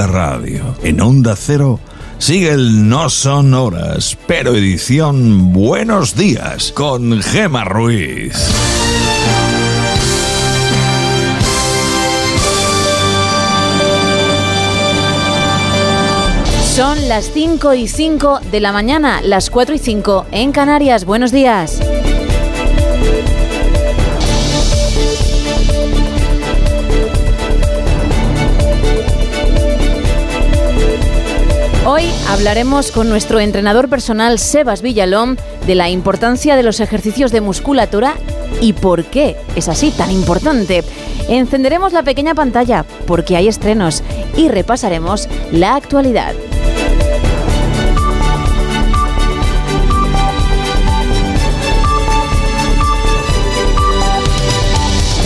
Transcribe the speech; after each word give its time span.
la 0.00 0.06
radio. 0.06 0.74
En 0.82 0.98
Onda 1.02 1.36
Cero 1.36 1.78
sigue 2.16 2.52
el 2.52 2.88
No 2.88 3.10
Son 3.10 3.52
Horas, 3.52 4.16
pero 4.26 4.54
edición 4.54 5.52
Buenos 5.52 6.16
Días 6.16 6.72
con 6.72 7.20
Gema 7.20 7.64
Ruiz. 7.64 8.32
Son 16.74 17.06
las 17.06 17.30
5 17.34 17.74
y 17.74 17.86
5 17.86 18.40
de 18.50 18.60
la 18.60 18.72
mañana, 18.72 19.20
las 19.22 19.50
4 19.50 19.74
y 19.74 19.78
5 19.78 20.26
en 20.32 20.52
Canarias. 20.52 21.04
Buenos 21.04 21.30
días. 21.30 21.78
Hablaremos 32.30 32.92
con 32.92 33.08
nuestro 33.08 33.40
entrenador 33.40 33.88
personal 33.88 34.38
Sebas 34.38 34.82
Villalón 34.82 35.36
de 35.66 35.74
la 35.74 35.90
importancia 35.90 36.54
de 36.54 36.62
los 36.62 36.78
ejercicios 36.78 37.32
de 37.32 37.40
musculatura 37.40 38.14
y 38.60 38.72
por 38.72 39.04
qué 39.04 39.36
es 39.56 39.68
así 39.68 39.90
tan 39.90 40.12
importante. 40.12 40.84
Encenderemos 41.28 41.92
la 41.92 42.04
pequeña 42.04 42.36
pantalla 42.36 42.84
porque 43.06 43.36
hay 43.36 43.48
estrenos 43.48 44.04
y 44.36 44.48
repasaremos 44.48 45.28
la 45.50 45.74
actualidad. 45.74 46.34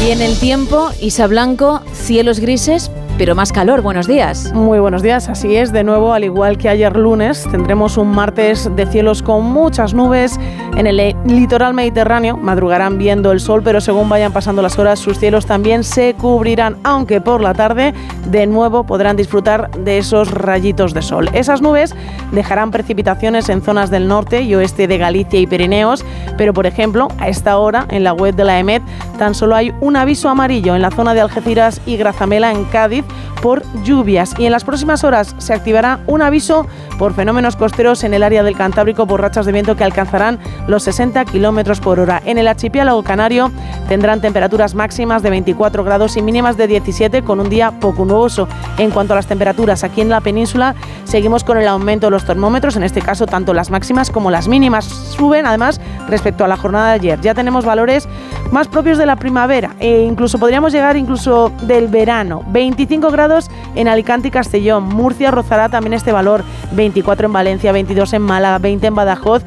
Y 0.07 0.11
en 0.11 0.23
el 0.23 0.39
tiempo, 0.39 0.91
Isa 1.01 1.27
Blanco, 1.27 1.83
cielos 1.93 2.41
grises, 2.41 2.91
pero 3.19 3.35
más 3.35 3.53
calor. 3.53 3.83
Buenos 3.83 4.07
días. 4.07 4.53
Muy 4.55 4.79
buenos 4.79 5.03
días, 5.03 5.29
así 5.29 5.57
es. 5.57 5.73
De 5.73 5.85
nuevo, 5.85 6.13
al 6.13 6.25
igual 6.25 6.59
que 6.59 6.69
ayer 6.69 6.97
lunes, 6.97 7.47
tendremos 7.51 7.97
un 7.97 8.09
martes 8.09 8.69
de 8.75 8.87
cielos 8.87 9.23
con 9.23 9.45
muchas 9.45 9.95
nubes 9.95 10.39
en 10.77 10.87
el 10.87 11.15
litoral 11.27 11.75
mediterráneo. 11.75 12.37
Madrugarán 12.37 12.99
viendo 12.99 13.31
el 13.31 13.41
sol, 13.41 13.63
pero 13.63 13.81
según 13.81 14.09
vayan 14.09 14.33
pasando 14.33 14.63
las 14.63 14.79
horas, 14.79 14.99
sus 14.99 15.19
cielos 15.19 15.47
también 15.47 15.85
se 15.85 16.15
cubrirán, 16.15 16.77
aunque 16.83 17.21
por 17.21 17.41
la 17.41 17.55
tarde 17.55 17.95
de 18.27 18.47
nuevo 18.47 18.85
podrán 18.85 19.17
disfrutar 19.17 19.71
de 19.71 19.99
esos 19.99 20.31
rayitos 20.31 20.93
de 20.95 21.03
sol. 21.03 21.31
Esas 21.33 21.63
nubes 21.63 21.95
dejarán 22.33 22.71
precipitaciones 22.71 23.49
en 23.49 23.63
zonas 23.63 23.91
del 23.91 24.09
norte 24.09 24.43
y 24.43 24.55
oeste 24.55 24.89
de 24.89 24.99
Galicia 24.99 25.39
y 25.39 25.47
Pirineos, 25.47 26.05
pero 26.37 26.53
por 26.53 26.67
ejemplo, 26.67 27.09
a 27.19 27.29
esta 27.29 27.59
hora 27.59 27.87
en 27.91 28.03
la 28.03 28.13
web 28.13 28.35
de 28.35 28.45
la 28.45 28.59
EMET 28.59 28.83
tan 29.19 29.35
solo 29.35 29.55
hay 29.55 29.73
un 29.81 29.97
aviso 29.97 30.29
amarillo 30.29 30.75
en 30.75 30.83
la 30.83 30.91
zona 30.91 31.15
de 31.15 31.21
Algeciras 31.21 31.81
y 31.87 31.97
Grazamela 31.97 32.51
en 32.51 32.65
Cádiz 32.65 33.04
por 33.43 33.63
lluvias 33.83 34.35
y 34.39 34.47
en 34.47 34.53
las 34.53 34.65
próximas 34.65 35.05
horas 35.05 35.35
se 35.39 35.53
activará 35.53 36.01
un 36.07 36.23
aviso 36.23 36.67
por 36.99 37.13
fenómenos 37.13 37.57
costeros 37.57 38.05
en 38.05 38.15
el 38.15 38.23
área 38.23 38.43
del 38.43 38.57
Cantábrico 38.57 39.07
por 39.07 39.21
rachas 39.21 39.47
de 39.47 39.53
viento 39.53 39.77
que 39.77 39.85
alcanzarán 39.85 40.39
los 40.67 40.83
60 40.85 41.25
kilómetros 41.27 41.81
por 41.81 42.01
hora. 42.01 42.23
En 42.25 42.39
el 42.39 42.49
archipiélago 42.49 43.03
canario 43.03 43.51
tendrán 43.89 44.21
temperaturas 44.21 44.75
máximas 44.75 45.23
de 45.23 45.31
24 45.31 45.85
grados 45.85 46.17
y 46.17 46.23
mínimas 46.23 46.57
de 46.57 46.67
17 46.67 47.23
con 47.23 47.41
un 47.41 47.49
día 47.49 47.73
poco 47.81 48.05
nuboso. 48.05 48.49
En 48.79 48.91
cuanto 48.91 49.13
a 49.13 49.17
las 49.17 49.27
temperaturas 49.27 49.85
aquí 49.85 50.01
en 50.01 50.09
la 50.09 50.21
península, 50.21 50.75
seguimos 51.05 51.45
con 51.45 51.59
el 51.59 51.69
aumento 51.69 52.07
de 52.07 52.13
los 52.13 52.25
termómetros, 52.25 52.77
en 52.77 52.83
este 52.83 53.03
caso 53.03 53.27
tanto 53.27 53.55
las 53.55 53.71
máximas 53.71 54.11
como 54.11 54.31
las 54.31 54.49
mínimas 54.49 54.85
suben 54.85 55.47
además 55.47 55.81
respecto 56.09 56.45
a 56.45 56.49
la 56.49 56.57
jornada 56.57 56.89
de 56.89 56.95
ayer. 56.95 57.21
Ya 57.21 57.35
tenemos 57.35 57.65
valores 57.65 58.09
más 58.55 58.69
propios 58.69 58.99
de 58.99 59.05
la 59.05 59.17
primavera 59.17 59.75
e 59.81 60.03
incluso 60.03 60.39
podríamos 60.39 60.73
llegar 60.73 60.97
incluso 60.97 61.51
del 61.63 61.89
verano. 61.89 62.45
25 62.47 63.11
grados 63.11 63.51
en 63.75 63.89
Alicante 63.89 64.29
y 64.29 64.31
Castellón. 64.31 64.85
Murcia 64.85 65.33
rozará 65.33 65.69
también 65.69 65.93
este 65.93 66.13
valor. 66.13 66.45
24 66.71 67.27
en 67.27 67.33
Valencia, 67.33 67.73
22 67.73 68.13
en 68.13 68.23
Málaga, 68.23 68.59
20 68.59 68.87
en 68.87 68.95
Badajoz. 68.95 69.43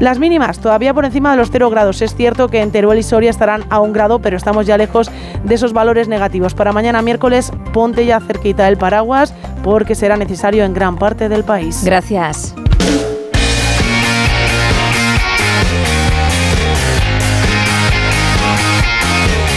Las 0.00 0.18
mínimas 0.18 0.58
todavía 0.58 0.92
por 0.92 1.06
encima 1.06 1.30
de 1.30 1.38
los 1.38 1.50
0 1.50 1.70
grados. 1.70 2.02
Es 2.02 2.14
cierto 2.14 2.48
que 2.48 2.60
en 2.60 2.70
Teruel 2.70 2.98
y 2.98 3.02
Soria 3.02 3.30
estarán 3.30 3.64
a 3.70 3.80
un 3.80 3.94
grado, 3.94 4.18
pero 4.18 4.36
estamos 4.36 4.66
ya 4.66 4.76
lejos 4.76 5.10
de 5.44 5.54
esos 5.54 5.72
valores 5.72 6.08
negativos. 6.08 6.52
Para 6.52 6.72
mañana 6.72 7.00
miércoles, 7.00 7.52
ponte 7.72 8.04
ya 8.04 8.20
cerquita 8.20 8.68
el 8.68 8.76
paraguas 8.76 9.32
porque 9.64 9.94
será 9.94 10.18
necesario 10.18 10.64
en 10.64 10.74
gran 10.74 10.96
parte 10.96 11.30
del 11.30 11.42
país. 11.42 11.82
Gracias. 11.84 12.54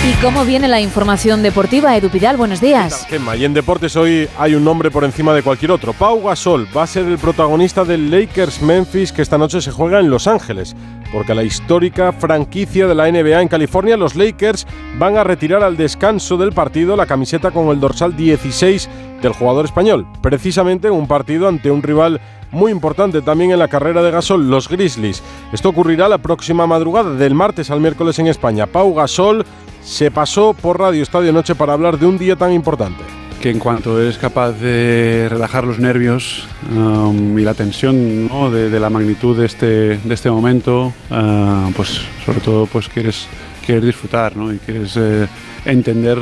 ¿Y 0.07 0.13
cómo 0.21 0.45
viene 0.45 0.67
la 0.67 0.79
información 0.81 1.41
deportiva? 1.41 1.97
Edu 1.97 2.09
Pidal, 2.09 2.37
buenos 2.37 2.61
días. 2.61 3.07
Y 3.39 3.43
en 3.43 3.55
deportes 3.55 3.95
hoy 3.95 4.29
hay 4.37 4.53
un 4.53 4.63
nombre 4.63 4.91
por 4.91 5.03
encima 5.03 5.33
de 5.33 5.41
cualquier 5.41 5.71
otro. 5.71 5.93
Pau 5.93 6.21
Gasol 6.21 6.67
va 6.77 6.83
a 6.83 6.87
ser 6.87 7.07
el 7.07 7.17
protagonista 7.17 7.83
del 7.83 8.11
Lakers 8.11 8.61
Memphis 8.61 9.11
que 9.11 9.23
esta 9.23 9.39
noche 9.39 9.61
se 9.61 9.71
juega 9.71 9.99
en 9.99 10.11
Los 10.11 10.27
Ángeles. 10.27 10.75
Porque 11.11 11.33
la 11.33 11.41
histórica 11.41 12.11
franquicia 12.11 12.85
de 12.85 12.93
la 12.93 13.09
NBA 13.11 13.41
en 13.41 13.47
California, 13.47 13.97
los 13.97 14.15
Lakers, 14.15 14.67
van 14.99 15.17
a 15.17 15.23
retirar 15.23 15.63
al 15.63 15.75
descanso 15.75 16.37
del 16.37 16.51
partido 16.51 16.95
la 16.95 17.07
camiseta 17.07 17.49
con 17.49 17.69
el 17.69 17.79
dorsal 17.79 18.15
16 18.15 18.87
del 19.23 19.33
jugador 19.33 19.65
español. 19.65 20.05
Precisamente 20.21 20.91
un 20.91 21.07
partido 21.07 21.47
ante 21.47 21.71
un 21.71 21.81
rival 21.81 22.21
muy 22.51 22.71
importante 22.71 23.23
también 23.23 23.51
en 23.51 23.59
la 23.59 23.69
carrera 23.69 24.03
de 24.03 24.11
Gasol, 24.11 24.51
los 24.51 24.69
Grizzlies. 24.69 25.23
Esto 25.51 25.69
ocurrirá 25.69 26.07
la 26.07 26.19
próxima 26.19 26.67
madrugada, 26.67 27.15
del 27.15 27.33
martes 27.33 27.71
al 27.71 27.81
miércoles 27.81 28.19
en 28.19 28.27
España. 28.27 28.67
Pau 28.67 28.93
Gasol 28.93 29.43
se 29.85 30.09
pasó 30.09 30.53
por 30.53 30.79
Radio 30.79 31.03
Estadio 31.03 31.31
Noche 31.31 31.53
para 31.53 31.73
hablar 31.73 31.99
de 31.99 32.07
un 32.07 32.17
día 32.17 32.35
tan 32.35 32.51
importante. 32.51 33.03
Que 33.39 33.51
en 33.51 33.59
cuanto 33.59 34.01
eres 34.01 34.17
capaz 34.17 34.53
de 34.53 35.27
relajar 35.29 35.65
los 35.65 35.77
nervios 35.77 36.47
um, 36.75 37.37
y 37.37 37.43
la 37.43 37.53
tensión 37.53 38.27
de, 38.51 38.79
la 38.79 38.89
magnitud 38.89 39.37
de 39.37 39.45
este, 39.45 39.97
de 39.97 40.13
este 40.13 40.31
momento, 40.31 40.91
uh, 41.11 41.71
pues 41.75 42.01
sobre 42.25 42.39
todo 42.39 42.65
pues 42.65 42.89
quieres, 42.89 43.27
quieres 43.63 43.85
disfrutar 43.85 44.35
¿no? 44.35 44.51
y 44.51 44.57
quieres 44.57 44.97
eh, 44.97 45.27
entender 45.65 46.17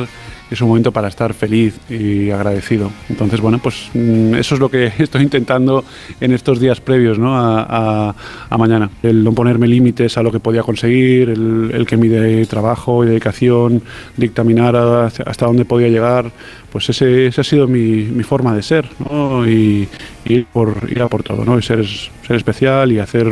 es 0.52 0.62
un 0.62 0.68
momento 0.68 0.92
para 0.92 1.08
estar 1.08 1.34
feliz 1.34 1.80
y 1.90 2.30
agradecido. 2.30 2.92
Entonces, 3.10 3.42
bueno, 3.42 3.60
pues 3.60 3.90
mm, 3.94 4.36
eso 4.36 4.56
es 4.56 4.62
lo 4.62 4.70
que 4.70 4.92
estoy 5.00 5.24
intentando 5.24 5.84
en 6.20 6.34
estos 6.34 6.60
días 6.60 6.82
previos 6.82 7.18
¿no? 7.18 7.34
a, 7.36 8.14
mañana. 8.58 8.90
El 9.02 9.24
no 9.24 9.34
ponerme 9.34 9.68
límites 9.68 10.18
a 10.18 10.24
lo 10.24 10.32
que 10.32 10.40
podía 10.40 10.64
conseguir, 10.64 11.30
el, 11.30 11.86
que 11.88 11.98
mi 11.98 12.46
trabajo 12.46 13.04
y 13.04 13.08
dedicación 13.08 13.82
dictaminara 14.16 15.06
hasta 15.06 15.46
dónde 15.46 15.66
podía 15.66 15.90
llegar, 15.90 16.32
pues 16.72 16.90
ese, 16.90 17.28
esa 17.28 17.42
ha 17.42 17.44
sido 17.44 17.68
mi, 17.68 18.24
forma 18.24 18.56
de 18.56 18.64
ser 18.64 18.88
¿no? 19.00 19.48
y, 19.48 19.88
ir, 20.26 20.46
por, 20.46 20.88
a 21.00 21.08
por 21.08 21.24
todo, 21.24 21.44
¿no? 21.44 21.60
y 21.60 21.62
ser, 21.62 21.86
ser 21.86 22.36
especial 22.36 22.92
y 22.92 23.00
hacer 23.00 23.32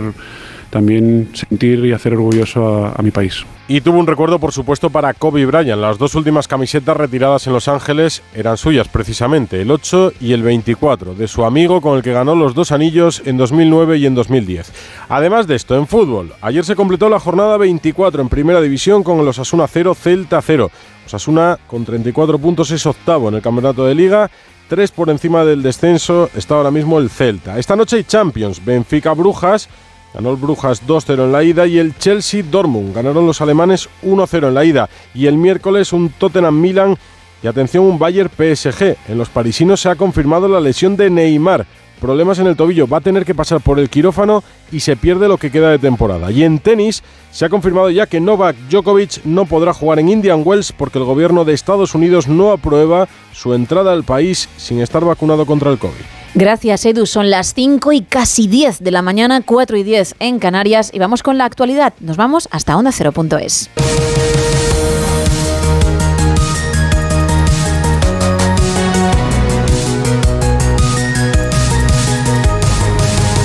también 0.72 1.30
sentir 1.34 1.86
y 1.86 1.92
hacer 1.92 2.14
orgulloso 2.14 2.88
a, 2.88 3.02
mi 3.04 3.12
país. 3.12 3.46
Y 3.68 3.82
tuvo 3.82 4.00
un 4.00 4.08
recuerdo, 4.08 4.40
por 4.40 4.52
supuesto, 4.52 4.90
para 4.90 5.14
Kobe 5.14 5.46
Bryant. 5.46 5.80
Las 5.80 5.98
dos 5.98 6.16
últimas 6.16 6.48
camisetas 6.48 6.98
retiradas 6.98 7.46
en 7.46 7.54
Los 7.54 7.68
Ángeles 7.68 8.24
eran 8.34 8.58
suyas, 8.58 8.88
precisamente, 8.88 9.62
el 9.62 9.70
8 9.70 10.14
y 10.20 10.34
el 10.34 10.42
24, 10.42 11.14
de 11.14 11.28
su 11.28 11.46
amigo 11.46 11.82
con 11.82 11.98
el 11.98 12.04
que 12.04 12.14
ganó 12.14 12.34
los 12.34 12.56
dos 12.56 12.72
anillos 12.72 13.22
en 13.26 13.38
2009 13.38 13.98
y 13.98 14.06
en 14.08 14.16
2010. 14.16 14.72
Además 15.10 15.46
de 15.46 15.56
esto, 15.56 15.76
en 15.76 15.88
fútbol, 15.88 16.34
ayer 16.42 16.66
se 16.66 16.76
completó 16.76 17.10
la 17.10 17.20
jornada 17.20 17.58
24 17.58 18.22
en 18.22 18.30
Primera 18.30 18.62
División 18.62 19.04
con 19.04 19.20
el 19.20 19.28
Osasuna 19.28 19.68
0, 19.68 19.94
Celta 19.94 20.42
0. 20.42 20.72
Osasuna 21.06 21.60
con 21.68 21.86
34 21.86 22.40
puntos 22.40 22.72
es 22.72 22.86
octavo 22.86 23.30
en 23.30 23.36
el 23.36 23.42
Campeonato 23.42 23.86
de 23.86 23.96
Liga 23.96 24.32
Tres 24.72 24.90
por 24.90 25.10
encima 25.10 25.44
del 25.44 25.64
descenso 25.64 26.30
está 26.34 26.56
ahora 26.56 26.72
mismo 26.72 26.98
el 26.98 27.10
Celta. 27.10 27.60
Esta 27.60 27.76
noche 27.76 27.98
hay 27.98 28.06
Champions, 28.06 28.64
Benfica 28.64 29.12
Brujas 29.12 29.68
Ganó 30.14 30.32
el 30.32 30.38
Brujas 30.38 30.86
2-0 30.86 31.24
en 31.24 31.32
la 31.32 31.44
ida 31.44 31.68
y 31.68 31.78
el 31.78 31.98
Chelsea 31.98 32.44
Dortmund. 32.44 32.94
Ganaron 32.94 33.26
los 33.26 33.42
alemanes 33.42 33.90
1-0 34.04 34.48
en 34.48 34.54
la 34.54 34.66
ida. 34.66 34.90
Y 35.14 35.28
el 35.28 35.38
miércoles 35.38 35.94
un 35.94 36.10
Tottenham 36.10 36.60
Milan 36.60 36.98
y 37.44 37.48
atención 37.48 37.86
un 37.86 37.98
Bayern 37.98 38.30
PSG. 38.30 38.98
En 39.08 39.18
los 39.18 39.30
parisinos 39.30 39.82
se 39.82 39.90
ha 39.90 39.96
confirmado 39.96 40.48
la 40.48 40.60
lesión 40.60 40.96
de 40.96 41.10
Neymar. 41.10 41.66
Problemas 42.00 42.40
en 42.40 42.48
el 42.48 42.56
tobillo, 42.56 42.88
va 42.88 42.98
a 42.98 43.02
tener 43.02 43.26
que 43.26 43.36
pasar 43.36 43.62
por 43.62 43.78
el 43.78 43.88
quirófano 43.88 44.44
y 44.72 44.80
se 44.80 44.96
pierde 44.96 45.28
lo 45.28 45.38
que 45.38 45.52
queda 45.52 45.70
de 45.70 45.78
temporada. 45.78 46.32
Y 46.32 46.44
en 46.44 46.58
tenis 46.58 47.04
se 47.30 47.46
ha 47.46 47.50
confirmado 47.50 47.92
ya 47.92 48.08
que 48.08 48.20
Novak 48.20 48.56
Djokovic 48.72 49.24
no 49.24 49.46
podrá 49.46 49.72
jugar 49.72 50.00
en 50.00 50.10
Indian 50.10 50.42
Wells 50.44 50.72
porque 50.72 50.98
el 50.98 51.06
gobierno 51.06 51.46
de 51.46 51.54
Estados 51.54 51.94
Unidos 51.94 52.28
no 52.28 52.52
aprueba 52.52 53.08
su 53.34 53.54
entrada 53.54 53.94
al 53.94 54.04
país 54.04 54.50
sin 54.58 54.82
estar 54.82 55.06
vacunado 55.06 55.46
contra 55.46 55.70
el 55.70 55.78
COVID. 55.78 56.21
Gracias, 56.34 56.86
Edu. 56.86 57.06
Son 57.06 57.30
las 57.30 57.54
5 57.54 57.92
y 57.92 58.02
casi 58.02 58.48
10 58.48 58.80
de 58.80 58.92
la 58.92 59.02
mañana, 59.02 59.42
4 59.46 59.78
y 59.78 59.84
10 59.84 60.16
en 60.20 60.40
Canarias. 60.40 60.90
Y 60.94 61.00
vamos 61.00 61.24
con 61.24 61.38
la 61.38 61.46
actualidad. 61.46 61.94
Nos 62.00 62.18
vamos 62.18 62.48
hasta 62.52 62.76
onda0.es. 62.76 63.70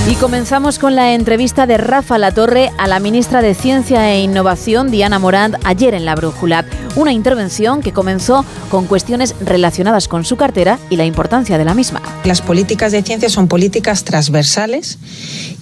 Y 0.08 0.14
comenzamos 0.14 0.79
con 0.79 0.94
la 0.94 1.14
entrevista 1.14 1.67
de 1.67 1.79
Rafa 1.79 2.17
Latorre 2.17 2.70
a 2.79 2.87
la 2.87 3.00
ministra 3.00 3.43
de 3.43 3.55
Ciencia 3.55 4.12
e 4.12 4.20
Innovación, 4.20 4.88
Diana 4.88 5.19
Morant, 5.19 5.56
ayer 5.64 5.94
en 5.94 6.05
La 6.05 6.14
Brújula. 6.14 6.64
Una 6.94 7.12
intervención 7.12 7.82
que 7.82 7.93
comenzó 7.93 8.44
con 8.70 8.87
cuestiones 8.87 9.35
relacionadas 9.41 10.06
con 10.06 10.25
su 10.25 10.37
cartera 10.37 10.79
y 10.91 10.97
la 10.97 11.06
importancia 11.06 11.58
de 11.58 11.64
la 11.64 11.75
misma. 11.75 12.00
Las 12.23 12.41
políticas 12.41 12.93
de 12.93 13.03
ciencia 13.03 13.29
son 13.29 13.49
políticas 13.49 14.05
transversales 14.05 15.00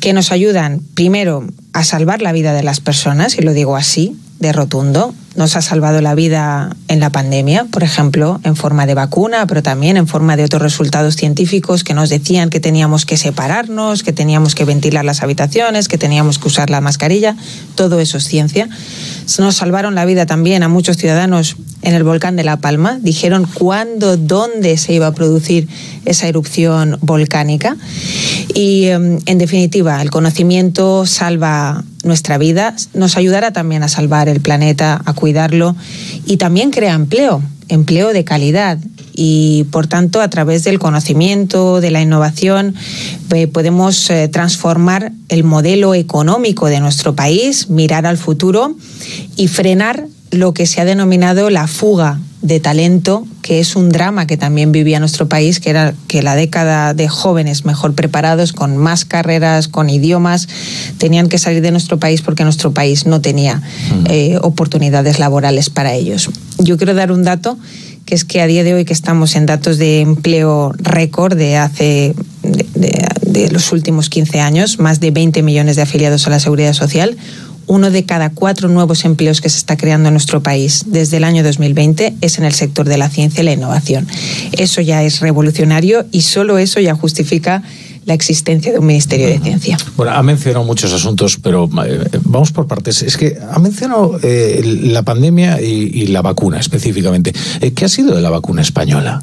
que 0.00 0.12
nos 0.12 0.30
ayudan, 0.30 0.82
primero, 0.92 1.46
a 1.72 1.82
salvar 1.82 2.20
la 2.20 2.32
vida 2.32 2.52
de 2.52 2.62
las 2.62 2.80
personas, 2.80 3.38
y 3.38 3.42
lo 3.42 3.54
digo 3.54 3.76
así, 3.76 4.14
de 4.40 4.52
rotundo, 4.52 5.14
nos 5.36 5.56
ha 5.56 5.62
salvado 5.62 6.00
la 6.00 6.14
vida 6.14 6.76
en 6.86 7.00
la 7.00 7.10
pandemia, 7.10 7.66
por 7.70 7.82
ejemplo, 7.82 8.40
en 8.44 8.54
forma 8.54 8.86
de 8.86 8.94
vacuna, 8.94 9.46
pero 9.48 9.64
también 9.64 9.96
en 9.96 10.06
forma 10.06 10.36
de 10.36 10.44
otros 10.44 10.62
resultados 10.62 11.16
científicos 11.16 11.82
que 11.82 11.92
nos 11.92 12.08
decían 12.08 12.50
que 12.50 12.60
teníamos 12.60 13.04
que 13.04 13.16
separarnos, 13.16 14.04
que 14.04 14.12
teníamos 14.12 14.54
que 14.54 14.64
ventilar 14.64 15.04
las 15.04 15.22
habitaciones, 15.22 15.88
que 15.88 15.98
teníamos 15.98 16.38
que 16.38 16.46
usar 16.46 16.70
la 16.70 16.80
mascarilla. 16.80 17.36
Todo 17.74 17.98
eso 17.98 18.18
es 18.18 18.24
ciencia. 18.24 18.68
Nos 19.38 19.56
salvaron 19.56 19.96
la 19.96 20.04
vida 20.04 20.24
también 20.24 20.62
a 20.62 20.68
muchos 20.68 20.98
ciudadanos 20.98 21.56
en 21.82 21.94
el 21.94 22.04
volcán 22.04 22.36
de 22.36 22.44
La 22.44 22.58
Palma. 22.58 22.98
Dijeron 23.02 23.48
cuándo, 23.52 24.16
dónde 24.16 24.76
se 24.76 24.92
iba 24.92 25.08
a 25.08 25.12
producir 25.12 25.68
esa 26.04 26.28
erupción 26.28 26.98
volcánica. 27.00 27.76
Y, 28.54 28.84
em, 28.86 29.18
en 29.26 29.38
definitiva, 29.38 30.00
el 30.00 30.10
conocimiento 30.10 31.06
salva 31.06 31.84
nuestra 32.04 32.38
vida, 32.38 32.74
nos 32.94 33.16
ayudará 33.16 33.52
también 33.52 33.82
a 33.82 33.88
salvar 33.88 34.28
el 34.28 34.40
planeta, 34.40 35.00
a 35.04 35.12
cuidarlo 35.12 35.74
y 36.26 36.36
también 36.36 36.70
crea 36.70 36.94
empleo, 36.94 37.42
empleo 37.68 38.12
de 38.12 38.24
calidad. 38.24 38.78
Y 39.16 39.64
por 39.70 39.86
tanto, 39.86 40.20
a 40.20 40.28
través 40.28 40.64
del 40.64 40.78
conocimiento, 40.78 41.80
de 41.80 41.90
la 41.92 42.02
innovación, 42.02 42.74
eh, 43.32 43.46
podemos 43.46 44.10
eh, 44.10 44.28
transformar 44.28 45.12
el 45.28 45.44
modelo 45.44 45.94
económico 45.94 46.66
de 46.66 46.80
nuestro 46.80 47.14
país, 47.14 47.70
mirar 47.70 48.06
al 48.06 48.18
futuro 48.18 48.76
y 49.36 49.48
frenar 49.48 50.06
lo 50.30 50.52
que 50.52 50.66
se 50.66 50.80
ha 50.80 50.84
denominado 50.84 51.48
la 51.48 51.68
fuga 51.68 52.18
de 52.44 52.60
talento, 52.60 53.26
que 53.40 53.58
es 53.58 53.74
un 53.74 53.88
drama 53.88 54.26
que 54.26 54.36
también 54.36 54.70
vivía 54.70 55.00
nuestro 55.00 55.30
país, 55.30 55.60
que 55.60 55.70
era 55.70 55.94
que 56.08 56.22
la 56.22 56.36
década 56.36 56.92
de 56.92 57.08
jóvenes 57.08 57.64
mejor 57.64 57.94
preparados, 57.94 58.52
con 58.52 58.76
más 58.76 59.06
carreras, 59.06 59.66
con 59.66 59.88
idiomas, 59.88 60.46
tenían 60.98 61.30
que 61.30 61.38
salir 61.38 61.62
de 61.62 61.70
nuestro 61.70 61.98
país 61.98 62.20
porque 62.20 62.44
nuestro 62.44 62.72
país 62.72 63.06
no 63.06 63.22
tenía 63.22 63.62
eh, 64.10 64.38
oportunidades 64.42 65.18
laborales 65.18 65.70
para 65.70 65.94
ellos. 65.94 66.28
Yo 66.58 66.76
quiero 66.76 66.92
dar 66.92 67.12
un 67.12 67.24
dato 67.24 67.58
que 68.04 68.14
es 68.14 68.26
que 68.26 68.42
a 68.42 68.46
día 68.46 68.62
de 68.62 68.74
hoy 68.74 68.84
que 68.84 68.92
estamos 68.92 69.36
en 69.36 69.46
datos 69.46 69.78
de 69.78 70.02
empleo 70.02 70.74
récord 70.76 71.34
de 71.34 71.56
hace 71.56 72.14
de, 72.42 73.08
de 73.22 73.50
los 73.52 73.72
últimos 73.72 74.10
15 74.10 74.40
años, 74.40 74.78
más 74.78 75.00
de 75.00 75.10
20 75.12 75.42
millones 75.42 75.76
de 75.76 75.82
afiliados 75.82 76.26
a 76.26 76.30
la 76.30 76.40
seguridad 76.40 76.74
social, 76.74 77.16
uno 77.66 77.90
de 77.90 78.04
cada 78.04 78.30
cuatro 78.30 78.68
nuevos 78.68 79.04
empleos 79.04 79.40
que 79.40 79.48
se 79.48 79.58
está 79.58 79.76
creando 79.76 80.08
en 80.08 80.14
nuestro 80.14 80.42
país 80.42 80.84
desde 80.86 81.18
el 81.18 81.24
año 81.24 81.42
2020 81.42 82.14
es 82.20 82.38
en 82.38 82.44
el 82.44 82.54
sector 82.54 82.88
de 82.88 82.98
la 82.98 83.08
ciencia 83.08 83.42
y 83.42 83.44
la 83.44 83.52
innovación. 83.52 84.06
Eso 84.52 84.80
ya 84.80 85.02
es 85.02 85.20
revolucionario 85.20 86.06
y 86.12 86.22
solo 86.22 86.58
eso 86.58 86.80
ya 86.80 86.94
justifica 86.94 87.62
la 88.06 88.14
existencia 88.14 88.72
de 88.72 88.78
un 88.78 88.86
Ministerio 88.86 89.28
de 89.28 89.38
Ciencia. 89.38 89.78
Bueno, 89.96 90.12
ha 90.12 90.22
mencionado 90.22 90.64
muchos 90.64 90.92
asuntos, 90.92 91.38
pero 91.42 91.68
eh, 91.86 92.04
vamos 92.24 92.52
por 92.52 92.66
partes. 92.66 93.02
Es 93.02 93.16
que 93.16 93.38
ha 93.50 93.58
mencionado 93.58 94.18
eh, 94.22 94.60
la 94.82 95.02
pandemia 95.02 95.60
y, 95.60 96.06
la 96.08 96.22
vacuna 96.22 96.58
específicamente. 96.58 97.32
Eh, 97.60 97.72
¿Qué 97.72 97.86
ha 97.86 97.88
sido 97.88 98.14
de 98.14 98.20
la 98.20 98.30
vacuna 98.30 98.62
española? 98.62 99.22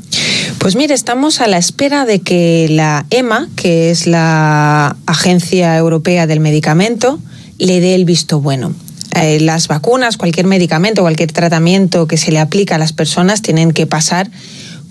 Pues 0.57 0.75
mire, 0.75 0.93
estamos 0.93 1.41
a 1.41 1.47
la 1.47 1.57
espera 1.57 2.05
de 2.05 2.19
que 2.19 2.67
la 2.69 3.05
EMA, 3.11 3.49
que 3.55 3.91
es 3.91 4.07
la 4.07 4.95
Agencia 5.05 5.77
Europea 5.77 6.27
del 6.27 6.39
Medicamento, 6.39 7.19
le 7.65 7.79
dé 7.79 7.95
el 7.95 8.05
visto 8.05 8.39
bueno. 8.41 8.73
Eh, 9.15 9.39
las 9.39 9.67
vacunas, 9.67 10.17
cualquier 10.17 10.47
medicamento, 10.47 11.01
cualquier 11.01 11.31
tratamiento 11.31 12.07
que 12.07 12.17
se 12.17 12.31
le 12.31 12.39
aplica 12.39 12.75
a 12.75 12.77
las 12.77 12.93
personas 12.93 13.41
tienen 13.41 13.71
que 13.71 13.85
pasar 13.85 14.31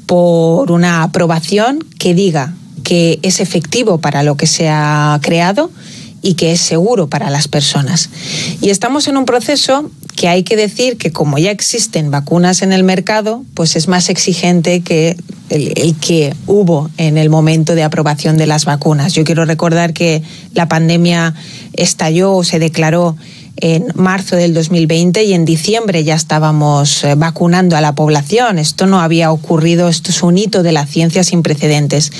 por 0.06 0.70
una 0.70 1.02
aprobación 1.02 1.84
que 1.98 2.14
diga 2.14 2.54
que 2.82 3.18
es 3.22 3.40
efectivo 3.40 3.98
para 3.98 4.22
lo 4.22 4.36
que 4.36 4.46
se 4.46 4.68
ha 4.68 5.18
creado 5.22 5.70
y 6.22 6.34
que 6.34 6.52
es 6.52 6.60
seguro 6.60 7.08
para 7.08 7.30
las 7.30 7.48
personas. 7.48 8.10
Y 8.60 8.70
estamos 8.70 9.08
en 9.08 9.16
un 9.16 9.24
proceso 9.24 9.90
que 10.12 10.28
hay 10.28 10.42
que 10.42 10.56
decir 10.56 10.96
que 10.96 11.12
como 11.12 11.38
ya 11.38 11.50
existen 11.50 12.10
vacunas 12.10 12.62
en 12.62 12.72
el 12.72 12.84
mercado, 12.84 13.44
pues 13.54 13.76
es 13.76 13.88
más 13.88 14.08
exigente 14.08 14.80
que 14.80 15.16
el, 15.50 15.94
que 15.96 16.34
hubo 16.46 16.90
en 16.96 17.18
el 17.18 17.30
momento 17.30 17.74
de 17.74 17.82
aprobación 17.82 18.36
de 18.36 18.46
las 18.46 18.64
vacunas. 18.64 19.14
Yo 19.14 19.24
quiero 19.24 19.44
recordar 19.44 19.92
que 19.92 20.22
la 20.54 20.68
pandemia 20.68 21.34
estalló 21.72 22.34
o 22.34 22.44
se 22.44 22.58
declaró 22.58 23.16
en 23.60 23.88
marzo 23.94 24.36
del 24.36 24.54
2020 24.54 25.24
y 25.24 25.32
en 25.32 25.44
diciembre 25.44 26.04
ya 26.04 26.14
estábamos 26.14 27.04
eh, 27.04 27.14
vacunando 27.14 27.76
a 27.76 27.80
la 27.80 27.94
población. 27.94 28.58
Esto 28.58 28.86
no 28.86 29.00
había 29.00 29.32
ocurrido, 29.32 29.88
esto 29.88 30.10
es 30.10 30.22
un 30.22 30.38
hito 30.38 30.62
de 30.62 30.72
la 30.72 30.86
ciencia 30.86 31.24
sin 31.24 31.42
precedentes. 31.42 32.12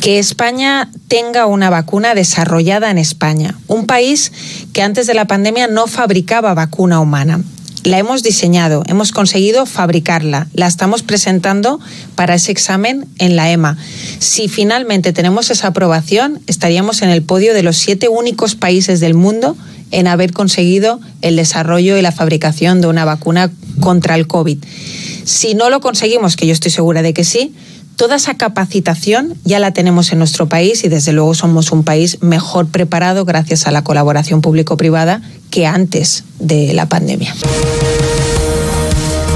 Que 0.00 0.18
España 0.18 0.90
tenga 1.08 1.46
una 1.46 1.70
vacuna 1.70 2.14
desarrollada 2.14 2.90
en 2.90 2.98
España, 2.98 3.58
un 3.68 3.86
país 3.86 4.32
que 4.72 4.82
antes 4.82 5.06
de 5.06 5.14
la 5.14 5.26
pandemia 5.26 5.66
no 5.66 5.86
fabricaba 5.86 6.54
vacuna 6.54 7.00
humana 7.00 7.40
la 7.84 7.98
hemos 7.98 8.22
diseñado, 8.22 8.82
hemos 8.86 9.12
conseguido 9.12 9.66
fabricarla, 9.66 10.48
la 10.54 10.66
estamos 10.66 11.02
presentando 11.02 11.80
para 12.14 12.34
ese 12.34 12.50
examen 12.50 13.06
en 13.18 13.36
la 13.36 13.50
EMA. 13.50 13.76
Si 14.18 14.48
finalmente 14.48 15.12
tenemos 15.12 15.50
esa 15.50 15.68
aprobación, 15.68 16.40
estaríamos 16.46 17.02
en 17.02 17.10
el 17.10 17.22
podio 17.22 17.52
de 17.52 17.62
los 17.62 17.76
siete 17.76 18.08
únicos 18.08 18.54
países 18.54 19.00
del 19.00 19.14
mundo 19.14 19.56
en 19.94 20.08
haber 20.08 20.32
conseguido 20.32 21.00
el 21.22 21.36
desarrollo 21.36 21.96
y 21.96 22.02
la 22.02 22.12
fabricación 22.12 22.80
de 22.80 22.88
una 22.88 23.04
vacuna 23.04 23.50
contra 23.80 24.16
el 24.16 24.26
COVID. 24.26 24.58
Si 25.24 25.54
no 25.54 25.70
lo 25.70 25.80
conseguimos, 25.80 26.36
que 26.36 26.46
yo 26.46 26.52
estoy 26.52 26.72
segura 26.72 27.02
de 27.02 27.14
que 27.14 27.22
sí, 27.22 27.54
toda 27.96 28.16
esa 28.16 28.34
capacitación 28.34 29.34
ya 29.44 29.60
la 29.60 29.72
tenemos 29.72 30.12
en 30.12 30.18
nuestro 30.18 30.48
país 30.48 30.84
y 30.84 30.88
desde 30.88 31.12
luego 31.12 31.34
somos 31.34 31.70
un 31.70 31.84
país 31.84 32.18
mejor 32.22 32.66
preparado 32.66 33.24
gracias 33.24 33.66
a 33.66 33.70
la 33.70 33.84
colaboración 33.84 34.40
público-privada 34.40 35.22
que 35.50 35.66
antes 35.66 36.24
de 36.40 36.74
la 36.74 36.88
pandemia. 36.88 37.34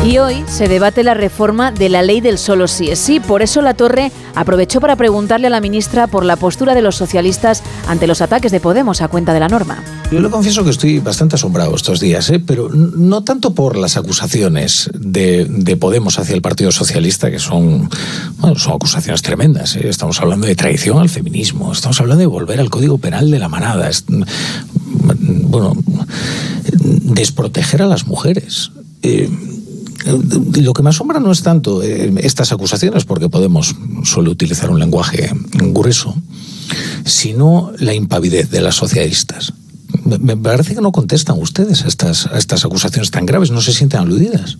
Y 0.08 0.16
hoy 0.16 0.42
se 0.48 0.68
debate 0.68 1.04
la 1.04 1.12
reforma 1.12 1.70
de 1.70 1.90
la 1.90 2.00
ley 2.00 2.22
del 2.22 2.38
solo 2.38 2.66
sí 2.66 2.88
es 2.88 2.98
sí. 2.98 3.20
Por 3.20 3.42
eso 3.42 3.60
la 3.60 3.74
Torre 3.74 4.10
aprovechó 4.34 4.80
para 4.80 4.96
preguntarle 4.96 5.48
a 5.48 5.50
la 5.50 5.60
ministra 5.60 6.06
por 6.06 6.24
la 6.24 6.36
postura 6.36 6.74
de 6.74 6.80
los 6.80 6.96
socialistas 6.96 7.62
ante 7.86 8.06
los 8.06 8.22
ataques 8.22 8.50
de 8.50 8.58
Podemos 8.58 9.02
a 9.02 9.08
cuenta 9.08 9.34
de 9.34 9.40
la 9.40 9.48
norma. 9.48 9.84
Yo 10.10 10.20
le 10.20 10.30
confieso 10.30 10.64
que 10.64 10.70
estoy 10.70 11.00
bastante 11.00 11.34
asombrado 11.36 11.76
estos 11.76 12.00
días, 12.00 12.30
¿eh? 12.30 12.38
pero 12.38 12.70
no 12.70 13.22
tanto 13.22 13.52
por 13.52 13.76
las 13.76 13.98
acusaciones 13.98 14.88
de, 14.94 15.76
Podemos 15.78 16.18
hacia 16.18 16.34
el 16.34 16.40
Partido 16.40 16.72
Socialista, 16.72 17.30
que 17.30 17.38
son, 17.38 17.90
son 18.56 18.72
acusaciones 18.72 19.20
tremendas. 19.20 19.76
¿eh? 19.76 19.90
Estamos 19.90 20.22
hablando 20.22 20.46
de 20.46 20.56
traición 20.56 21.00
al 21.00 21.10
feminismo, 21.10 21.70
estamos 21.70 22.00
hablando 22.00 22.20
de 22.20 22.26
volver 22.26 22.60
al 22.60 22.70
Código 22.70 22.96
Penal 22.96 23.30
de 23.30 23.38
la 23.38 23.50
manada, 23.50 23.90
bueno, 25.42 25.76
desproteger 27.02 27.82
a 27.82 27.86
las 27.86 28.06
mujeres. 28.06 28.70
Eh, 29.02 29.28
lo 30.04 30.72
que 30.74 30.82
me 30.82 30.90
asombra 30.90 31.20
no 31.20 31.32
es 31.32 31.42
tanto 31.42 31.82
eh, 31.82 32.12
estas 32.22 32.52
acusaciones, 32.52 33.04
porque 33.04 33.28
Podemos 33.28 33.74
suele 34.04 34.30
utilizar 34.30 34.70
un 34.70 34.78
lenguaje 34.78 35.30
grueso, 35.52 36.14
sino 37.04 37.72
la 37.78 37.94
impavidez 37.94 38.50
de 38.50 38.60
las 38.60 38.76
socialistas. 38.76 39.52
Me 40.04 40.36
parece 40.36 40.74
que 40.74 40.80
no 40.80 40.92
contestan 40.92 41.38
ustedes 41.38 41.84
a 41.84 41.88
estas, 41.88 42.26
a 42.26 42.38
estas 42.38 42.64
acusaciones 42.64 43.10
tan 43.10 43.26
graves, 43.26 43.50
no 43.50 43.60
se 43.60 43.72
sienten 43.72 44.00
aludidas. 44.00 44.58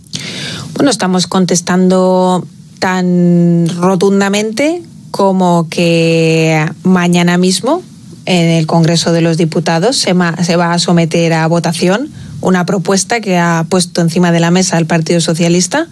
Bueno, 0.74 0.90
estamos 0.90 1.26
contestando 1.26 2.46
tan 2.78 3.68
rotundamente 3.76 4.82
como 5.10 5.68
que 5.68 6.64
mañana 6.82 7.38
mismo 7.38 7.82
en 8.26 8.50
el 8.50 8.66
Congreso 8.66 9.12
de 9.12 9.22
los 9.22 9.36
Diputados 9.36 9.96
se, 9.96 10.14
se 10.42 10.56
va 10.56 10.72
a 10.72 10.78
someter 10.78 11.32
a 11.32 11.46
votación 11.46 12.10
una 12.40 12.66
propuesta 12.66 13.20
que 13.20 13.38
ha 13.38 13.66
puesto 13.68 14.00
encima 14.00 14.32
de 14.32 14.40
la 14.40 14.50
mesa 14.50 14.78
el 14.78 14.86
Partido 14.86 15.20
Socialista. 15.20 15.86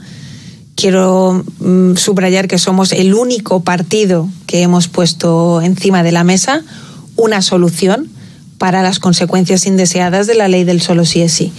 Quiero 0.75 1.45
mm, 1.59 1.97
subrayar 1.97 2.49
que 2.49 2.59
somos 2.59 2.93
el 2.93 3.15
único 3.15 3.61
partido 3.61 4.29
que 4.47 4.63
hemos 4.63 4.89
puesto 4.89 5.61
encima 5.63 6.03
de 6.03 6.13
la 6.13 6.25
mesa 6.25 6.63
una 7.17 7.43
solución 7.43 8.11
para 8.59 8.83
las 8.83 8.99
consecuencias 8.99 9.67
indeseadas 9.67 10.27
de 10.27 10.35
la 10.35 10.49
ley 10.49 10.65
del 10.65 10.81
solo 10.81 11.05
sí 11.05 11.23
es 11.23 11.33
sí. 11.33 11.53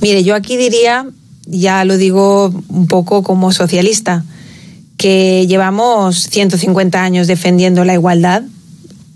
Mire, 0.00 0.22
yo 0.24 0.34
aquí 0.34 0.56
diría, 0.56 1.06
ya 1.46 1.84
lo 1.84 1.96
digo 1.96 2.52
un 2.68 2.86
poco 2.86 3.22
como 3.22 3.52
socialista, 3.52 4.24
que 4.96 5.46
llevamos 5.46 6.28
150 6.30 7.02
años 7.02 7.26
defendiendo 7.26 7.84
la 7.84 7.94
igualdad 7.94 8.42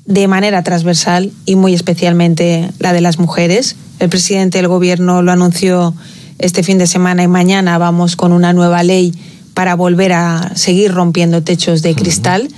de 0.07 0.29
manera 0.29 0.63
transversal 0.63 1.33
y 1.47 1.57
muy 1.57 1.75
especialmente 1.75 2.71
la 2.79 2.93
de 2.93 3.01
las 3.01 3.19
mujeres 3.19 3.77
el 4.01 4.09
presidente 4.09 4.59
del 4.59 4.69
gobierno 4.69 5.23
lo 5.23 5.31
anunció 5.31 5.95
este 6.39 6.63
fin 6.63 6.79
de 6.79 6.87
semana 6.87 7.23
y 7.23 7.29
mañana 7.29 7.77
vamos 7.79 8.17
con 8.17 8.33
una 8.33 8.53
nueva 8.53 8.83
ley 8.83 9.13
para 9.53 9.75
volver 9.75 10.15
a 10.15 10.53
seguir 10.57 10.93
rompiendo 10.93 11.43
techos 11.43 11.83
de 11.83 11.95
cristal. 11.95 12.49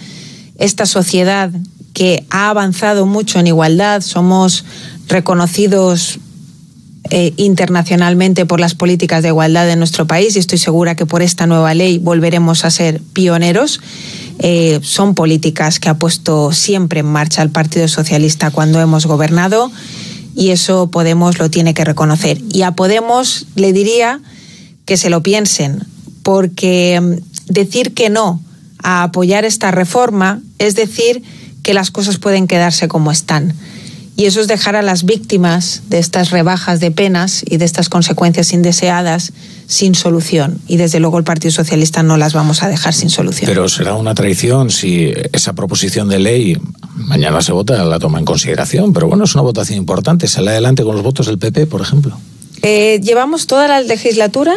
Esta 0.56 0.86
sociedad 0.86 1.50
que 1.92 2.24
ha 2.30 2.48
avanzado 2.48 3.06
mucho 3.06 3.40
en 3.40 3.48
igualdad, 3.48 4.02
somos 4.02 4.64
reconocidos 5.08 6.20
eh, 7.10 7.34
internacionalmente 7.36 8.46
por 8.46 8.60
las 8.60 8.76
políticas 8.76 9.24
de 9.24 9.30
igualdad 9.30 9.66
de 9.66 9.74
nuestro 9.74 10.06
país 10.06 10.36
y 10.36 10.38
estoy 10.38 10.58
segura 10.58 10.94
que 10.94 11.06
por 11.06 11.20
esta 11.20 11.48
nueva 11.48 11.74
ley 11.74 11.98
volveremos 11.98 12.64
a 12.64 12.70
ser 12.70 13.00
pioneros. 13.12 13.80
Eh, 14.38 14.78
son 14.82 15.16
políticas 15.16 15.80
que 15.80 15.88
ha 15.88 15.94
puesto 15.94 16.52
siempre 16.52 17.00
en 17.00 17.06
marcha 17.06 17.42
el 17.42 17.50
Partido 17.50 17.88
Socialista 17.88 18.52
cuando 18.52 18.80
hemos 18.80 19.06
gobernado 19.06 19.72
y 20.34 20.50
eso 20.50 20.90
Podemos 20.90 21.38
lo 21.38 21.50
tiene 21.50 21.74
que 21.74 21.84
reconocer. 21.84 22.40
Y 22.52 22.62
a 22.62 22.72
Podemos 22.72 23.46
le 23.54 23.72
diría 23.72 24.20
que 24.84 24.96
se 24.96 25.10
lo 25.10 25.22
piensen, 25.22 25.84
porque 26.22 27.00
mm, 27.00 27.52
decir 27.52 27.94
que 27.94 28.10
no 28.10 28.40
a 28.82 29.04
apoyar 29.04 29.44
esta 29.44 29.70
reforma 29.70 30.40
es 30.58 30.74
decir 30.74 31.22
que 31.62 31.74
las 31.74 31.90
cosas 31.90 32.18
pueden 32.18 32.46
quedarse 32.48 32.88
como 32.88 33.12
están. 33.12 33.54
Y 34.14 34.26
eso 34.26 34.40
es 34.40 34.48
dejar 34.48 34.76
a 34.76 34.82
las 34.82 35.04
víctimas 35.04 35.82
de 35.88 35.98
estas 35.98 36.30
rebajas 36.30 36.80
de 36.80 36.90
penas 36.90 37.42
y 37.48 37.56
de 37.56 37.64
estas 37.64 37.88
consecuencias 37.88 38.52
indeseadas 38.52 39.32
sin 39.66 39.94
solución. 39.94 40.60
Y 40.68 40.76
desde 40.76 41.00
luego 41.00 41.16
el 41.16 41.24
Partido 41.24 41.50
Socialista 41.50 42.02
no 42.02 42.18
las 42.18 42.34
vamos 42.34 42.62
a 42.62 42.68
dejar 42.68 42.92
sin 42.92 43.08
solución. 43.08 43.48
Pero 43.48 43.68
será 43.70 43.94
una 43.94 44.14
traición 44.14 44.70
si 44.70 45.12
esa 45.32 45.54
proposición 45.54 46.08
de 46.10 46.18
ley 46.18 46.58
mañana 46.94 47.40
se 47.40 47.52
vota, 47.52 47.82
la 47.84 47.98
toma 47.98 48.18
en 48.18 48.26
consideración. 48.26 48.92
Pero 48.92 49.08
bueno, 49.08 49.24
es 49.24 49.34
una 49.34 49.42
votación 49.42 49.78
importante. 49.78 50.28
Sale 50.28 50.50
adelante 50.50 50.84
con 50.84 50.94
los 50.94 51.02
votos 51.02 51.26
del 51.26 51.38
PP, 51.38 51.66
por 51.66 51.80
ejemplo. 51.80 52.18
Eh, 52.60 53.00
llevamos 53.02 53.46
toda 53.46 53.66
la 53.66 53.80
legislatura 53.80 54.54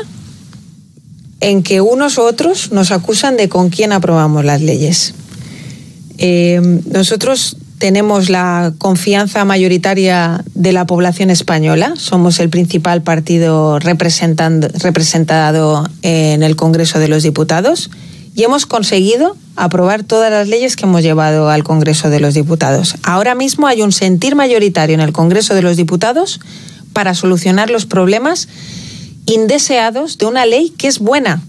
en 1.40 1.64
que 1.64 1.80
unos 1.82 2.18
u 2.18 2.24
otros 2.24 2.72
nos 2.72 2.92
acusan 2.92 3.38
de 3.38 3.48
con 3.50 3.70
quién 3.70 3.94
aprobamos 3.94 4.44
las 4.44 4.62
leyes. 4.62 5.14
Eh, 6.18 6.82
nosotros 6.86 7.58
tenemos 7.86 8.32
la 8.32 8.74
confianza 8.80 9.46
mayoritaria 9.46 10.44
de 10.56 10.74
la 10.74 10.88
población 10.88 11.30
española. 11.30 11.94
Somos 11.98 12.39
el 12.39 12.50
principal 12.50 13.04
partido 13.04 13.77
representado 13.77 15.88
en 16.01 16.42
el 16.42 16.56
Congreso 16.56 16.98
de 16.98 17.10
los 17.10 17.22
Diputados 17.22 17.92
y 18.34 18.42
hemos 18.42 18.65
conseguido 18.65 19.38
aprobar 19.56 20.01
todas 20.01 20.32
las 20.32 20.48
leyes 20.48 20.75
que 20.75 20.86
hemos 20.86 21.04
llevado 21.04 21.51
al 21.51 21.63
Congreso 21.63 22.10
de 22.10 22.20
los 22.20 22.34
Diputados. 22.34 22.96
Ahora 23.04 23.36
mismo 23.36 23.68
hay 23.68 23.84
un 23.84 23.92
sentir 23.92 24.34
mayoritario 24.34 24.96
en 24.96 25.01
el 25.01 25.13
Congreso 25.13 25.54
de 25.54 25.62
los 25.62 25.77
Diputados 25.77 26.39
para 26.92 27.13
solucionar 27.13 27.70
los 27.70 27.86
problemas 27.86 28.48
indeseados 29.27 30.18
de 30.18 30.25
una 30.25 30.48
ley 30.48 30.74
que 30.75 30.88
es 30.88 30.98
buena. 30.98 31.44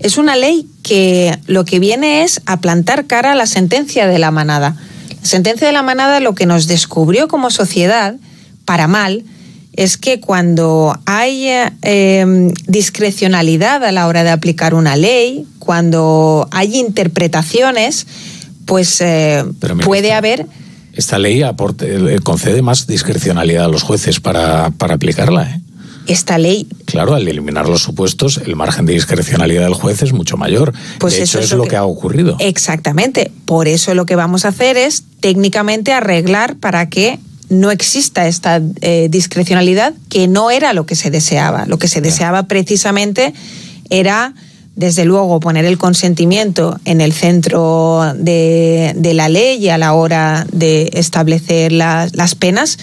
Es 0.00 0.18
una 0.18 0.34
ley 0.34 0.66
que 0.82 1.38
lo 1.46 1.64
que 1.64 1.78
viene 1.78 2.24
es 2.24 2.42
a 2.46 2.60
plantar 2.60 3.06
cara 3.06 3.30
a 3.30 3.36
la 3.36 3.46
sentencia 3.46 4.08
de 4.08 4.18
la 4.18 4.32
manada 4.32 4.76
sentencia 5.22 5.66
de 5.66 5.72
la 5.72 5.82
manada 5.82 6.20
lo 6.20 6.34
que 6.34 6.46
nos 6.46 6.66
descubrió 6.66 7.28
como 7.28 7.50
sociedad, 7.50 8.16
para 8.64 8.88
mal, 8.88 9.24
es 9.74 9.96
que 9.96 10.20
cuando 10.20 10.98
hay 11.06 11.48
em, 11.82 12.52
discrecionalidad 12.66 13.84
a 13.84 13.92
la 13.92 14.06
hora 14.06 14.22
de 14.22 14.30
aplicar 14.30 14.74
una 14.74 14.96
ley, 14.96 15.46
cuando 15.58 16.48
hay 16.50 16.76
interpretaciones, 16.76 18.06
pues 18.66 19.00
eh, 19.00 19.44
puede 19.84 20.12
haber... 20.12 20.46
Esta 20.92 21.18
ley 21.18 21.42
aporte, 21.42 22.20
concede 22.22 22.60
más 22.60 22.86
discrecionalidad 22.86 23.64
a 23.64 23.68
los 23.68 23.82
jueces 23.82 24.20
para, 24.20 24.70
para 24.70 24.94
aplicarla. 24.94 25.44
¿eh? 25.44 25.60
Esta 26.06 26.38
ley. 26.38 26.66
Claro, 26.84 27.14
al 27.14 27.26
eliminar 27.26 27.68
los 27.68 27.82
supuestos, 27.82 28.40
el 28.44 28.56
margen 28.56 28.86
de 28.86 28.94
discrecionalidad 28.94 29.64
del 29.64 29.74
juez 29.74 30.02
es 30.02 30.12
mucho 30.12 30.36
mayor. 30.36 30.72
Pues 30.98 31.18
eso 31.18 31.38
es, 31.38 31.52
lo 31.52 31.64
que, 31.64 31.76
ha 31.76 31.84
ocurrido. 31.84 32.36
Exactamente. 32.38 33.30
Por 33.46 33.68
eso 33.68 33.94
lo 33.94 34.06
que 34.06 34.16
vamos 34.16 34.44
a 34.44 34.48
hacer 34.48 34.76
es 34.76 35.04
técnicamente 35.20 35.92
arreglar 35.92 36.56
para 36.56 36.88
que 36.88 37.18
no 37.48 37.70
exista 37.70 38.26
esta 38.26 38.60
eh, 38.80 39.08
discrecionalidad, 39.10 39.94
que 40.08 40.26
no 40.26 40.50
era 40.50 40.72
lo 40.72 40.86
que 40.86 40.96
se 40.96 41.10
deseaba. 41.10 41.66
Lo 41.66 41.78
que 41.78 41.88
se 41.88 42.00
deseaba 42.00 42.44
precisamente 42.44 43.34
era 43.90 44.34
desde 44.74 45.04
luego, 45.04 45.38
poner 45.38 45.66
el 45.66 45.76
consentimiento 45.76 46.80
en 46.86 47.02
el 47.02 47.12
centro 47.12 48.14
de, 48.16 49.12
la 49.14 49.28
ley 49.28 49.58
y 49.58 49.68
a 49.68 49.76
la 49.76 49.92
hora 49.92 50.46
de 50.50 50.90
establecer 50.94 51.72
las 51.72 52.34
penas 52.34 52.78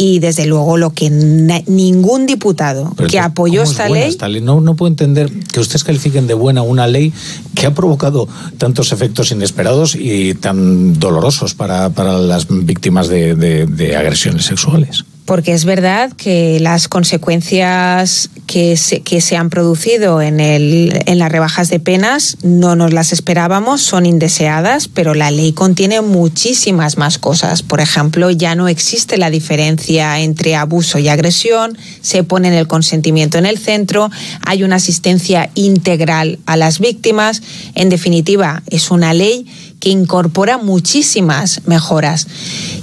y 0.00 0.18
desde 0.18 0.46
luego 0.46 0.78
lo 0.78 0.94
que 0.94 1.10
ningún 1.10 2.24
diputado 2.24 2.94
que 3.10 3.20
apoyó 3.20 3.62
esta 3.62 3.86
ley... 3.86 4.16
No, 4.40 4.62
no 4.62 4.74
puedo 4.74 4.88
entender 4.88 5.30
que 5.30 5.60
ustedes 5.60 5.84
califiquen 5.84 6.26
de 6.26 6.32
buena 6.32 6.62
una 6.62 6.86
ley 6.86 7.12
que 7.54 7.66
ha 7.66 7.74
provocado 7.74 8.26
tantos 8.56 8.92
efectos 8.92 9.30
inesperados 9.30 9.94
y 9.94 10.32
tan 10.32 10.98
dolorosos 10.98 11.52
para, 11.52 11.90
para 11.90 12.16
las 12.16 12.46
víctimas 12.48 13.08
de, 13.08 13.34
de 13.34 13.96
agresiones 13.96 14.46
sexuales 14.46 15.04
porque 15.24 15.52
es 15.52 15.64
verdad 15.64 16.12
que 16.12 16.58
las 16.60 16.88
consecuencias 16.88 18.30
que 18.46 18.76
se, 18.76 19.00
que 19.00 19.20
se 19.20 19.36
han 19.36 19.48
producido 19.48 20.20
en, 20.20 20.40
el, 20.40 21.02
en 21.06 21.18
las 21.18 21.30
rebajas 21.30 21.68
de 21.68 21.78
penas 21.78 22.36
no 22.42 22.74
nos 22.74 22.92
las 22.92 23.12
esperábamos, 23.12 23.80
son 23.80 24.06
indeseadas, 24.06 24.88
pero 24.88 25.14
la 25.14 25.30
ley 25.30 25.52
contiene 25.52 26.00
muchísimas 26.00 26.98
más 26.98 27.18
cosas. 27.18 27.62
Por 27.62 27.80
ejemplo, 27.80 28.30
ya 28.30 28.54
no 28.54 28.66
existe 28.66 29.18
la 29.18 29.30
diferencia 29.30 30.18
entre 30.18 30.56
abuso 30.56 30.98
y 30.98 31.08
agresión, 31.08 31.78
se 32.00 32.24
pone 32.24 32.56
el 32.58 32.66
consentimiento 32.66 33.38
en 33.38 33.46
el 33.46 33.58
centro, 33.58 34.10
hay 34.44 34.64
una 34.64 34.76
asistencia 34.76 35.50
integral 35.54 36.38
a 36.46 36.56
las 36.56 36.80
víctimas. 36.80 37.42
En 37.74 37.88
definitiva, 37.88 38.62
es 38.66 38.90
una 38.90 39.14
ley 39.14 39.46
que 39.80 39.88
incorpora 39.88 40.58
muchísimas 40.58 41.62
mejoras. 41.66 42.26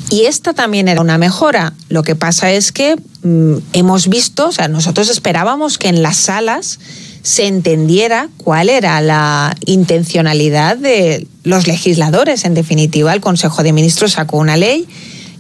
Y 0.10 0.26
esta 0.26 0.54
también 0.54 0.88
era 0.88 1.00
una 1.00 1.18
mejora. 1.18 1.74
Lo 1.90 2.04
que 2.04 2.16
pasa 2.16 2.52
es 2.52 2.72
que 2.72 2.96
mm, 3.24 3.58
hemos 3.74 4.10
visto, 4.10 4.48
o 4.48 4.52
sea, 4.52 4.68
nosotros 4.68 5.10
esperábamos 5.10 5.78
que 5.78 5.90
en 5.90 6.02
las 6.02 6.18
salas 6.18 6.80
se 7.22 7.46
entendiera 7.46 8.30
cuál 8.38 8.70
era 8.70 9.00
la 9.02 9.56
intencionalidad 9.66 10.78
de 10.78 11.28
los 11.44 11.68
legisladores. 11.68 12.46
En 12.46 12.56
definitiva, 12.56 13.14
el 13.14 13.22
Consejo 13.22 13.64
de 13.64 13.74
Ministros 13.74 14.14
sacó 14.14 14.38
una 14.38 14.58
ley, 14.58 14.88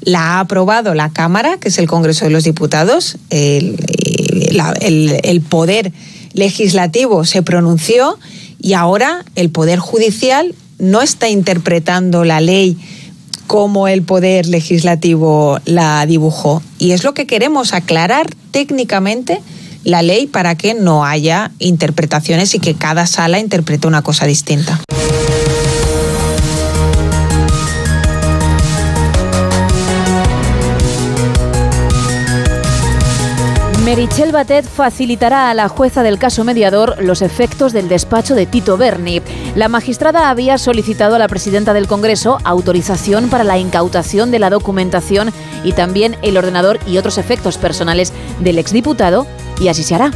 la 0.01 0.35
ha 0.35 0.39
aprobado 0.41 0.93
la 0.93 1.09
Cámara, 1.09 1.57
que 1.57 1.69
es 1.69 1.77
el 1.79 1.87
Congreso 1.87 2.25
de 2.25 2.31
los 2.31 2.43
Diputados, 2.43 3.17
el, 3.29 3.77
el 5.23 5.41
Poder 5.41 5.91
Legislativo 6.33 7.25
se 7.25 7.41
pronunció 7.41 8.19
y 8.61 8.73
ahora 8.73 9.25
el 9.35 9.49
Poder 9.49 9.79
Judicial 9.79 10.53
no 10.79 11.01
está 11.01 11.29
interpretando 11.29 12.23
la 12.23 12.41
ley 12.41 12.77
como 13.47 13.87
el 13.87 14.03
poder 14.03 14.45
legislativo 14.47 15.59
la 15.65 16.05
dibujó. 16.05 16.61
Y 16.77 16.91
es 16.91 17.03
lo 17.03 17.13
que 17.13 17.25
queremos 17.25 17.73
aclarar 17.73 18.29
técnicamente 18.51 19.41
la 19.83 20.01
ley 20.01 20.27
para 20.27 20.55
que 20.55 20.73
no 20.73 21.05
haya 21.05 21.51
interpretaciones 21.59 22.53
y 22.55 22.59
que 22.59 22.75
cada 22.75 23.07
sala 23.07 23.39
interprete 23.39 23.87
una 23.87 24.01
cosa 24.01 24.25
distinta. 24.25 24.79
Merichel 33.87 34.33
Batet 34.33 34.65
facilitará 34.65 35.49
a 35.49 35.53
la 35.53 35.69
jueza 35.69 36.03
del 36.03 36.19
caso 36.19 36.43
mediador 36.43 37.01
los 37.01 37.21
efectos 37.21 37.71
del 37.71 37.87
despacho 37.87 38.35
de 38.35 38.45
Tito 38.45 38.75
Berni. 38.75 39.21
La 39.55 39.69
magistrada 39.69 40.29
había 40.29 40.57
solicitado 40.57 41.15
a 41.15 41.19
la 41.19 41.29
presidenta 41.29 41.71
del 41.71 41.87
Congreso 41.87 42.37
autorización 42.43 43.29
para 43.29 43.45
la 43.45 43.57
incautación 43.57 44.29
de 44.29 44.39
la 44.39 44.49
documentación 44.49 45.31
y 45.63 45.71
también 45.71 46.17
el 46.21 46.35
ordenador 46.35 46.81
y 46.85 46.97
otros 46.97 47.17
efectos 47.17 47.57
personales 47.57 48.11
del 48.41 48.59
exdiputado, 48.59 49.25
y 49.57 49.69
así 49.69 49.83
se 49.83 49.95
hará. 49.95 50.11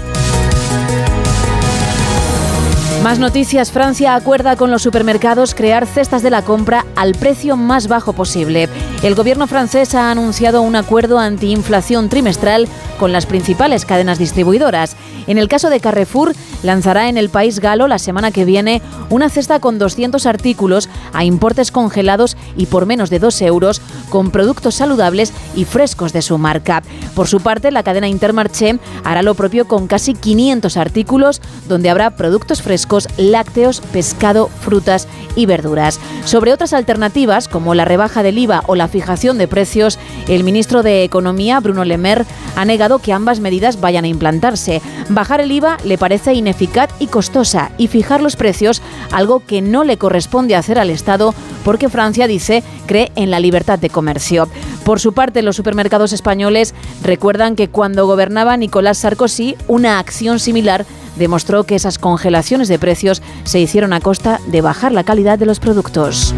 Más 3.03 3.17
noticias. 3.17 3.71
Francia 3.71 4.13
acuerda 4.13 4.55
con 4.55 4.69
los 4.69 4.83
supermercados 4.83 5.55
crear 5.55 5.87
cestas 5.87 6.21
de 6.21 6.29
la 6.29 6.43
compra 6.43 6.85
al 6.95 7.15
precio 7.15 7.57
más 7.57 7.87
bajo 7.87 8.13
posible. 8.13 8.69
El 9.01 9.15
gobierno 9.15 9.47
francés 9.47 9.95
ha 9.95 10.11
anunciado 10.11 10.61
un 10.61 10.75
acuerdo 10.75 11.17
antiinflación 11.17 12.09
trimestral 12.09 12.67
con 12.99 13.11
las 13.11 13.25
principales 13.25 13.85
cadenas 13.85 14.19
distribuidoras. 14.19 14.95
En 15.25 15.39
el 15.39 15.47
caso 15.47 15.71
de 15.71 15.79
Carrefour, 15.79 16.33
lanzará 16.61 17.09
en 17.09 17.17
el 17.17 17.29
país 17.29 17.59
galo 17.59 17.87
la 17.87 17.97
semana 17.97 18.29
que 18.29 18.45
viene 18.45 18.83
una 19.09 19.29
cesta 19.29 19.59
con 19.59 19.79
200 19.79 20.27
artículos 20.27 20.87
a 21.11 21.23
importes 21.23 21.71
congelados 21.71 22.37
y 22.55 22.67
por 22.67 22.85
menos 22.85 23.09
de 23.09 23.17
2 23.17 23.41
euros 23.41 23.81
con 24.09 24.29
productos 24.29 24.75
saludables 24.75 25.33
y 25.55 25.65
frescos 25.65 26.13
de 26.13 26.21
su 26.21 26.37
marca. 26.37 26.83
Por 27.15 27.27
su 27.27 27.41
parte, 27.41 27.71
la 27.71 27.81
cadena 27.81 28.07
Intermarché 28.07 28.77
hará 29.03 29.23
lo 29.23 29.33
propio 29.33 29.67
con 29.67 29.87
casi 29.87 30.13
500 30.13 30.77
artículos 30.77 31.41
donde 31.67 31.89
habrá 31.89 32.11
productos 32.11 32.61
frescos, 32.61 32.90
lácteos, 33.17 33.81
pescado, 33.81 34.47
frutas 34.47 35.07
y 35.35 35.45
verduras. 35.45 35.99
Sobre 36.25 36.53
otras 36.53 36.73
alternativas 36.73 37.47
como 37.47 37.73
la 37.73 37.85
rebaja 37.85 38.23
del 38.23 38.37
IVA 38.37 38.63
o 38.67 38.75
la 38.75 38.87
fijación 38.87 39.37
de 39.37 39.47
precios, 39.47 39.97
el 40.27 40.43
ministro 40.43 40.83
de 40.83 41.03
Economía, 41.03 41.59
Bruno 41.59 41.85
Le 41.85 41.97
Maire, 41.97 42.25
ha 42.55 42.65
negado 42.65 42.99
que 42.99 43.13
ambas 43.13 43.39
medidas 43.39 43.79
vayan 43.79 44.05
a 44.05 44.09
implantarse. 44.09 44.81
Bajar 45.09 45.41
el 45.41 45.51
IVA 45.51 45.77
le 45.83 45.97
parece 45.97 46.33
ineficaz 46.33 46.89
y 46.99 47.07
costosa 47.07 47.71
y 47.77 47.87
fijar 47.87 48.21
los 48.21 48.35
precios, 48.35 48.81
algo 49.11 49.43
que 49.45 49.61
no 49.61 49.83
le 49.83 49.97
corresponde 49.97 50.55
hacer 50.55 50.79
al 50.79 50.89
Estado 50.89 51.33
porque 51.63 51.89
Francia, 51.89 52.27
dice, 52.27 52.63
cree 52.87 53.11
en 53.15 53.31
la 53.31 53.39
libertad 53.39 53.79
de 53.79 53.89
comercio. 53.89 54.49
Por 54.83 54.99
su 54.99 55.13
parte, 55.13 55.41
los 55.41 55.55
supermercados 55.55 56.11
españoles 56.11 56.73
recuerdan 57.03 57.55
que 57.55 57.69
cuando 57.69 58.07
gobernaba 58.07 58.57
Nicolás 58.57 58.99
Sarkozy, 58.99 59.55
una 59.67 59.99
acción 59.99 60.39
similar 60.39 60.85
demostró 61.15 61.63
que 61.63 61.75
esas 61.75 61.97
congelaciones 61.97 62.67
de 62.67 62.79
precios 62.79 63.21
se 63.43 63.59
hicieron 63.59 63.93
a 63.93 64.01
costa 64.01 64.39
de 64.47 64.61
bajar 64.61 64.91
la 64.91 65.03
calidad 65.03 65.37
de 65.37 65.45
los 65.45 65.59
productos. 65.59 66.33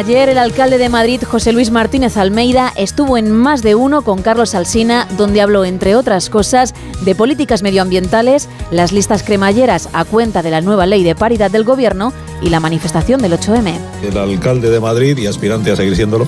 Ayer 0.00 0.30
el 0.30 0.38
alcalde 0.38 0.78
de 0.78 0.88
Madrid, 0.88 1.20
José 1.22 1.52
Luis 1.52 1.70
Martínez 1.70 2.16
Almeida, 2.16 2.72
estuvo 2.74 3.18
en 3.18 3.30
más 3.30 3.60
de 3.60 3.74
uno 3.74 4.00
con 4.00 4.22
Carlos 4.22 4.54
Alsina, 4.54 5.06
donde 5.18 5.42
habló, 5.42 5.66
entre 5.66 5.94
otras 5.94 6.30
cosas, 6.30 6.72
de 7.04 7.14
políticas 7.14 7.62
medioambientales, 7.62 8.48
las 8.70 8.92
listas 8.92 9.22
cremalleras 9.22 9.90
a 9.92 10.06
cuenta 10.06 10.40
de 10.42 10.50
la 10.50 10.62
nueva 10.62 10.86
ley 10.86 11.04
de 11.04 11.14
paridad 11.14 11.50
del 11.50 11.64
gobierno 11.64 12.14
y 12.40 12.48
la 12.48 12.60
manifestación 12.60 13.20
del 13.20 13.32
8M. 13.32 13.74
El 14.02 14.16
alcalde 14.16 14.70
de 14.70 14.80
Madrid 14.80 15.18
y 15.18 15.26
aspirante 15.26 15.70
a 15.70 15.76
seguir 15.76 15.94
siéndolo. 15.94 16.26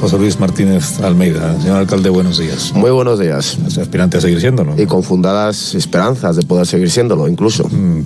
José 0.00 0.18
Luis 0.18 0.40
Martínez 0.40 0.98
Almeida. 0.98 1.60
Señor 1.60 1.76
alcalde, 1.76 2.10
buenos 2.10 2.38
días. 2.38 2.72
Muy 2.74 2.90
buenos 2.90 3.20
días. 3.20 3.56
Es 3.68 3.78
aspirante 3.78 4.16
a 4.16 4.20
seguir 4.20 4.40
siéndolo. 4.40 4.74
Y 4.76 4.86
con 4.86 5.04
fundadas 5.04 5.76
esperanzas 5.76 6.34
de 6.34 6.42
poder 6.42 6.66
seguir 6.66 6.90
siéndolo, 6.90 7.28
incluso. 7.28 7.68
Mm, 7.68 8.00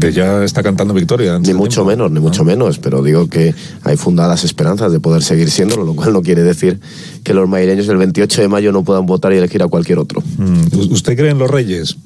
que 0.00 0.12
ya 0.12 0.44
está 0.44 0.62
cantando 0.62 0.94
victoria. 0.94 1.38
Ni 1.38 1.54
mucho 1.54 1.82
tiempo. 1.84 1.90
menos, 1.90 2.10
ni 2.10 2.20
mucho 2.20 2.44
menos, 2.44 2.78
pero 2.78 3.02
digo 3.02 3.28
que 3.28 3.54
hay 3.82 3.96
fundadas 3.96 4.44
esperanzas 4.44 4.92
de 4.92 5.00
poder 5.00 5.22
seguir 5.22 5.50
siéndolo, 5.50 5.84
lo 5.84 5.94
cual 5.94 6.12
no 6.12 6.22
quiere 6.22 6.42
decir 6.42 6.80
que 7.24 7.34
los 7.34 7.48
madrileños 7.48 7.88
el 7.88 7.96
28 7.96 8.42
de 8.42 8.48
mayo 8.48 8.72
no 8.72 8.84
puedan 8.84 9.06
votar 9.06 9.32
y 9.32 9.36
elegir 9.36 9.62
a 9.62 9.68
cualquier 9.68 9.98
otro. 9.98 10.22
Mm, 10.36 10.92
¿Usted 10.92 11.16
cree 11.16 11.30
en 11.30 11.38
los 11.38 11.50
reyes? 11.50 11.96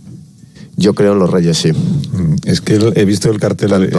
Yo 0.76 0.94
creo 0.94 1.12
en 1.12 1.18
los 1.18 1.30
reyes, 1.30 1.58
sí. 1.58 1.72
Mm, 1.72 2.34
Es 2.44 2.60
que 2.60 2.78
he 2.94 3.04
visto 3.04 3.30
el 3.30 3.38
cartel, 3.38 3.72
eh, 3.84 3.90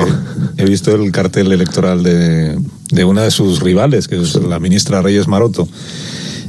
he 0.57 0.65
visto 0.65 0.93
el 0.95 1.11
cartel 1.11 1.51
electoral 1.51 2.01
de, 2.03 2.57
de 2.91 3.05
una 3.05 3.23
de 3.23 3.31
sus 3.31 3.59
rivales, 3.61 4.07
que 4.07 4.19
es 4.21 4.35
la 4.35 4.59
ministra 4.59 5.01
Reyes 5.01 5.27
Maroto. 5.27 5.67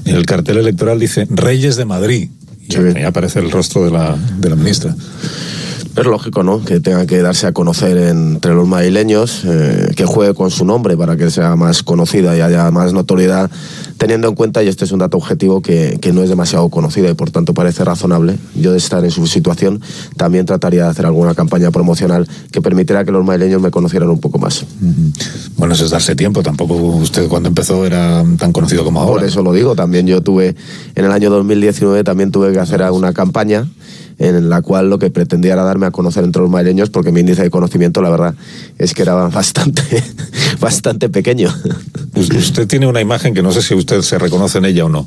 En 0.07 0.16
el 0.16 0.26
cartel 0.26 0.59
electoral 0.59 0.99
dice 0.99 1.26
Reyes 1.31 1.76
de 1.76 1.85
Madrid. 1.85 2.28
Y 2.66 2.76
ahí 2.76 3.02
aparece 3.04 3.40
el 3.40 3.50
rostro 3.50 3.85
de 3.85 3.90
la, 3.90 4.16
de 4.38 4.49
la 4.50 4.57
ministra. 4.57 4.97
Es 5.97 6.07
lógico, 6.07 6.43
¿no? 6.43 6.65
Que 6.65 6.81
tenga 6.81 7.07
que 7.07 7.23
darse 7.23 7.47
a 7.47 7.53
conocer 7.53 7.97
entre 7.97 8.53
los 8.53 8.67
madrileños, 8.67 9.43
eh, 9.45 9.93
que 9.95 10.05
juegue 10.05 10.35
con 10.35 10.51
su 10.51 10.65
nombre 10.65 10.97
para 10.97 11.17
que 11.17 11.31
sea 11.31 11.55
más 11.55 11.85
conocida 11.85 12.37
y 12.37 12.41
haya 12.41 12.69
más 12.73 12.93
notoriedad, 12.93 13.49
teniendo 13.97 14.27
en 14.27 14.35
cuenta, 14.35 14.65
y 14.65 14.69
este 14.69 14.87
es 14.87 14.91
un 14.91 14.99
dato 14.99 15.17
objetivo, 15.19 15.63
que, 15.63 15.99
que 16.01 16.13
no 16.13 16.25
es 16.25 16.29
demasiado 16.29 16.69
conocida 16.69 17.11
y 17.11 17.15
por 17.15 17.31
tanto 17.31 17.55
parece 17.55 17.85
razonable. 17.85 18.37
Yo 18.57 18.73
de 18.73 18.79
estar 18.79 19.05
en 19.05 19.13
su 19.13 19.29
situación 19.29 19.81
también 20.17 20.47
trataría 20.47 20.83
de 20.83 20.91
hacer 20.91 21.07
alguna 21.07 21.33
campaña 21.35 21.71
promocional 21.71 22.27
que 22.51 22.61
permitiera 22.61 23.05
que 23.05 23.13
los 23.13 23.25
madrileños 23.25 23.63
me 23.63 23.71
conocieran 23.71 24.11
un 24.11 24.19
poco 24.19 24.41
más. 24.41 24.67
Bueno, 25.57 25.75
eso 25.75 25.85
es 25.85 25.93
darse 25.93 26.17
tiempo. 26.17 26.43
Tampoco 26.43 26.75
usted 26.75 27.29
cuando 27.29 27.51
empezó 27.51 27.87
era 27.87 28.25
tan 28.37 28.51
conocido 28.51 28.83
como 28.83 29.01
ahora. 29.01 29.21
Por 29.21 29.25
eso 29.29 29.45
lo 29.45 29.53
digo, 29.53 29.77
también 29.77 30.09
yo 30.09 30.21
tuve, 30.23 30.57
en 30.97 31.05
el 31.05 31.13
año 31.13 31.31
2019 31.31 32.03
también 32.03 32.33
tuve 32.33 32.53
que 32.53 32.59
hacer 32.59 32.83
una 32.91 33.13
campaña 33.13 33.69
en 34.18 34.49
la 34.49 34.62
cual 34.62 34.88
lo 34.90 34.99
que 34.99 35.11
pretendía 35.11 35.54
era 35.54 35.64
darme 35.64 35.87
a 35.87 35.90
conocer 35.90 36.25
entre 36.25 36.40
los 36.42 36.50
madrileños 36.50 36.90
porque 36.90 37.11
mi 37.12 37.21
índice 37.21 37.42
de 37.42 37.50
conocimiento 37.50 38.00
la 38.02 38.11
verdad 38.11 38.35
es 38.78 38.94
que 38.94 39.02
era 39.02 39.14
bastante, 39.28 39.83
bastante 40.61 41.09
pequeño. 41.09 41.52
Us- 42.14 42.30
Usted 42.30 42.66
tiene 42.68 42.87
una 42.87 43.00
imagen 43.00 43.35
que 43.35 43.42
no 43.42 43.50
sé 43.52 43.62
si 43.62 43.75
usted 43.75 44.02
se 44.02 44.18
reconoce 44.18 44.59
en 44.59 44.66
ella 44.66 44.85
o 44.85 44.88
no, 44.88 45.06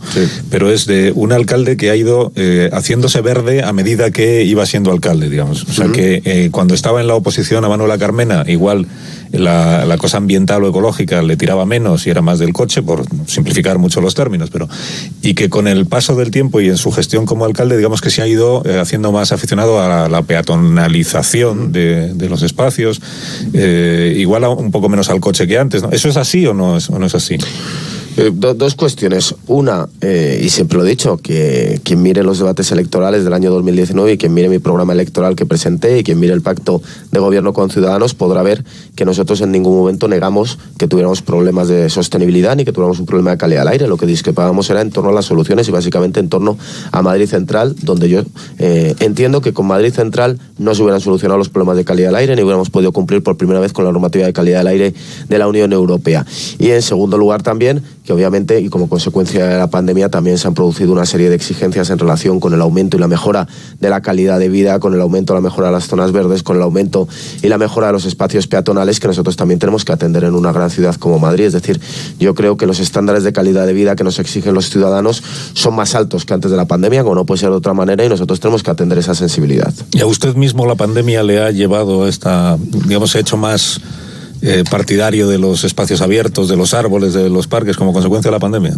pero 0.50 0.70
es 0.72 0.86
de 0.86 1.12
un 1.16 1.32
alcalde 1.32 1.78
que 1.78 1.90
ha 1.90 1.96
ido 1.96 2.32
eh, 2.36 2.70
haciéndose 2.74 3.22
verde 3.22 3.64
a 3.64 3.72
medida 3.74 4.12
que 4.12 4.44
iba 4.44 4.66
siendo 4.66 4.92
alcalde, 4.92 5.30
digamos. 5.30 5.64
O 5.64 5.74
sea 5.74 5.88
que 5.92 6.22
eh, 6.26 6.50
cuando 6.52 6.74
estaba 6.74 7.00
en 7.02 7.08
la 7.08 7.16
oposición 7.16 7.64
a 7.64 7.70
Manuela 7.70 7.98
Carmena, 7.98 8.44
igual 8.48 8.88
la, 9.32 9.86
la 9.86 9.98
cosa 9.98 10.18
ambiental 10.18 10.64
o 10.64 10.70
ecológica 10.70 11.22
le 11.22 11.38
tiraba 11.38 11.66
menos 11.66 12.08
y 12.08 12.10
era 12.10 12.22
más 12.22 12.40
del 12.40 12.54
coche, 12.54 12.82
por 12.82 13.06
simplificar 13.26 13.78
mucho 13.78 14.02
los 14.02 14.16
términos, 14.16 14.50
pero 14.50 14.68
y 15.22 15.34
que 15.34 15.50
con 15.50 15.68
el 15.68 15.86
paso 15.86 16.16
del 16.16 16.32
tiempo 16.32 16.62
y 16.62 16.70
en 16.70 16.78
su 16.78 16.92
gestión 16.92 17.26
como 17.26 17.46
alcalde, 17.46 17.78
digamos 17.78 18.02
que 18.02 18.10
se 18.10 18.22
ha 18.22 18.28
ido 18.28 18.64
eh, 18.66 18.80
haciendo 18.80 19.12
más 19.12 19.32
aficionado 19.32 19.82
a 19.82 20.10
la 20.10 20.22
peatonalización 20.22 21.72
de, 21.72 22.14
de 22.14 22.30
los 22.30 22.42
espacios, 22.42 23.02
eh, 23.54 24.16
igual 24.18 24.44
a 24.44 24.50
un 24.50 24.72
poco 24.72 24.90
menos 24.90 25.10
al 25.10 25.20
coche 25.20 25.48
que 25.48 25.58
antes. 25.58 25.84
¿no? 25.84 25.92
¿Eso 25.92 26.10
es 26.10 26.18
así 26.18 26.46
o 26.46 26.54
no 26.54 26.78
es, 26.78 26.90
o 26.90 27.00
no 27.00 27.06
es 27.06 27.16
así? 27.16 27.38
Eh, 28.20 28.32
do- 28.34 28.56
dos 28.56 28.74
cuestiones. 28.74 29.36
Una, 29.46 29.88
eh, 30.02 30.42
y 30.44 30.50
siempre 30.50 30.80
lo 30.80 30.86
he 30.86 30.90
dicho, 30.90 31.18
que 31.18 31.80
quien 31.84 32.02
mire 32.02 32.24
los 32.24 32.40
debates 32.40 32.72
electorales 32.72 33.24
del 33.24 33.32
año 33.34 33.52
2019 33.52 34.14
y 34.14 34.18
quien 34.18 34.34
mire 34.34 34.50
mi 34.50 34.58
programa 34.58 34.94
electoral 34.94 35.36
que 35.36 35.46
presenté 35.46 36.00
y 36.00 36.04
quien 36.04 36.20
mire 36.20 36.34
el 36.34 36.42
pacto 36.42 36.82
de 37.12 37.20
gobierno 37.20 37.54
con 37.54 37.70
Ciudadanos 37.70 38.16
podrá 38.16 38.42
ver 38.42 38.64
que 38.96 39.06
nosotros 39.06 39.42
en 39.42 39.52
ningún 39.52 39.78
momento 39.78 40.08
negamos 40.08 40.58
que 40.80 40.88
tuviéramos 40.88 41.22
problemas 41.22 41.68
de 41.68 41.92
sostenibilidad 41.92 42.56
ni 42.56 42.66
que 42.66 42.72
tuviéramos 42.74 43.00
un 43.00 43.06
problema 43.06 43.30
de 43.32 43.38
calidad 43.38 43.62
del 43.62 43.68
aire. 43.68 43.88
Lo 43.88 43.98
que 43.98 44.08
discrepábamos 44.08 44.68
era 44.72 44.82
en 44.82 44.90
torno 44.90 45.12
a 45.12 45.14
las 45.14 45.26
soluciones 45.26 45.68
y 45.68 45.72
básicamente 45.72 46.20
en 46.20 46.30
torno 46.30 46.58
a 46.92 47.02
Madrid 47.04 47.28
Central, 47.28 47.76
donde 47.84 48.10
yo 48.10 48.22
eh, 48.58 48.96
entiendo 49.00 49.42
que 49.42 49.54
con 49.54 49.68
Madrid 49.68 49.94
Central 49.94 50.40
no 50.58 50.74
se 50.74 50.82
hubieran 50.82 51.02
solucionado 51.02 51.38
los 51.38 51.50
problemas 51.50 51.78
de 51.78 51.86
calidad 51.86 52.08
del 52.08 52.16
aire 52.16 52.36
ni 52.36 52.42
hubiéramos 52.42 52.72
podido 52.72 52.92
cumplir 52.92 53.22
por 53.22 53.38
primera 53.38 53.60
vez 53.60 53.74
con 53.74 53.86
la 53.86 53.92
normativa 53.92 54.26
de 54.26 54.34
calidad 54.34 54.58
del 54.62 54.68
aire 54.68 54.94
de 55.30 55.38
la 55.38 55.48
Unión 55.48 55.72
Europea. 55.72 56.26
Y 56.58 56.72
en 56.72 56.82
segundo 56.82 57.20
lugar 57.20 57.44
también 57.44 57.84
que 58.08 58.14
obviamente 58.14 58.62
y 58.62 58.70
como 58.70 58.88
consecuencia 58.88 59.46
de 59.46 59.58
la 59.58 59.68
pandemia 59.68 60.08
también 60.08 60.38
se 60.38 60.48
han 60.48 60.54
producido 60.54 60.94
una 60.94 61.06
serie 61.06 61.30
de 61.30 61.36
exigencias 61.36 61.90
en 61.90 62.00
relación 62.00 62.40
con 62.40 62.54
el 62.54 62.62
aumento 62.62 62.96
y 62.96 63.02
la 63.02 63.10
mejora 63.10 63.50
de 63.82 63.90
la 63.90 64.02
calidad 64.02 64.40
de 64.40 64.48
vida, 64.48 64.80
con 64.80 64.94
el 64.94 65.02
aumento 65.02 65.34
y 65.34 65.36
la 65.36 65.42
mejora 65.42 65.68
de 65.68 65.74
las 65.74 65.88
zonas 65.88 66.14
verdes, 66.14 66.42
con 66.42 66.56
el 66.56 66.64
aumento 66.64 67.06
y 67.44 67.50
la 67.50 67.58
mejora 67.58 67.88
de 67.88 67.94
los 67.94 68.06
espacios 68.06 68.48
peatonales 68.48 69.02
que 69.02 69.08
nosotros 69.08 69.36
también 69.36 69.60
tenemos 69.60 69.84
que 69.84 69.92
atender 69.92 70.24
en 70.24 70.36
una 70.36 70.54
gran 70.54 70.70
ciudad 70.70 70.96
como 70.96 71.20
Madrid. 71.20 71.48
Es 71.48 71.54
decir, 71.54 71.82
yo 72.18 72.34
creo 72.34 72.56
que 72.56 72.66
los 72.66 72.80
estándares 72.80 73.26
de 73.26 73.34
calidad 73.34 73.68
de 73.68 73.74
vida 73.74 73.98
que 73.98 74.06
nos 74.06 74.20
exigen 74.20 74.54
los 74.54 74.70
ciudadanos 74.70 75.22
son 75.52 75.76
más 75.76 75.94
altos 75.94 76.24
que 76.24 76.34
antes 76.34 76.50
de 76.50 76.56
la 76.56 76.66
pandemia, 76.66 77.04
como 77.04 77.16
no 77.16 77.26
puede 77.26 77.42
ser 77.42 77.50
de 77.50 77.58
otra 77.58 77.74
manera, 77.74 78.06
y 78.06 78.10
nosotros 78.10 78.40
tenemos 78.40 78.64
que 78.64 78.72
atender 78.72 78.98
esa 79.00 79.16
sensibilidad. 79.16 79.74
¿Y 79.92 80.00
a 80.00 80.06
usted 80.06 80.34
mismo 80.36 80.66
la 80.66 80.76
pandemia 80.76 81.24
le 81.24 81.44
ha 81.44 81.52
llevado 81.52 82.06
a 82.06 82.10
esta, 82.10 82.58
digamos, 82.58 83.14
ha 83.18 83.20
hecho 83.20 83.36
más 83.36 83.82
eh, 84.42 84.64
partidario 84.70 85.28
de 85.28 85.38
los 85.38 85.64
espacios 85.64 86.02
abiertos, 86.02 86.50
de 86.50 86.56
los 86.56 86.74
árboles, 86.74 87.14
de 87.14 87.30
los 87.30 87.48
parques, 87.48 87.78
como 87.78 87.94
consecuencia 87.94 88.30
de 88.30 88.36
la 88.36 88.40
pandemia? 88.40 88.78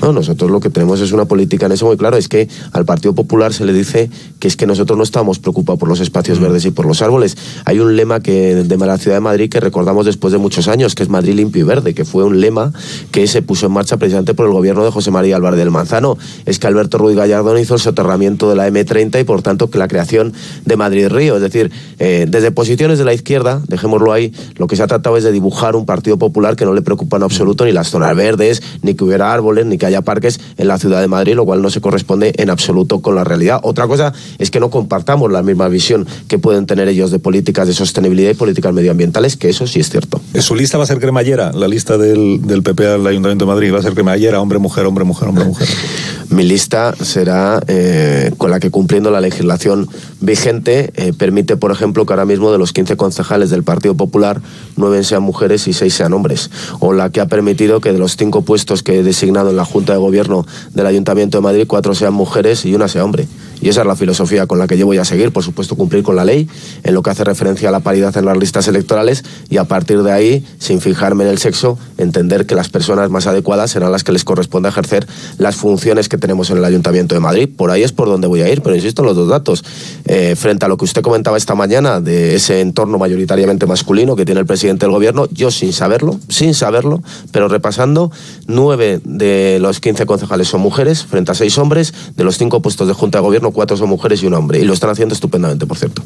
No, 0.00 0.12
nosotros 0.12 0.50
lo 0.50 0.60
que 0.60 0.70
tenemos 0.70 1.00
es 1.00 1.12
una 1.12 1.24
política 1.24 1.66
en 1.66 1.72
eso 1.72 1.86
muy 1.86 1.96
claro, 1.96 2.16
es 2.16 2.28
que 2.28 2.48
al 2.72 2.84
Partido 2.84 3.14
Popular 3.14 3.52
se 3.52 3.64
le 3.64 3.72
dice 3.72 4.10
que 4.38 4.48
es 4.48 4.56
que 4.56 4.66
nosotros 4.66 4.96
no 4.96 5.04
estamos 5.04 5.38
preocupados 5.38 5.78
por 5.78 5.88
los 5.88 6.00
espacios 6.00 6.38
verdes 6.38 6.64
y 6.64 6.70
por 6.70 6.86
los 6.86 7.02
árboles. 7.02 7.36
Hay 7.64 7.78
un 7.80 7.96
lema 7.96 8.20
que 8.20 8.54
de 8.54 8.76
la 8.76 8.98
ciudad 8.98 9.16
de 9.16 9.20
Madrid 9.20 9.48
que 9.48 9.60
recordamos 9.60 10.06
después 10.06 10.32
de 10.32 10.38
muchos 10.38 10.68
años, 10.68 10.94
que 10.94 11.02
es 11.02 11.08
Madrid 11.08 11.34
limpio 11.34 11.62
y 11.62 11.64
verde, 11.64 11.94
que 11.94 12.04
fue 12.04 12.24
un 12.24 12.40
lema 12.40 12.72
que 13.10 13.26
se 13.26 13.42
puso 13.42 13.66
en 13.66 13.72
marcha 13.72 13.96
precisamente 13.96 14.34
por 14.34 14.46
el 14.46 14.52
gobierno 14.52 14.84
de 14.84 14.90
José 14.90 15.10
María 15.10 15.36
Álvarez 15.36 15.58
del 15.58 15.70
Manzano. 15.70 16.18
Es 16.46 16.58
que 16.58 16.66
Alberto 16.66 16.98
Ruiz 16.98 17.16
Gallardón 17.16 17.58
hizo 17.58 17.74
el 17.74 17.80
soterramiento 17.80 18.48
de 18.48 18.56
la 18.56 18.68
M30 18.68 19.20
y 19.20 19.24
por 19.24 19.42
tanto 19.42 19.70
que 19.70 19.78
la 19.78 19.88
creación 19.88 20.32
de 20.64 20.76
Madrid 20.76 21.08
Río. 21.08 21.36
Es 21.36 21.42
decir, 21.42 21.70
eh, 21.98 22.26
desde 22.28 22.50
posiciones 22.50 22.98
de 22.98 23.04
la 23.04 23.14
izquierda, 23.14 23.62
dejémoslo 23.68 24.12
ahí, 24.12 24.32
lo 24.56 24.66
que 24.66 24.76
se 24.76 24.82
ha 24.82 24.86
tratado 24.92 25.16
es 25.16 25.24
de 25.24 25.32
dibujar 25.32 25.74
un 25.74 25.86
Partido 25.86 26.18
Popular 26.18 26.54
que 26.54 26.66
no 26.66 26.74
le 26.74 26.82
preocupa 26.82 27.16
en 27.16 27.22
absoluto 27.22 27.64
ni 27.64 27.72
las 27.72 27.88
zonas 27.88 28.14
verdes, 28.14 28.62
ni 28.82 28.94
que 28.94 29.04
hubiera 29.04 29.32
árboles, 29.32 29.64
ni 29.64 29.78
que 29.78 29.86
haya 29.86 30.02
parques 30.02 30.38
en 30.58 30.68
la 30.68 30.78
ciudad 30.78 31.00
de 31.00 31.08
Madrid, 31.08 31.34
lo 31.34 31.46
cual 31.46 31.62
no 31.62 31.70
se 31.70 31.80
corresponde 31.80 32.34
en 32.36 32.50
absoluto 32.50 33.00
con 33.00 33.14
la 33.14 33.24
realidad. 33.24 33.60
Otra 33.62 33.86
cosa 33.86 34.12
es 34.38 34.50
que 34.50 34.60
no 34.60 34.68
compartamos 34.68 35.32
la 35.32 35.42
misma 35.42 35.68
visión 35.68 36.06
que 36.28 36.38
pueden 36.38 36.66
tener 36.66 36.88
ellos 36.88 37.10
de 37.10 37.18
políticas 37.18 37.66
de 37.68 37.72
sostenibilidad 37.72 38.32
y 38.32 38.34
políticas 38.34 38.74
medioambientales, 38.74 39.38
que 39.38 39.48
eso 39.48 39.66
sí 39.66 39.80
es 39.80 39.88
cierto. 39.88 40.20
¿Su 40.38 40.54
lista 40.54 40.76
va 40.76 40.84
a 40.84 40.86
ser 40.86 41.00
cremallera? 41.00 41.52
La 41.52 41.68
lista 41.68 41.96
del, 41.96 42.42
del 42.42 42.62
PP 42.62 42.86
al 42.86 43.06
Ayuntamiento 43.06 43.46
de 43.46 43.50
Madrid 43.50 43.72
va 43.72 43.78
a 43.78 43.82
ser 43.82 43.94
cremallera, 43.94 44.40
hombre, 44.40 44.58
mujer, 44.58 44.84
hombre, 44.84 45.04
mujer, 45.04 45.28
hombre, 45.28 45.44
mujer. 45.46 45.68
Mi 46.32 46.44
lista 46.44 46.94
será 46.98 47.62
eh, 47.66 48.32
con 48.38 48.50
la 48.50 48.58
que 48.58 48.70
cumpliendo 48.70 49.10
la 49.10 49.20
legislación 49.20 49.86
vigente 50.20 50.90
eh, 50.96 51.12
permite, 51.12 51.58
por 51.58 51.72
ejemplo, 51.72 52.06
que 52.06 52.12
ahora 52.14 52.24
mismo 52.24 52.50
de 52.50 52.56
los 52.56 52.72
15 52.72 52.96
concejales 52.96 53.50
del 53.50 53.64
Partido 53.64 53.94
Popular, 53.94 54.40
9 54.82 55.04
sean 55.04 55.22
mujeres 55.22 55.66
y 55.68 55.72
6 55.72 55.94
sean 55.94 56.12
hombres. 56.12 56.50
O 56.80 56.92
la 56.92 57.08
que 57.08 57.20
ha 57.20 57.26
permitido 57.26 57.80
que 57.80 57.92
de 57.92 57.98
los 57.98 58.16
5 58.16 58.42
puestos 58.42 58.82
que 58.82 58.98
he 58.98 59.02
designado 59.02 59.48
en 59.50 59.56
la 59.56 59.64
Junta 59.64 59.94
de 59.94 59.98
Gobierno 59.98 60.46
del 60.74 60.86
Ayuntamiento 60.86 61.38
de 61.38 61.42
Madrid, 61.42 61.64
4 61.66 61.94
sean 61.94 62.12
mujeres 62.12 62.66
y 62.66 62.74
una 62.74 62.88
sea 62.88 63.04
hombre. 63.04 63.26
Y 63.62 63.68
esa 63.68 63.82
es 63.82 63.86
la 63.86 63.96
filosofía 63.96 64.46
con 64.46 64.58
la 64.58 64.66
que 64.66 64.76
yo 64.76 64.86
voy 64.86 64.98
a 64.98 65.04
seguir, 65.04 65.32
por 65.32 65.44
supuesto, 65.44 65.76
cumplir 65.76 66.02
con 66.02 66.16
la 66.16 66.24
ley 66.24 66.48
en 66.82 66.94
lo 66.94 67.02
que 67.02 67.10
hace 67.10 67.24
referencia 67.24 67.68
a 67.68 67.72
la 67.72 67.80
paridad 67.80 68.14
en 68.16 68.24
las 68.24 68.36
listas 68.36 68.66
electorales 68.68 69.24
y 69.48 69.56
a 69.56 69.64
partir 69.64 70.02
de 70.02 70.12
ahí, 70.12 70.44
sin 70.58 70.80
fijarme 70.80 71.24
en 71.24 71.30
el 71.30 71.38
sexo, 71.38 71.78
entender 71.96 72.44
que 72.44 72.56
las 72.56 72.68
personas 72.68 73.08
más 73.08 73.26
adecuadas 73.26 73.70
serán 73.70 73.92
las 73.92 74.02
que 74.02 74.12
les 74.12 74.24
corresponde 74.24 74.68
ejercer 74.68 75.06
las 75.38 75.56
funciones 75.56 76.08
que 76.08 76.18
tenemos 76.18 76.50
en 76.50 76.58
el 76.58 76.64
Ayuntamiento 76.64 77.14
de 77.14 77.20
Madrid. 77.20 77.48
Por 77.56 77.70
ahí 77.70 77.82
es 77.82 77.92
por 77.92 78.08
donde 78.08 78.26
voy 78.26 78.42
a 78.42 78.50
ir, 78.50 78.62
pero 78.62 78.74
insisto 78.74 79.02
en 79.02 79.06
los 79.06 79.16
dos 79.16 79.28
datos. 79.28 79.64
Eh, 80.06 80.34
frente 80.36 80.66
a 80.66 80.68
lo 80.68 80.76
que 80.76 80.84
usted 80.84 81.02
comentaba 81.02 81.36
esta 81.36 81.54
mañana 81.54 82.00
de 82.00 82.34
ese 82.34 82.60
entorno 82.60 82.98
mayoritariamente 82.98 83.66
masculino 83.66 84.16
que 84.16 84.24
tiene 84.24 84.40
el 84.40 84.46
presidente 84.46 84.86
del 84.86 84.92
gobierno, 84.92 85.28
yo 85.30 85.52
sin 85.52 85.72
saberlo, 85.72 86.18
sin 86.28 86.54
saberlo, 86.54 87.00
pero 87.30 87.46
repasando, 87.46 88.10
nueve 88.46 89.00
de 89.04 89.58
los 89.60 89.78
15 89.78 90.04
concejales 90.06 90.48
son 90.48 90.60
mujeres 90.60 91.04
frente 91.04 91.30
a 91.30 91.34
seis 91.34 91.58
hombres, 91.58 91.94
de 92.16 92.24
los 92.24 92.38
cinco 92.38 92.60
puestos 92.60 92.88
de 92.88 92.94
Junta 92.94 93.18
de 93.18 93.22
Gobierno, 93.22 93.51
cuatro 93.52 93.76
son 93.76 93.88
mujeres 93.88 94.22
y 94.22 94.26
un 94.26 94.34
hombre, 94.34 94.60
y 94.60 94.64
lo 94.64 94.72
están 94.72 94.90
haciendo 94.90 95.14
estupendamente, 95.14 95.66
por 95.66 95.78
cierto. 95.78 96.02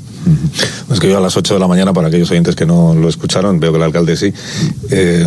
Es 0.92 1.00
que 1.00 1.08
yo 1.08 1.18
a 1.18 1.20
las 1.20 1.36
8 1.36 1.54
de 1.54 1.60
la 1.60 1.68
mañana, 1.68 1.92
para 1.92 2.08
aquellos 2.08 2.30
oyentes 2.30 2.54
que 2.54 2.66
no 2.66 2.94
lo 2.94 3.08
escucharon, 3.08 3.60
veo 3.60 3.72
que 3.72 3.78
el 3.78 3.82
alcalde 3.82 4.16
sí, 4.16 4.32
eh, 4.90 5.26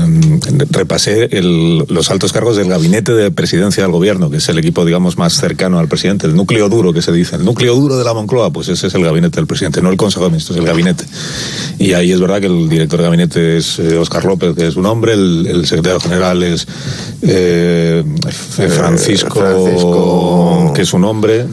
repasé 0.71 1.29
los 1.41 2.11
altos 2.11 2.33
cargos 2.33 2.57
del 2.57 2.69
gabinete 2.69 3.13
de 3.13 3.31
presidencia 3.31 3.83
del 3.83 3.91
gobierno, 3.91 4.29
que 4.29 4.37
es 4.37 4.49
el 4.49 4.57
equipo, 4.57 4.85
digamos, 4.85 5.17
más 5.17 5.33
cercano 5.33 5.79
al 5.79 5.87
presidente, 5.87 6.27
el 6.27 6.35
núcleo 6.35 6.69
duro 6.69 6.93
que 6.93 7.01
se 7.01 7.11
dice, 7.11 7.35
el 7.35 7.45
núcleo 7.45 7.75
duro 7.75 7.97
de 7.97 8.03
la 8.03 8.13
Moncloa, 8.13 8.51
pues 8.51 8.69
ese 8.69 8.87
es 8.87 8.95
el 8.95 9.03
gabinete 9.03 9.37
del 9.37 9.47
presidente, 9.47 9.81
no 9.81 9.89
el 9.89 9.97
Consejo 9.97 10.25
de 10.25 10.31
Ministros, 10.31 10.57
el 10.57 10.65
gabinete. 10.65 11.05
Y 11.77 11.93
ahí 11.93 12.11
es 12.11 12.19
verdad 12.19 12.39
que 12.39 12.47
el 12.47 12.69
director 12.69 12.99
de 12.99 13.05
gabinete 13.05 13.57
es 13.57 13.79
Oscar 13.79 14.23
eh, 14.23 14.27
López, 14.27 14.55
que 14.55 14.67
es 14.67 14.75
un 14.75 14.85
hombre, 14.85 15.13
el, 15.13 15.65
secretario 15.65 15.99
general 15.99 16.41
es 16.43 16.67
eh, 17.21 18.03
Francisco, 18.69 20.71
que 20.73 20.81
es 20.81 20.93
un 20.93 21.05
hombre. 21.05 21.45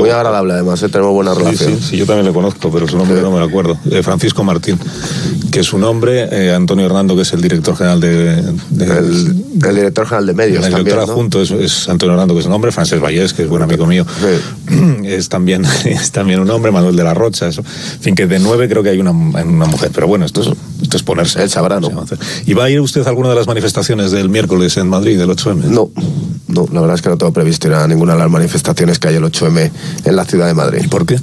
Muy 0.00 0.10
agradable 0.10 0.54
además, 0.54 0.80
tenemos 0.80 1.12
buena 1.12 1.34
relación. 1.34 1.76
Sí, 1.78 1.88
sí, 1.90 1.96
yo 1.96 2.06
también 2.06 2.26
le 2.26 2.32
conozco, 2.32 2.70
pero 2.70 2.88
su 2.88 2.96
nombre 2.96 3.20
no 3.20 3.30
me 3.30 3.38
lo 3.38 3.44
acuerdo. 3.44 3.78
Francisco 4.02 4.44
Martín, 4.44 4.78
que 5.50 5.60
es 5.60 5.72
un 5.72 5.84
hombre, 5.84 6.52
Antonio 6.54 6.86
Hernando, 6.86 7.16
que 7.16 7.22
es 7.22 7.32
el 7.32 7.40
director 7.40 7.76
general 7.76 8.00
de... 8.00 8.38
el, 8.38 9.74
director 9.74 10.06
general 10.06 10.26
de 10.26 10.34
medios. 10.34 10.66
El 10.66 10.74
director 10.74 10.98
adjunto 11.00 11.40
es, 11.40 11.88
Antonio 11.88 12.14
Hernando, 12.14 12.34
que 12.34 12.40
es 12.40 12.46
un 12.46 12.52
hombre, 12.52 12.72
Francés 12.72 13.00
Vallés, 13.00 13.32
que 13.34 13.42
es 13.42 13.48
buen 13.48 13.62
amigo 13.62 13.86
mío, 13.86 14.04
es, 15.04 15.28
también, 15.28 15.64
es 15.84 16.10
también 16.10 16.40
un 16.40 16.50
hombre, 16.50 16.70
Manuel 16.72 16.96
de 16.96 17.04
la 17.04 17.14
Rocha, 17.14 17.48
eso. 17.48 17.62
En 17.62 18.00
fin, 18.00 18.14
que 18.14 18.26
de 18.26 18.38
nueve 18.38 18.68
creo 18.68 18.82
que 18.82 18.90
hay 18.90 18.98
una, 18.98 19.12
una 19.12 19.66
mujer, 19.66 19.90
pero 19.94 20.06
bueno, 20.06 20.24
esto 20.24 20.42
es, 20.42 20.48
esto 20.82 20.96
es 20.96 21.02
ponerse. 21.02 21.42
Él 21.42 21.50
sabrá, 21.50 21.80
¿no? 21.80 21.90
¿Y 22.46 22.54
va 22.54 22.64
a 22.64 22.70
ir 22.70 22.80
usted 22.80 23.06
a 23.06 23.08
alguna 23.08 23.28
de 23.30 23.36
las 23.36 23.46
manifestaciones 23.46 24.10
del 24.10 24.28
miércoles 24.28 24.76
en 24.76 24.88
Madrid, 24.88 25.18
del 25.18 25.30
8M? 25.30 25.64
No, 25.64 25.90
no, 26.48 26.68
la 26.72 26.80
verdad 26.80 26.96
es 26.96 27.02
que 27.02 27.08
no 27.08 27.18
tengo 27.18 27.32
previsto 27.32 27.68
ir 27.68 27.74
a 27.74 27.86
ninguna 27.86 28.12
de 28.14 28.20
las 28.20 28.30
manifestaciones 28.30 28.98
que 28.98 29.08
hay 29.08 29.16
el 29.16 29.24
8M 29.24 29.70
en 30.04 30.16
la 30.16 30.24
ciudad 30.24 30.46
de 30.46 30.54
Madrid. 30.54 30.82
¿Y 30.84 30.88
por 30.88 31.06
qué? 31.06 31.18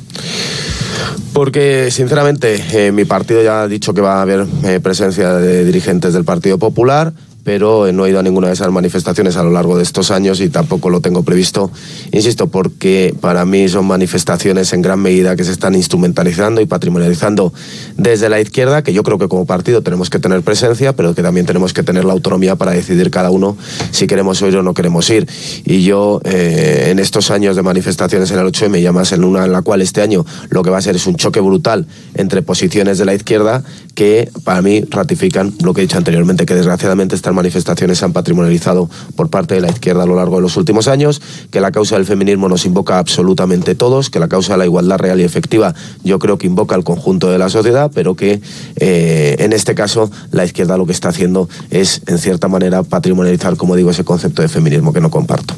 Porque, 1.33 1.89
sinceramente, 1.91 2.61
eh, 2.73 2.91
mi 2.91 3.05
partido 3.05 3.41
ya 3.41 3.61
ha 3.61 3.67
dicho 3.67 3.93
que 3.93 4.01
va 4.01 4.19
a 4.19 4.21
haber 4.21 4.45
eh, 4.63 4.79
presencia 4.81 5.33
de 5.35 5.63
dirigentes 5.63 6.13
del 6.13 6.25
Partido 6.25 6.57
Popular 6.57 7.13
pero 7.43 7.91
no 7.91 8.06
he 8.06 8.10
ido 8.10 8.19
a 8.19 8.23
ninguna 8.23 8.47
de 8.47 8.54
esas 8.54 8.71
manifestaciones 8.71 9.36
a 9.38 9.43
lo 9.43 9.51
largo 9.51 9.77
de 9.77 9.84
estos 9.84 10.12
años 10.12 10.39
y 10.41 10.49
tampoco 10.49 10.89
lo 10.89 11.01
tengo 11.01 11.23
previsto, 11.23 11.71
insisto, 12.12 12.47
porque 12.47 13.15
para 13.19 13.45
mí 13.45 13.67
son 13.67 13.86
manifestaciones 13.86 14.73
en 14.73 14.82
gran 14.82 14.99
medida 14.99 15.36
que 15.36 15.43
se 15.43 15.51
están 15.51 15.75
instrumentalizando 15.75 16.62
y 16.62 16.65
patrimonializando 16.65 17.54
desde 17.97 18.30
la 18.30 18.39
izquierda, 18.39 18.84
que 18.84 18.93
yo 18.93 19.04
creo 19.04 19.17
que 19.17 19.27
como 19.27 19.45
partido 19.45 19.82
tenemos 19.82 20.10
que 20.10 20.19
tener 20.19 20.41
presencia, 20.43 20.95
pero 20.95 21.15
que 21.15 21.23
también 21.23 21.45
tenemos 21.45 21.73
que 21.73 21.84
tener 21.84 22.06
la 22.06 22.13
autonomía 22.13 22.56
para 22.56 22.71
decidir 22.71 23.10
cada 23.10 23.32
uno 23.32 23.58
si 23.91 24.08
queremos 24.08 24.41
ir 24.41 24.56
o 24.58 24.63
no 24.63 24.73
queremos 24.73 25.10
ir. 25.10 25.27
Y 25.65 25.84
yo, 25.84 26.21
eh, 26.23 26.89
en 26.89 26.99
estos 26.99 27.32
años 27.32 27.56
de 27.56 27.63
manifestaciones 27.63 28.30
en 28.32 28.39
el 28.39 28.45
8M, 28.45 28.80
y 28.80 28.86
además 28.86 29.12
en 29.13 29.23
una 29.23 29.45
en 29.45 29.51
la 29.51 29.62
cual 29.62 29.82
este 29.82 30.01
año 30.01 30.25
lo 30.49 30.63
que 30.63 30.69
va 30.69 30.77
a 30.77 30.82
ser 30.82 30.95
es 30.95 31.08
un 31.08 31.15
choque 31.15 31.39
brutal 31.39 31.88
entre 32.13 32.41
posiciones 32.41 32.97
de 32.97 33.06
la 33.06 33.13
izquierda 33.13 33.63
que 33.95 34.30
para 34.43 34.62
mí 34.62 34.84
ratifican 34.89 35.54
lo 35.63 35.73
que 35.73 35.82
he 35.82 35.84
dicho 35.84 35.97
anteriormente, 35.97 36.45
que 36.45 36.56
desgraciadamente 36.56 37.15
está 37.15 37.30
manifestaciones 37.33 37.99
se 37.99 38.05
han 38.05 38.13
patrimonializado 38.13 38.89
por 39.15 39.29
parte 39.29 39.55
de 39.55 39.61
la 39.61 39.69
izquierda 39.69 40.03
a 40.03 40.05
lo 40.05 40.15
largo 40.15 40.37
de 40.37 40.41
los 40.41 40.57
últimos 40.57 40.87
años, 40.87 41.21
que 41.49 41.61
la 41.61 41.71
causa 41.71 41.95
del 41.95 42.05
feminismo 42.05 42.49
nos 42.49 42.65
invoca 42.65 42.99
absolutamente 42.99 43.75
todos, 43.75 44.09
que 44.09 44.19
la 44.19 44.27
causa 44.27 44.53
de 44.53 44.59
la 44.59 44.65
igualdad 44.65 44.97
real 44.97 45.19
y 45.19 45.23
efectiva 45.23 45.73
yo 46.03 46.19
creo 46.19 46.37
que 46.37 46.47
invoca 46.47 46.75
al 46.75 46.83
conjunto 46.83 47.29
de 47.29 47.37
la 47.37 47.49
sociedad, 47.49 47.91
pero 47.93 48.15
que 48.15 48.41
eh, 48.75 49.35
en 49.39 49.53
este 49.53 49.75
caso 49.75 50.11
la 50.31 50.45
izquierda 50.45 50.77
lo 50.77 50.85
que 50.85 50.91
está 50.91 51.09
haciendo 51.09 51.49
es, 51.69 52.01
en 52.07 52.17
cierta 52.17 52.47
manera, 52.47 52.83
patrimonializar, 52.83 53.57
como 53.57 53.75
digo, 53.75 53.91
ese 53.91 54.03
concepto 54.03 54.41
de 54.41 54.47
feminismo 54.47 54.93
que 54.93 55.01
no 55.01 55.09
comparto. 55.09 55.55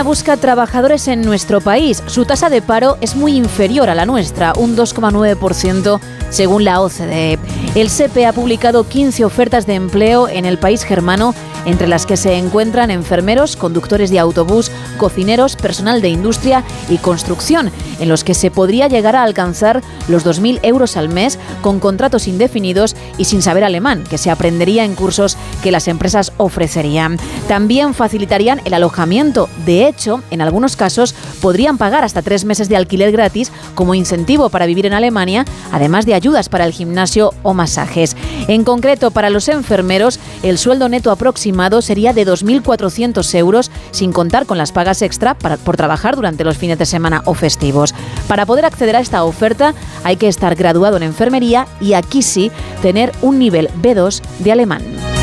Busca 0.00 0.36
trabajadores 0.36 1.06
en 1.06 1.22
nuestro 1.22 1.60
país. 1.60 2.02
Su 2.06 2.24
tasa 2.24 2.50
de 2.50 2.60
paro 2.60 2.96
es 3.00 3.14
muy 3.14 3.36
inferior 3.36 3.88
a 3.88 3.94
la 3.94 4.04
nuestra, 4.04 4.52
un 4.56 4.76
2,9% 4.76 6.00
según 6.32 6.64
la 6.64 6.80
OCDE. 6.80 7.38
El 7.74 7.88
SEPE 7.88 8.26
ha 8.26 8.32
publicado 8.32 8.88
15 8.88 9.24
ofertas 9.24 9.66
de 9.66 9.74
empleo 9.74 10.28
en 10.28 10.44
el 10.44 10.58
país 10.58 10.82
germano, 10.82 11.34
entre 11.64 11.86
las 11.86 12.06
que 12.06 12.16
se 12.16 12.36
encuentran 12.36 12.90
enfermeros, 12.90 13.56
conductores 13.56 14.10
de 14.10 14.18
autobús, 14.18 14.72
cocineros, 14.98 15.54
personal 15.54 16.02
de 16.02 16.08
industria 16.08 16.64
y 16.88 16.98
construcción, 16.98 17.70
en 18.00 18.08
los 18.08 18.24
que 18.24 18.34
se 18.34 18.50
podría 18.50 18.88
llegar 18.88 19.14
a 19.14 19.22
alcanzar 19.22 19.82
los 20.08 20.26
2.000 20.26 20.58
euros 20.62 20.96
al 20.96 21.08
mes 21.08 21.38
con 21.60 21.78
contratos 21.78 22.26
indefinidos 22.26 22.96
y 23.16 23.26
sin 23.26 23.42
saber 23.42 23.64
alemán, 23.64 24.02
que 24.08 24.18
se 24.18 24.30
aprendería 24.30 24.84
en 24.84 24.94
cursos 24.94 25.36
que 25.62 25.70
las 25.70 25.86
empresas 25.86 26.32
ofrecerían. 26.36 27.18
También 27.46 27.94
facilitarían 27.94 28.60
el 28.64 28.74
alojamiento. 28.74 29.48
De 29.64 29.86
hecho, 29.86 30.22
en 30.30 30.40
algunos 30.40 30.76
casos 30.76 31.14
podrían 31.40 31.78
pagar 31.78 32.04
hasta 32.04 32.22
tres 32.22 32.44
meses 32.44 32.68
de 32.68 32.76
alquiler 32.76 33.12
gratis 33.12 33.52
como 33.74 33.94
incentivo 33.94 34.48
para 34.48 34.66
vivir 34.66 34.86
en 34.86 34.94
Alemania, 34.94 35.44
además 35.70 36.06
de 36.06 36.14
ayudas 36.22 36.48
para 36.48 36.66
el 36.66 36.72
gimnasio 36.72 37.34
o 37.42 37.52
masajes. 37.52 38.16
En 38.46 38.62
concreto, 38.62 39.10
para 39.10 39.28
los 39.28 39.48
enfermeros, 39.48 40.20
el 40.44 40.56
sueldo 40.56 40.88
neto 40.88 41.10
aproximado 41.10 41.82
sería 41.82 42.12
de 42.12 42.24
2.400 42.24 43.34
euros, 43.34 43.72
sin 43.90 44.12
contar 44.12 44.46
con 44.46 44.56
las 44.56 44.70
pagas 44.70 45.02
extra 45.02 45.34
por 45.34 45.76
trabajar 45.76 46.14
durante 46.14 46.44
los 46.44 46.56
fines 46.56 46.78
de 46.78 46.86
semana 46.86 47.22
o 47.24 47.34
festivos. 47.34 47.92
Para 48.28 48.46
poder 48.46 48.64
acceder 48.64 48.94
a 48.94 49.00
esta 49.00 49.24
oferta 49.24 49.74
hay 50.04 50.14
que 50.14 50.28
estar 50.28 50.54
graduado 50.54 50.96
en 50.96 51.02
enfermería 51.02 51.66
y 51.80 51.94
aquí 51.94 52.22
sí 52.22 52.52
tener 52.82 53.10
un 53.20 53.40
nivel 53.40 53.68
B2 53.82 54.22
de 54.38 54.52
alemán. 54.52 55.21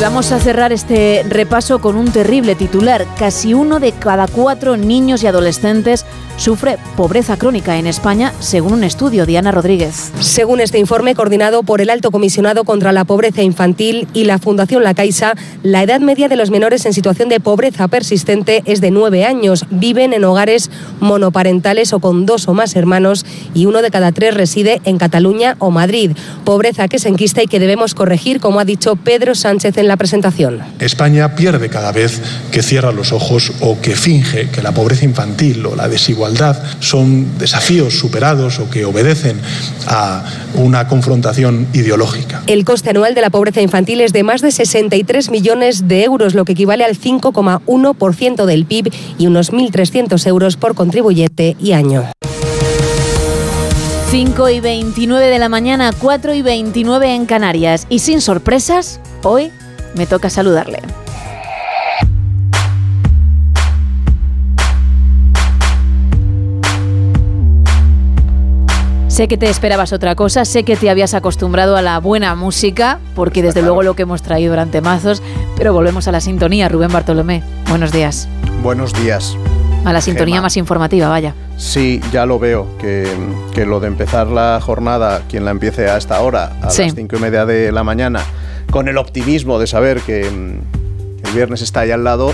Vamos 0.00 0.32
a 0.32 0.40
cerrar 0.40 0.72
este 0.72 1.24
repaso 1.28 1.80
con 1.80 1.96
un 1.96 2.10
terrible 2.10 2.54
titular. 2.54 3.06
Casi 3.18 3.54
uno 3.54 3.80
de 3.80 3.92
cada 3.92 4.26
cuatro 4.26 4.76
niños 4.76 5.22
y 5.22 5.26
adolescentes 5.26 6.04
sufre 6.36 6.78
pobreza 6.96 7.36
crónica 7.36 7.76
en 7.76 7.86
España, 7.86 8.32
según 8.40 8.72
un 8.72 8.84
estudio. 8.84 9.26
Diana 9.26 9.52
Rodríguez. 9.52 10.10
Según 10.20 10.60
este 10.60 10.78
informe 10.78 11.14
coordinado 11.14 11.62
por 11.62 11.80
el 11.80 11.90
Alto 11.90 12.10
Comisionado 12.10 12.64
contra 12.64 12.92
la 12.92 13.04
Pobreza 13.04 13.42
Infantil 13.42 14.08
y 14.14 14.24
la 14.24 14.38
Fundación 14.38 14.82
La 14.82 14.94
Caixa, 14.94 15.34
la 15.62 15.82
edad 15.82 16.00
media 16.00 16.28
de 16.28 16.36
los 16.36 16.50
menores 16.50 16.86
en 16.86 16.94
situación 16.94 17.28
de 17.28 17.40
pobreza 17.40 17.88
persistente 17.88 18.62
es 18.64 18.80
de 18.80 18.90
nueve 18.90 19.24
años. 19.24 19.66
Viven 19.70 20.12
en 20.12 20.24
hogares 20.24 20.70
monoparentales 21.00 21.92
o 21.92 22.00
con 22.00 22.26
dos 22.26 22.48
o 22.48 22.54
más 22.54 22.74
hermanos 22.74 23.26
y 23.54 23.66
uno 23.66 23.82
de 23.82 23.90
cada 23.90 24.12
tres 24.12 24.34
reside 24.34 24.80
en 24.84 24.98
Cataluña 24.98 25.56
o 25.58 25.70
Madrid. 25.70 26.12
Pobreza 26.44 26.88
que 26.88 26.98
se 26.98 27.08
enquista 27.08 27.42
y 27.42 27.46
que 27.46 27.60
debemos 27.60 27.94
corregir, 27.94 28.40
como 28.40 28.58
ha 28.58 28.64
dicho 28.64 28.96
Pedro 28.96 29.34
Sánchez 29.34 29.76
en 29.82 29.88
la 29.88 29.96
presentación. 29.96 30.60
España 30.78 31.34
pierde 31.34 31.68
cada 31.68 31.92
vez 31.92 32.22
que 32.50 32.62
cierra 32.62 32.92
los 32.92 33.12
ojos 33.12 33.52
o 33.60 33.80
que 33.80 33.94
finge 33.94 34.48
que 34.48 34.62
la 34.62 34.72
pobreza 34.72 35.04
infantil 35.04 35.66
o 35.66 35.76
la 35.76 35.88
desigualdad 35.88 36.62
son 36.80 37.38
desafíos 37.38 37.98
superados 37.98 38.58
o 38.58 38.70
que 38.70 38.84
obedecen 38.84 39.38
a 39.86 40.24
una 40.54 40.88
confrontación 40.88 41.66
ideológica. 41.74 42.42
El 42.46 42.64
coste 42.64 42.90
anual 42.90 43.14
de 43.14 43.20
la 43.20 43.30
pobreza 43.30 43.60
infantil 43.60 44.00
es 44.00 44.12
de 44.12 44.22
más 44.22 44.40
de 44.40 44.52
63 44.52 45.30
millones 45.30 45.88
de 45.88 46.04
euros, 46.04 46.34
lo 46.34 46.44
que 46.44 46.52
equivale 46.52 46.84
al 46.84 46.96
5,1% 46.96 48.44
del 48.46 48.64
PIB 48.64 48.92
y 49.18 49.26
unos 49.26 49.52
1.300 49.52 50.26
euros 50.26 50.56
por 50.56 50.74
contribuyente 50.74 51.56
y 51.60 51.72
año. 51.72 52.04
5 54.12 54.50
y 54.50 54.60
29 54.60 55.26
de 55.26 55.38
la 55.38 55.48
mañana, 55.48 55.90
4 55.98 56.34
y 56.34 56.42
29 56.42 57.14
en 57.14 57.24
Canarias. 57.24 57.86
Y 57.88 58.00
sin 58.00 58.20
sorpresas, 58.20 59.00
hoy 59.22 59.50
me 59.94 60.06
toca 60.06 60.30
saludarle. 60.30 60.80
Sé 69.12 69.28
que 69.28 69.36
te 69.36 69.50
esperabas 69.50 69.92
otra 69.92 70.14
cosa, 70.14 70.46
sé 70.46 70.64
que 70.64 70.74
te 70.74 70.88
habías 70.88 71.12
acostumbrado 71.12 71.76
a 71.76 71.82
la 71.82 72.00
buena 72.00 72.34
música, 72.34 72.98
porque 73.14 73.42
desde 73.42 73.60
luego 73.60 73.82
lo 73.82 73.94
que 73.94 74.04
hemos 74.04 74.22
traído 74.22 74.52
durante 74.52 74.80
mazos, 74.80 75.22
pero 75.54 75.74
volvemos 75.74 76.08
a 76.08 76.12
la 76.12 76.22
sintonía. 76.22 76.70
Rubén 76.70 76.90
Bartolomé, 76.90 77.42
buenos 77.68 77.92
días. 77.92 78.26
Buenos 78.62 78.94
días. 78.94 79.36
A 79.84 79.92
la 79.92 80.00
sintonía 80.00 80.40
más 80.40 80.56
informativa, 80.56 81.10
vaya. 81.10 81.34
Sí, 81.58 82.00
ya 82.10 82.24
lo 82.24 82.38
veo, 82.38 82.66
que, 82.78 83.06
que, 83.54 83.66
lo 83.66 83.80
de 83.80 83.88
empezar 83.88 84.28
la 84.28 84.58
jornada, 84.62 85.20
quien 85.28 85.44
la 85.44 85.50
empiece 85.50 85.90
a 85.90 85.98
esta 85.98 86.18
hora, 86.20 86.52
a 86.62 86.66
las 86.66 86.74
cinco 86.74 87.16
y 87.16 87.18
media 87.18 87.44
de 87.44 87.70
la 87.70 87.84
mañana, 87.84 88.20
con 88.72 88.88
el 88.88 88.96
optimismo 88.96 89.58
de 89.58 89.66
saber 89.66 90.00
que 90.00 90.24
mm, 90.28 91.26
el 91.26 91.32
viernes 91.34 91.60
está 91.60 91.80
ahí 91.80 91.90
al 91.90 92.02
lado, 92.02 92.32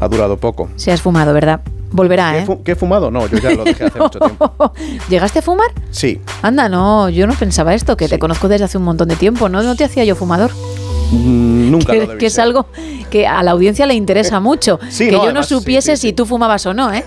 ha 0.00 0.08
durado 0.08 0.36
poco. 0.36 0.68
Se 0.74 0.90
has 0.90 1.00
fumado, 1.00 1.32
¿verdad? 1.32 1.60
Volverá, 1.92 2.36
¿eh? 2.38 2.46
¿Qué 2.64 2.72
he 2.72 2.74
fumado? 2.74 3.12
No, 3.12 3.28
yo 3.28 3.38
ya 3.38 3.52
lo 3.52 3.62
dejé 3.62 3.84
hace 3.84 4.00
mucho 4.00 4.18
tiempo. 4.18 4.52
¿Llegaste 5.08 5.38
a 5.38 5.42
fumar? 5.42 5.68
Sí. 5.92 6.20
Anda, 6.42 6.68
no, 6.68 7.08
yo 7.08 7.28
no 7.28 7.34
pensaba 7.34 7.72
esto, 7.72 7.96
que 7.96 8.08
te 8.08 8.18
conozco 8.18 8.48
desde 8.48 8.64
hace 8.64 8.78
un 8.78 8.84
montón 8.84 9.06
de 9.06 9.14
tiempo, 9.14 9.48
¿no? 9.48 9.62
No 9.62 9.76
te 9.76 9.84
hacía 9.84 10.04
yo 10.04 10.16
fumador. 10.16 10.50
Mm, 11.12 11.70
nunca 11.70 11.92
que, 11.92 12.06
lo 12.06 12.18
que 12.18 12.26
es 12.26 12.38
algo 12.40 12.66
que 13.10 13.28
a 13.28 13.44
la 13.44 13.52
audiencia 13.52 13.86
le 13.86 13.94
interesa 13.94 14.40
mucho. 14.40 14.80
Sí, 14.88 15.06
que 15.06 15.12
no, 15.12 15.18
yo 15.18 15.24
además, 15.26 15.50
no 15.50 15.58
supiese 15.58 15.96
sí. 15.96 16.08
si 16.08 16.12
tú 16.12 16.26
fumabas 16.26 16.66
o 16.66 16.74
no, 16.74 16.92
¿eh? 16.92 17.04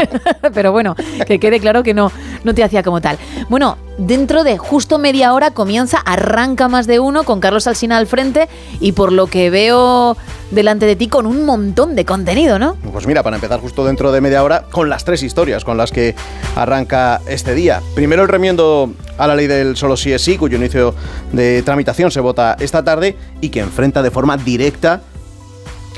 Pero 0.54 0.72
bueno, 0.72 0.96
que 1.26 1.38
quede 1.38 1.60
claro 1.60 1.82
que 1.82 1.92
no, 1.92 2.10
no 2.44 2.54
te 2.54 2.64
hacía 2.64 2.82
como 2.82 3.00
tal. 3.00 3.18
Bueno, 3.48 3.76
dentro 3.98 4.44
de 4.44 4.58
justo 4.58 4.98
media 4.98 5.32
hora 5.34 5.52
comienza, 5.52 5.98
arranca 5.98 6.68
más 6.68 6.86
de 6.86 7.00
uno 7.00 7.24
con 7.24 7.40
Carlos 7.40 7.66
Alsina 7.66 7.98
al 7.98 8.06
frente 8.06 8.48
y 8.80 8.92
por 8.92 9.12
lo 9.12 9.26
que 9.26 9.50
veo 9.50 10.16
delante 10.50 10.86
de 10.86 10.96
ti 10.96 11.08
con 11.08 11.26
un 11.26 11.44
montón 11.44 11.94
de 11.94 12.04
contenido, 12.04 12.58
¿no? 12.58 12.76
Pues 12.92 13.06
mira, 13.06 13.22
para 13.22 13.36
empezar 13.36 13.60
justo 13.60 13.84
dentro 13.84 14.10
de 14.10 14.20
media 14.20 14.42
hora, 14.42 14.64
con 14.70 14.88
las 14.88 15.04
tres 15.04 15.22
historias 15.22 15.64
con 15.64 15.76
las 15.76 15.92
que 15.92 16.14
arranca 16.56 17.20
este 17.26 17.54
día. 17.54 17.80
Primero 17.94 18.22
el 18.22 18.28
remiendo 18.28 18.92
a 19.18 19.26
la 19.26 19.36
ley 19.36 19.46
del 19.46 19.76
solo 19.76 19.96
sí 19.96 20.12
es 20.12 20.22
sí, 20.22 20.36
cuyo 20.38 20.56
inicio 20.56 20.94
de 21.32 21.62
tramitación 21.62 22.10
se 22.10 22.20
vota 22.20 22.56
esta 22.58 22.82
tarde 22.82 23.16
y 23.40 23.50
que 23.50 23.60
enfrenta 23.60 24.02
de 24.02 24.10
forma 24.10 24.36
directa 24.36 25.02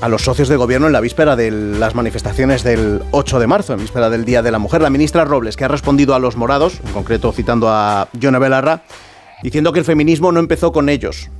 a 0.02 0.08
los 0.08 0.22
socios 0.22 0.48
de 0.48 0.56
gobierno 0.56 0.88
en 0.88 0.92
la 0.92 1.00
víspera 1.00 1.36
de 1.36 1.52
las 1.52 1.94
manifestaciones 1.94 2.64
del 2.64 3.02
8 3.12 3.38
de 3.38 3.46
marzo, 3.46 3.72
en 3.72 3.78
víspera 3.78 4.10
del 4.10 4.24
Día 4.24 4.42
de 4.42 4.50
la 4.50 4.58
Mujer. 4.58 4.82
La 4.82 4.90
ministra 4.90 5.24
Robles, 5.24 5.56
que 5.56 5.64
ha 5.64 5.68
respondido 5.68 6.16
a 6.16 6.18
los 6.18 6.36
morados, 6.36 6.80
en 6.84 6.92
concreto 6.92 7.30
citando 7.30 7.68
a 7.68 8.08
Yone 8.12 8.40
Belarra, 8.40 8.82
diciendo 9.44 9.72
que 9.72 9.78
el 9.78 9.84
feminismo 9.84 10.32
no 10.32 10.40
empezó 10.40 10.72
con 10.72 10.88
ellos. 10.88 11.30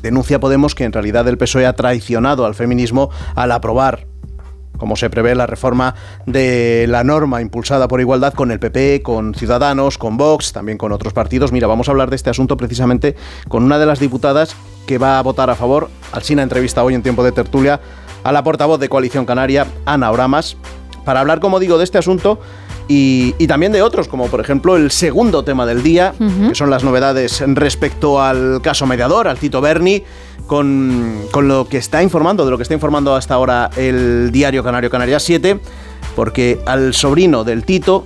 Denuncia 0.00 0.40
Podemos 0.40 0.74
que 0.74 0.84
en 0.84 0.94
realidad 0.94 1.28
el 1.28 1.36
PSOE 1.36 1.66
ha 1.66 1.74
traicionado 1.74 2.46
al 2.46 2.54
feminismo 2.54 3.10
al 3.34 3.52
aprobar 3.52 4.06
como 4.78 4.96
se 4.96 5.08
prevé 5.08 5.34
la 5.34 5.46
reforma 5.46 5.94
de 6.26 6.84
la 6.86 7.02
norma 7.02 7.40
impulsada 7.40 7.88
por 7.88 8.00
igualdad 8.00 8.34
con 8.34 8.50
el 8.50 8.60
PP, 8.60 9.00
con 9.02 9.34
Ciudadanos, 9.34 9.96
con 9.96 10.18
Vox, 10.18 10.52
también 10.52 10.76
con 10.76 10.92
otros 10.92 11.14
partidos. 11.14 11.50
Mira, 11.50 11.66
vamos 11.66 11.88
a 11.88 11.92
hablar 11.92 12.10
de 12.10 12.16
este 12.16 12.28
asunto 12.28 12.58
precisamente 12.58 13.16
con 13.48 13.62
una 13.62 13.78
de 13.78 13.86
las 13.86 14.00
diputadas 14.00 14.54
que 14.86 14.98
va 14.98 15.18
a 15.18 15.22
votar 15.22 15.48
a 15.48 15.54
favor. 15.54 15.88
Alsina 16.12 16.42
entrevista 16.42 16.84
hoy 16.84 16.94
en 16.94 17.02
tiempo 17.02 17.24
de 17.24 17.32
tertulia 17.32 17.80
a 18.26 18.32
la 18.32 18.42
portavoz 18.42 18.80
de 18.80 18.88
Coalición 18.88 19.24
Canaria, 19.24 19.68
Ana 19.84 20.10
Oramas, 20.10 20.56
para 21.04 21.20
hablar, 21.20 21.38
como 21.38 21.60
digo, 21.60 21.78
de 21.78 21.84
este 21.84 21.98
asunto 21.98 22.40
y, 22.88 23.36
y 23.38 23.46
también 23.46 23.70
de 23.70 23.82
otros, 23.82 24.08
como 24.08 24.26
por 24.26 24.40
ejemplo 24.40 24.76
el 24.76 24.90
segundo 24.90 25.44
tema 25.44 25.64
del 25.64 25.84
día, 25.84 26.12
que 26.48 26.54
son 26.56 26.68
las 26.68 26.82
novedades 26.82 27.40
respecto 27.46 28.20
al 28.20 28.60
caso 28.62 28.84
mediador, 28.84 29.28
al 29.28 29.38
Tito 29.38 29.60
Berni, 29.60 30.02
con, 30.48 31.20
con 31.30 31.46
lo 31.46 31.68
que 31.68 31.78
está 31.78 32.02
informando, 32.02 32.44
de 32.44 32.50
lo 32.50 32.56
que 32.56 32.64
está 32.64 32.74
informando 32.74 33.14
hasta 33.14 33.34
ahora 33.34 33.70
el 33.76 34.30
diario 34.32 34.64
Canario 34.64 34.90
Canarias 34.90 35.22
7, 35.22 35.60
porque 36.16 36.58
al 36.66 36.94
sobrino 36.94 37.44
del 37.44 37.64
Tito, 37.64 38.04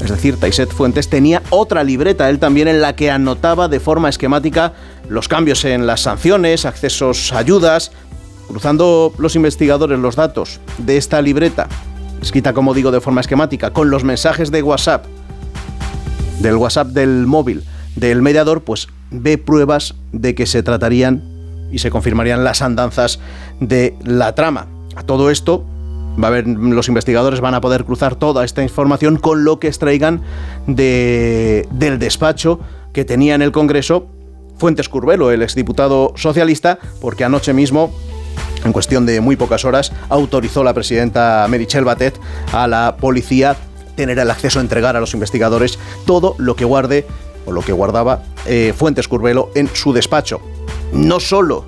es 0.00 0.08
decir, 0.08 0.38
Taiset 0.38 0.70
Fuentes, 0.70 1.08
tenía 1.08 1.42
otra 1.50 1.82
libreta, 1.82 2.30
él 2.30 2.38
también, 2.38 2.68
en 2.68 2.80
la 2.80 2.94
que 2.94 3.10
anotaba 3.10 3.66
de 3.66 3.80
forma 3.80 4.08
esquemática 4.08 4.74
los 5.08 5.26
cambios 5.26 5.64
en 5.64 5.88
las 5.88 6.02
sanciones, 6.02 6.64
accesos 6.64 7.32
ayudas, 7.32 7.90
cruzando 8.48 9.12
los 9.18 9.36
investigadores 9.36 9.98
los 9.98 10.16
datos 10.16 10.60
de 10.78 10.96
esta 10.96 11.22
libreta, 11.22 11.68
escrita 12.20 12.52
como 12.52 12.74
digo 12.74 12.90
de 12.90 13.00
forma 13.00 13.20
esquemática, 13.20 13.70
con 13.70 13.90
los 13.90 14.02
mensajes 14.02 14.50
de 14.50 14.62
WhatsApp, 14.62 15.04
del 16.40 16.56
WhatsApp 16.56 16.88
del 16.88 17.26
móvil 17.26 17.62
del 17.94 18.22
mediador, 18.22 18.62
pues 18.62 18.88
ve 19.10 19.38
pruebas 19.38 19.94
de 20.12 20.34
que 20.34 20.46
se 20.46 20.62
tratarían 20.62 21.22
y 21.70 21.78
se 21.78 21.90
confirmarían 21.90 22.44
las 22.44 22.62
andanzas 22.62 23.20
de 23.60 23.94
la 24.04 24.34
trama. 24.34 24.68
A 24.96 25.02
todo 25.02 25.30
esto, 25.30 25.64
va 26.22 26.28
a 26.28 26.30
haber, 26.30 26.46
los 26.46 26.88
investigadores 26.88 27.40
van 27.40 27.54
a 27.54 27.60
poder 27.60 27.84
cruzar 27.84 28.16
toda 28.16 28.44
esta 28.44 28.62
información 28.62 29.16
con 29.16 29.44
lo 29.44 29.58
que 29.58 29.68
extraigan 29.68 30.22
de, 30.66 31.68
del 31.72 31.98
despacho 31.98 32.60
que 32.92 33.04
tenía 33.04 33.34
en 33.34 33.42
el 33.42 33.52
Congreso 33.52 34.06
Fuentes 34.56 34.88
Curbelo, 34.88 35.30
el 35.30 35.42
exdiputado 35.42 36.12
socialista, 36.16 36.78
porque 37.00 37.24
anoche 37.24 37.52
mismo 37.52 37.92
en 38.64 38.72
cuestión 38.72 39.06
de 39.06 39.20
muy 39.20 39.36
pocas 39.36 39.64
horas, 39.64 39.92
autorizó 40.08 40.64
la 40.64 40.74
presidenta 40.74 41.46
Merichel 41.48 41.84
Batet 41.84 42.18
a 42.52 42.66
la 42.66 42.96
policía 42.98 43.56
tener 43.96 44.18
el 44.18 44.30
acceso 44.30 44.58
a 44.58 44.62
entregar 44.62 44.96
a 44.96 45.00
los 45.00 45.14
investigadores 45.14 45.78
todo 46.06 46.34
lo 46.38 46.54
que 46.54 46.64
guarde 46.64 47.06
o 47.46 47.52
lo 47.52 47.62
que 47.62 47.72
guardaba 47.72 48.22
eh, 48.46 48.72
Fuentes 48.76 49.08
Curbelo 49.08 49.50
en 49.54 49.68
su 49.72 49.92
despacho. 49.92 50.40
No 50.92 51.18
solo 51.18 51.64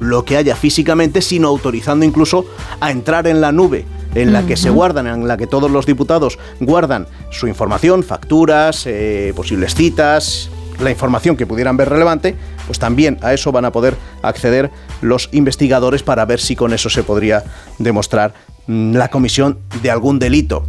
lo 0.00 0.24
que 0.24 0.36
haya 0.36 0.56
físicamente, 0.56 1.22
sino 1.22 1.48
autorizando 1.48 2.04
incluso 2.04 2.46
a 2.80 2.90
entrar 2.90 3.26
en 3.26 3.40
la 3.40 3.52
nube 3.52 3.84
en 4.14 4.32
la 4.32 4.46
que 4.46 4.56
se 4.56 4.70
guardan, 4.70 5.06
en 5.06 5.28
la 5.28 5.36
que 5.36 5.46
todos 5.46 5.70
los 5.70 5.86
diputados 5.86 6.38
guardan 6.60 7.06
su 7.30 7.46
información, 7.46 8.02
facturas, 8.02 8.84
eh, 8.86 9.32
posibles 9.36 9.74
citas, 9.74 10.50
la 10.80 10.90
información 10.90 11.36
que 11.36 11.46
pudieran 11.46 11.76
ver 11.76 11.88
relevante, 11.88 12.34
pues 12.66 12.78
también 12.78 13.18
a 13.22 13.34
eso 13.34 13.52
van 13.52 13.64
a 13.64 13.72
poder 13.72 13.96
acceder 14.22 14.70
los 15.00 15.28
investigadores 15.32 16.02
para 16.02 16.24
ver 16.24 16.40
si 16.40 16.56
con 16.56 16.72
eso 16.72 16.90
se 16.90 17.02
podría 17.02 17.44
demostrar 17.78 18.34
mm, 18.66 18.94
la 18.94 19.08
comisión 19.08 19.58
de 19.82 19.90
algún 19.90 20.18
delito. 20.18 20.66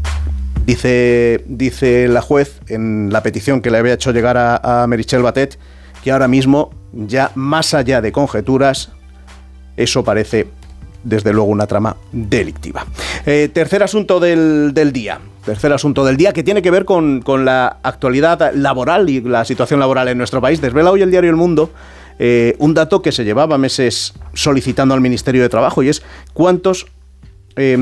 Dice, 0.66 1.44
dice 1.48 2.08
la 2.08 2.22
juez 2.22 2.60
en 2.68 3.12
la 3.12 3.24
petición 3.24 3.62
que 3.62 3.72
le 3.72 3.78
había 3.80 3.94
hecho 3.94 4.12
llegar 4.12 4.38
a, 4.38 4.84
a 4.84 4.88
Merichel 4.88 5.24
Batet 5.24 5.58
que 6.04 6.12
ahora 6.12 6.28
mismo, 6.28 6.72
ya 6.94 7.32
más 7.36 7.74
allá 7.74 8.02
de 8.02 8.12
conjeturas, 8.12 8.92
eso 9.76 10.04
parece 10.04 10.48
desde 11.04 11.34
luego 11.34 11.50
una 11.50 11.68
trama 11.68 11.96
delictiva. 12.12 12.86
Eh, 13.26 13.50
tercer 13.54 13.84
asunto 13.84 14.20
del, 14.20 14.72
del, 14.74 14.92
día. 14.92 15.20
Tercer 15.50 15.74
asunto 15.74 16.06
del 16.06 16.16
día 16.16 16.32
que 16.32 16.44
tiene 16.44 16.62
que 16.62 16.70
ver 16.70 16.86
con, 16.86 17.24
con, 17.24 17.44
la 17.44 17.78
actualidad 17.82 18.54
laboral 18.54 19.10
y 19.10 19.20
la 19.20 19.46
situación 19.46 19.80
laboral 19.80 20.08
en 20.08 20.16
nuestro 20.16 20.42
país. 20.42 20.62
Desvela 20.62 20.92
hoy 20.92 21.02
el 21.02 21.10
diario 21.10 21.32
El 21.32 21.38
Mundo 21.38 21.72
eh, 22.20 22.56
un 22.60 22.76
dato 22.76 23.02
que 23.02 23.12
se 23.12 23.24
llevaba 23.24 23.58
meses 23.58 24.14
solicitando 24.36 24.94
al 24.94 25.02
Ministerio 25.02 25.42
de 25.42 25.50
Trabajo 25.50 25.82
y 25.82 25.90
es 25.90 26.04
cuántos 26.34 26.86
eh, 27.62 27.78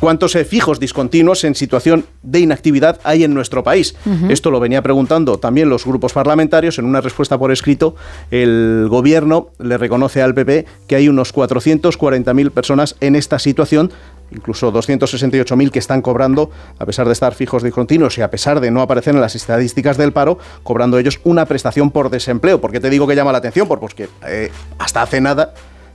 cuántos 0.00 0.34
eh, 0.34 0.44
fijos 0.44 0.80
discontinuos 0.80 1.44
en 1.44 1.54
situación 1.54 2.04
de 2.22 2.40
inactividad 2.40 3.00
hay 3.04 3.22
en 3.22 3.32
nuestro 3.32 3.62
país. 3.62 3.94
Uh 4.04 4.10
-huh. 4.10 4.32
Esto 4.32 4.50
lo 4.50 4.58
venía 4.58 4.82
preguntando 4.82 5.38
también 5.38 5.68
los 5.68 5.86
grupos 5.86 6.12
parlamentarios. 6.12 6.78
En 6.80 6.84
una 6.84 7.00
respuesta 7.00 7.38
por 7.38 7.52
escrito, 7.52 7.94
el 8.32 8.88
gobierno 8.90 9.50
le 9.60 9.78
reconoce 9.78 10.22
al 10.22 10.34
PP 10.34 10.66
que 10.88 10.96
hay 10.96 11.08
unos 11.08 11.32
440.000 11.32 12.50
personas 12.50 12.96
en 13.00 13.14
esta 13.14 13.38
situación 13.38 13.92
incluso 14.32 14.72
268.000 14.72 15.70
que 15.70 15.78
están 15.78 16.02
cobrando, 16.02 16.50
a 16.78 16.86
pesar 16.86 17.06
de 17.06 17.12
estar 17.12 17.34
fijos 17.34 17.62
discontinuos 17.62 18.18
y 18.18 18.22
a 18.22 18.30
pesar 18.30 18.58
de 18.58 18.72
no 18.72 18.80
aparecer 18.80 19.14
en 19.14 19.20
las 19.20 19.36
estadísticas 19.36 19.96
del 19.96 20.12
paro, 20.12 20.38
cobrando 20.64 20.98
ellos 20.98 21.20
una 21.22 21.44
prestación 21.44 21.92
por 21.92 22.10
desempleo. 22.10 22.60
¿Por 22.60 22.72
qué 22.72 22.80
te 22.80 22.90
digo 22.90 23.06
que 23.06 23.14
llama 23.14 23.30
la 23.30 23.38
atención? 23.38 23.68
Pues 23.68 23.78
porque 23.78 24.08
eh, 24.26 24.50
hasta 24.78 25.02
hace 25.02 25.20
nada 25.20 25.54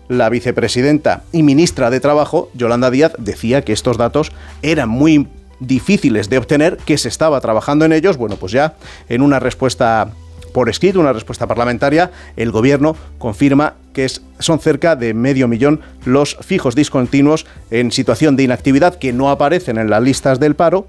la 0.10 0.28
vicepresidenta 0.28 1.24
y 1.32 1.44
ministra 1.44 1.90
de 1.90 2.02
Trabajo, 2.02 2.50
Yolanda 2.54 2.92
Díaz, 2.92 3.14
decía 3.18 3.64
que 3.64 3.72
estos 3.72 3.98
datos 3.98 4.34
eran 4.62 4.90
muy 4.90 5.28
difíciles 5.62 6.30
de 6.30 6.38
obtener, 6.38 6.78
que 6.78 6.98
se 6.98 7.08
estaba 7.08 7.40
trabajando 7.40 7.86
en 7.86 7.94
ellos. 7.94 8.18
Bueno, 8.18 8.36
pues 8.36 8.52
ya 8.52 8.76
en 9.08 9.22
una 9.22 9.40
respuesta 9.40 10.10
por 10.54 10.68
escrito, 10.68 11.00
una 11.00 11.14
respuesta 11.14 11.48
parlamentaria, 11.48 12.12
el 12.36 12.52
gobierno 12.52 12.96
confirma 13.20 13.76
que 13.94 14.08
son 14.40 14.60
cerca 14.60 14.96
de 14.96 15.14
medio 15.14 15.48
millón 15.48 15.82
los 16.06 16.38
fijos 16.42 16.76
discontinuos 16.76 17.46
en 17.70 17.92
situación 17.92 18.36
de 18.36 18.44
inactividad 18.44 18.96
que 18.96 19.14
no 19.14 19.30
aparecen 19.30 19.78
en 19.78 19.90
las 19.90 20.02
listas 20.02 20.40
del 20.40 20.56
paro 20.56 20.88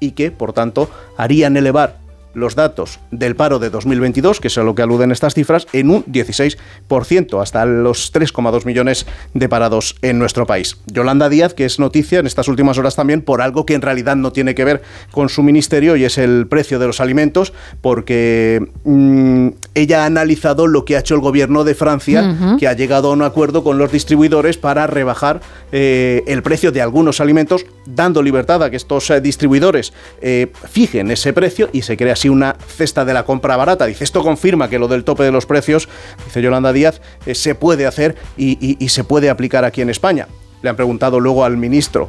y 0.00 0.12
que, 0.12 0.30
por 0.30 0.52
tanto, 0.54 0.90
harían 1.16 1.56
elevar 1.56 1.98
los 2.34 2.54
datos 2.54 3.00
del 3.10 3.36
paro 3.36 3.58
de 3.58 3.70
2022, 3.70 4.40
que 4.40 4.48
es 4.48 4.58
a 4.58 4.62
lo 4.62 4.74
que 4.74 4.82
aluden 4.82 5.12
estas 5.12 5.34
cifras, 5.34 5.66
en 5.72 5.90
un 5.90 6.04
16%, 6.06 7.42
hasta 7.42 7.64
los 7.64 8.12
3,2 8.12 8.64
millones 8.64 9.06
de 9.34 9.48
parados 9.48 9.96
en 10.02 10.18
nuestro 10.18 10.46
país. 10.46 10.78
Yolanda 10.86 11.28
Díaz, 11.28 11.54
que 11.54 11.64
es 11.64 11.78
noticia 11.78 12.18
en 12.18 12.26
estas 12.26 12.48
últimas 12.48 12.78
horas 12.78 12.96
también 12.96 13.22
por 13.22 13.40
algo 13.42 13.66
que 13.66 13.74
en 13.74 13.82
realidad 13.82 14.16
no 14.16 14.32
tiene 14.32 14.54
que 14.54 14.64
ver 14.64 14.82
con 15.10 15.28
su 15.28 15.42
ministerio 15.42 15.96
y 15.96 16.04
es 16.04 16.18
el 16.18 16.46
precio 16.46 16.78
de 16.78 16.86
los 16.86 17.00
alimentos, 17.00 17.52
porque 17.80 18.66
mmm, 18.84 19.48
ella 19.74 20.02
ha 20.02 20.06
analizado 20.06 20.66
lo 20.66 20.84
que 20.84 20.96
ha 20.96 21.00
hecho 21.00 21.14
el 21.14 21.20
gobierno 21.20 21.64
de 21.64 21.74
Francia, 21.74 22.22
uh 22.22 22.44
-huh. 22.44 22.58
que 22.58 22.68
ha 22.68 22.72
llegado 22.74 23.10
a 23.10 23.12
un 23.12 23.22
acuerdo 23.22 23.64
con 23.64 23.78
los 23.78 23.92
distribuidores 23.92 24.58
para 24.58 24.86
rebajar 24.86 25.40
eh, 25.72 26.22
el 26.26 26.42
precio 26.42 26.72
de 26.72 26.80
algunos 26.80 27.20
alimentos, 27.20 27.64
dando 27.86 28.22
libertad 28.22 28.62
a 28.62 28.70
que 28.70 28.76
estos 28.76 29.10
eh, 29.10 29.20
distribuidores 29.20 29.92
eh, 30.20 30.48
fijen 30.70 31.10
ese 31.10 31.32
precio 31.32 31.68
y 31.72 31.82
se 31.82 31.96
crea 31.96 32.16
así 32.22 32.28
una 32.28 32.54
cesta 32.68 33.04
de 33.04 33.12
la 33.14 33.24
compra 33.24 33.56
barata. 33.56 33.84
Dice, 33.84 34.04
esto 34.04 34.22
confirma 34.22 34.68
que 34.68 34.78
lo 34.78 34.86
del 34.86 35.02
tope 35.02 35.24
de 35.24 35.32
los 35.32 35.44
precios, 35.44 35.88
dice 36.24 36.40
Yolanda 36.40 36.72
Díaz, 36.72 37.00
eh, 37.26 37.34
se 37.34 37.56
puede 37.56 37.84
hacer 37.84 38.14
y, 38.36 38.76
se 38.88 39.02
puede 39.02 39.28
aplicar 39.28 39.64
aquí 39.64 39.82
en 39.82 39.90
España. 39.90 40.28
Le 40.62 40.70
han 40.70 40.76
preguntado 40.76 41.18
luego 41.18 41.44
al 41.44 41.56
ministro 41.56 42.08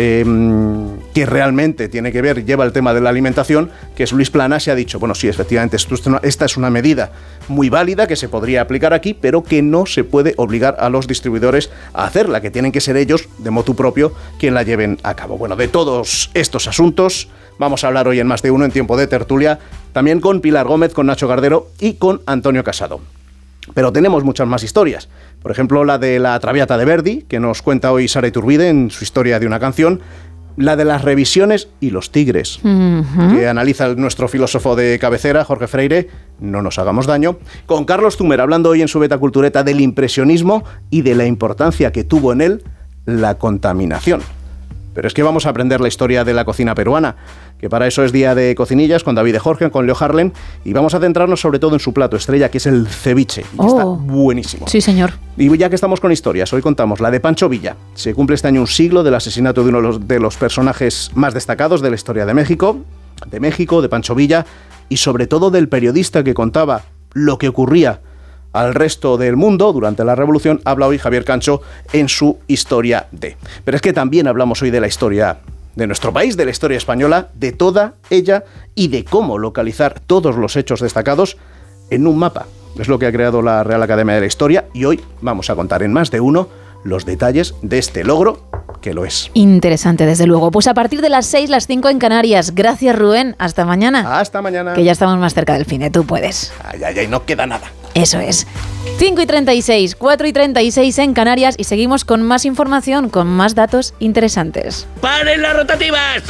em, 0.00 0.98
que 1.12 1.26
realmente 1.26 1.88
tiene 1.88 2.10
que 2.10 2.22
ver, 2.22 2.44
lleva 2.44 2.64
el 2.64 2.72
tema 2.72 2.94
de 2.94 3.00
la 3.00 3.10
alimentación, 3.10 3.70
que 3.94 4.04
es 4.04 4.12
Luis 4.12 4.30
Plana, 4.30 4.58
se 4.60 4.70
ha 4.70 4.74
dicho, 4.74 4.98
bueno, 4.98 5.14
sí, 5.14 5.28
efectivamente, 5.28 5.76
esta 6.22 6.44
es 6.44 6.56
una 6.56 6.70
medida 6.70 7.12
muy 7.48 7.68
válida 7.68 8.06
que 8.06 8.16
se 8.16 8.28
podría 8.28 8.62
aplicar 8.62 8.94
aquí, 8.94 9.12
pero 9.12 9.42
que 9.42 9.60
no 9.60 9.86
se 9.86 10.04
puede 10.04 10.34
obligar 10.36 10.76
a 10.78 10.88
los 10.88 11.06
distribuidores 11.06 11.70
a 11.92 12.04
hacerla, 12.04 12.40
que 12.40 12.50
tienen 12.50 12.72
que 12.72 12.80
ser 12.80 12.96
ellos, 12.96 13.28
de 13.38 13.50
motu 13.50 13.76
propio, 13.76 14.12
quien 14.38 14.54
la 14.54 14.62
lleven 14.62 14.98
a 15.02 15.14
cabo. 15.14 15.36
Bueno, 15.36 15.56
de 15.56 15.68
todos 15.68 16.30
estos 16.34 16.66
asuntos 16.66 17.28
vamos 17.58 17.84
a 17.84 17.88
hablar 17.88 18.08
hoy 18.08 18.20
en 18.20 18.26
más 18.26 18.40
de 18.40 18.50
uno 18.50 18.64
en 18.64 18.70
tiempo 18.70 18.96
de 18.96 19.06
tertulia, 19.06 19.58
también 19.92 20.20
con 20.20 20.40
Pilar 20.40 20.66
Gómez, 20.66 20.94
con 20.94 21.06
Nacho 21.06 21.28
Gardero 21.28 21.68
y 21.78 21.94
con 21.94 22.22
Antonio 22.26 22.64
Casado. 22.64 23.00
Pero 23.74 23.92
tenemos 23.92 24.24
muchas 24.24 24.48
más 24.48 24.62
historias. 24.62 25.08
Por 25.42 25.52
ejemplo, 25.52 25.84
la 25.84 25.98
de 25.98 26.18
la 26.18 26.38
Traviata 26.40 26.76
de 26.76 26.84
Verdi, 26.84 27.22
que 27.22 27.40
nos 27.40 27.62
cuenta 27.62 27.92
hoy 27.92 28.08
Sara 28.08 28.28
Iturbide 28.28 28.68
en 28.68 28.90
su 28.90 29.04
historia 29.04 29.38
de 29.38 29.46
una 29.46 29.60
canción. 29.60 30.00
La 30.56 30.76
de 30.76 30.84
las 30.84 31.02
revisiones 31.02 31.68
y 31.80 31.90
los 31.90 32.10
tigres, 32.10 32.60
que 32.62 33.48
analiza 33.48 33.94
nuestro 33.94 34.28
filósofo 34.28 34.76
de 34.76 34.98
cabecera, 34.98 35.44
Jorge 35.44 35.68
Freire, 35.68 36.08
no 36.40 36.60
nos 36.60 36.78
hagamos 36.78 37.06
daño. 37.06 37.38
Con 37.66 37.84
Carlos 37.84 38.16
Tumer 38.16 38.40
hablando 38.40 38.70
hoy 38.70 38.82
en 38.82 38.88
su 38.88 38.98
beta 38.98 39.16
cultureta 39.16 39.62
del 39.62 39.80
impresionismo 39.80 40.64
y 40.90 41.02
de 41.02 41.14
la 41.14 41.24
importancia 41.24 41.92
que 41.92 42.04
tuvo 42.04 42.32
en 42.32 42.40
él 42.40 42.64
la 43.06 43.38
contaminación. 43.38 44.20
Pero 44.92 45.06
es 45.06 45.14
que 45.14 45.22
vamos 45.22 45.46
a 45.46 45.50
aprender 45.50 45.80
la 45.80 45.88
historia 45.88 46.24
de 46.24 46.34
la 46.34 46.44
cocina 46.44 46.74
peruana 46.74 47.16
que 47.60 47.68
para 47.68 47.86
eso 47.86 48.02
es 48.04 48.12
día 48.12 48.34
de 48.34 48.54
cocinillas 48.54 49.04
con 49.04 49.14
David 49.14 49.34
de 49.34 49.38
Jorge, 49.38 49.70
con 49.70 49.86
Leo 49.86 49.96
Harlen, 49.98 50.32
y 50.64 50.72
vamos 50.72 50.94
a 50.94 51.00
centrarnos 51.00 51.40
sobre 51.40 51.58
todo 51.58 51.74
en 51.74 51.80
su 51.80 51.92
plato 51.92 52.16
estrella, 52.16 52.50
que 52.50 52.58
es 52.58 52.66
el 52.66 52.86
ceviche. 52.88 53.44
Y 53.52 53.66
está 53.66 53.86
oh. 53.86 53.96
buenísimo. 53.96 54.66
Sí, 54.66 54.80
señor. 54.80 55.12
Y 55.36 55.54
ya 55.58 55.68
que 55.68 55.74
estamos 55.74 56.00
con 56.00 56.10
historias, 56.10 56.52
hoy 56.52 56.62
contamos 56.62 57.00
la 57.00 57.10
de 57.10 57.20
Pancho 57.20 57.48
Villa. 57.48 57.76
Se 57.94 58.14
cumple 58.14 58.36
este 58.36 58.48
año 58.48 58.62
un 58.62 58.66
siglo 58.66 59.02
del 59.02 59.14
asesinato 59.14 59.62
de 59.62 59.68
uno 59.68 59.78
de 59.78 59.86
los, 59.86 60.08
de 60.08 60.20
los 60.20 60.36
personajes 60.36 61.10
más 61.14 61.34
destacados 61.34 61.82
de 61.82 61.90
la 61.90 61.96
historia 61.96 62.24
de 62.24 62.32
México, 62.32 62.78
de 63.30 63.40
México, 63.40 63.82
de 63.82 63.90
Pancho 63.90 64.14
Villa, 64.14 64.46
y 64.88 64.96
sobre 64.96 65.26
todo 65.26 65.50
del 65.50 65.68
periodista 65.68 66.24
que 66.24 66.34
contaba 66.34 66.82
lo 67.12 67.38
que 67.38 67.48
ocurría 67.48 68.00
al 68.52 68.74
resto 68.74 69.16
del 69.16 69.36
mundo 69.36 69.72
durante 69.72 70.04
la 70.04 70.14
revolución, 70.14 70.60
habla 70.64 70.86
hoy 70.86 70.98
Javier 70.98 71.24
Cancho 71.24 71.62
en 71.92 72.08
su 72.08 72.38
historia 72.48 73.06
de. 73.12 73.36
Pero 73.64 73.76
es 73.76 73.82
que 73.82 73.92
también 73.92 74.26
hablamos 74.26 74.60
hoy 74.62 74.70
de 74.70 74.80
la 74.80 74.88
historia 74.88 75.38
de 75.76 75.86
nuestro 75.86 76.12
país, 76.12 76.36
de 76.36 76.44
la 76.44 76.50
historia 76.50 76.76
española, 76.76 77.28
de 77.34 77.52
toda 77.52 77.94
ella 78.10 78.44
y 78.74 78.88
de 78.88 79.04
cómo 79.04 79.38
localizar 79.38 80.00
todos 80.00 80.36
los 80.36 80.56
hechos 80.56 80.80
destacados 80.80 81.36
en 81.90 82.06
un 82.06 82.18
mapa. 82.18 82.46
Es 82.78 82.88
lo 82.88 82.98
que 82.98 83.06
ha 83.06 83.12
creado 83.12 83.42
la 83.42 83.64
Real 83.64 83.82
Academia 83.82 84.14
de 84.14 84.20
la 84.20 84.26
Historia 84.26 84.66
y 84.72 84.84
hoy 84.84 85.00
vamos 85.20 85.50
a 85.50 85.56
contar 85.56 85.82
en 85.82 85.92
más 85.92 86.10
de 86.10 86.20
uno 86.20 86.48
los 86.84 87.04
detalles 87.04 87.54
de 87.62 87.78
este 87.78 88.04
logro 88.04 88.48
que 88.80 88.94
lo 88.94 89.04
es. 89.04 89.30
Interesante, 89.34 90.06
desde 90.06 90.26
luego. 90.26 90.50
Pues 90.50 90.66
a 90.66 90.74
partir 90.74 91.02
de 91.02 91.10
las 91.10 91.26
6, 91.26 91.50
las 91.50 91.66
5 91.66 91.88
en 91.88 91.98
Canarias. 91.98 92.54
Gracias, 92.54 92.98
Rubén. 92.98 93.36
Hasta 93.38 93.64
mañana. 93.64 94.18
Hasta 94.18 94.40
mañana. 94.40 94.74
Que 94.74 94.84
ya 94.84 94.92
estamos 94.92 95.18
más 95.18 95.34
cerca 95.34 95.54
del 95.54 95.66
fin, 95.66 95.90
tú 95.92 96.06
puedes. 96.06 96.52
Ay, 96.64 96.82
ay, 96.84 96.98
ay, 97.00 97.06
no 97.08 97.24
queda 97.26 97.46
nada. 97.46 97.70
Eso 97.94 98.20
es. 98.20 98.46
5 98.98 99.22
y 99.22 99.26
36, 99.26 99.96
4 99.96 100.26
y 100.26 100.32
36 100.32 100.98
en 100.98 101.14
Canarias 101.14 101.54
y 101.58 101.64
seguimos 101.64 102.04
con 102.04 102.22
más 102.22 102.44
información, 102.44 103.08
con 103.08 103.26
más 103.26 103.54
datos 103.54 103.94
interesantes. 103.98 104.86
¡Paren 105.00 105.42
las 105.42 105.56
rotativas! 105.56 106.22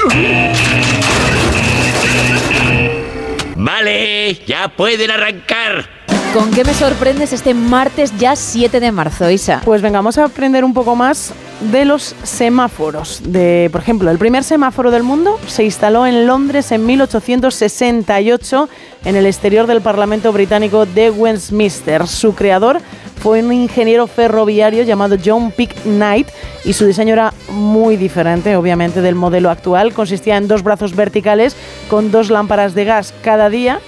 Vale, 3.56 4.34
ya 4.46 4.68
pueden 4.68 5.10
arrancar. 5.10 5.99
¿Con 6.32 6.52
qué 6.52 6.62
me 6.62 6.72
sorprendes 6.74 7.32
este 7.32 7.54
martes 7.54 8.16
ya 8.16 8.36
7 8.36 8.78
de 8.78 8.92
marzo, 8.92 9.28
Isa? 9.28 9.62
Pues 9.64 9.82
vengamos 9.82 10.16
a 10.16 10.26
aprender 10.26 10.64
un 10.64 10.72
poco 10.72 10.94
más 10.94 11.32
de 11.72 11.84
los 11.84 12.14
semáforos. 12.22 13.20
De, 13.24 13.68
por 13.72 13.80
ejemplo, 13.80 14.12
el 14.12 14.18
primer 14.18 14.44
semáforo 14.44 14.92
del 14.92 15.02
mundo 15.02 15.40
se 15.48 15.64
instaló 15.64 16.06
en 16.06 16.28
Londres 16.28 16.70
en 16.70 16.86
1868 16.86 18.68
en 19.06 19.16
el 19.16 19.26
exterior 19.26 19.66
del 19.66 19.80
Parlamento 19.80 20.32
británico 20.32 20.86
de 20.86 21.10
Westminster. 21.10 22.06
Su 22.06 22.32
creador 22.36 22.80
fue 23.20 23.42
un 23.42 23.52
ingeniero 23.52 24.06
ferroviario 24.06 24.82
llamado 24.82 25.16
John 25.22 25.52
Pick 25.52 25.74
Knight 25.82 26.28
y 26.64 26.72
su 26.72 26.86
diseño 26.86 27.12
era 27.12 27.32
muy 27.50 27.96
diferente, 27.96 28.56
obviamente, 28.56 29.02
del 29.02 29.14
modelo 29.14 29.50
actual. 29.50 29.92
Consistía 29.92 30.38
en 30.38 30.48
dos 30.48 30.62
brazos 30.62 30.96
verticales 30.96 31.54
con 31.88 32.10
dos 32.10 32.30
lámparas 32.30 32.74
de 32.74 32.84
gas 32.86 33.12
cada 33.22 33.50
día. 33.50 33.80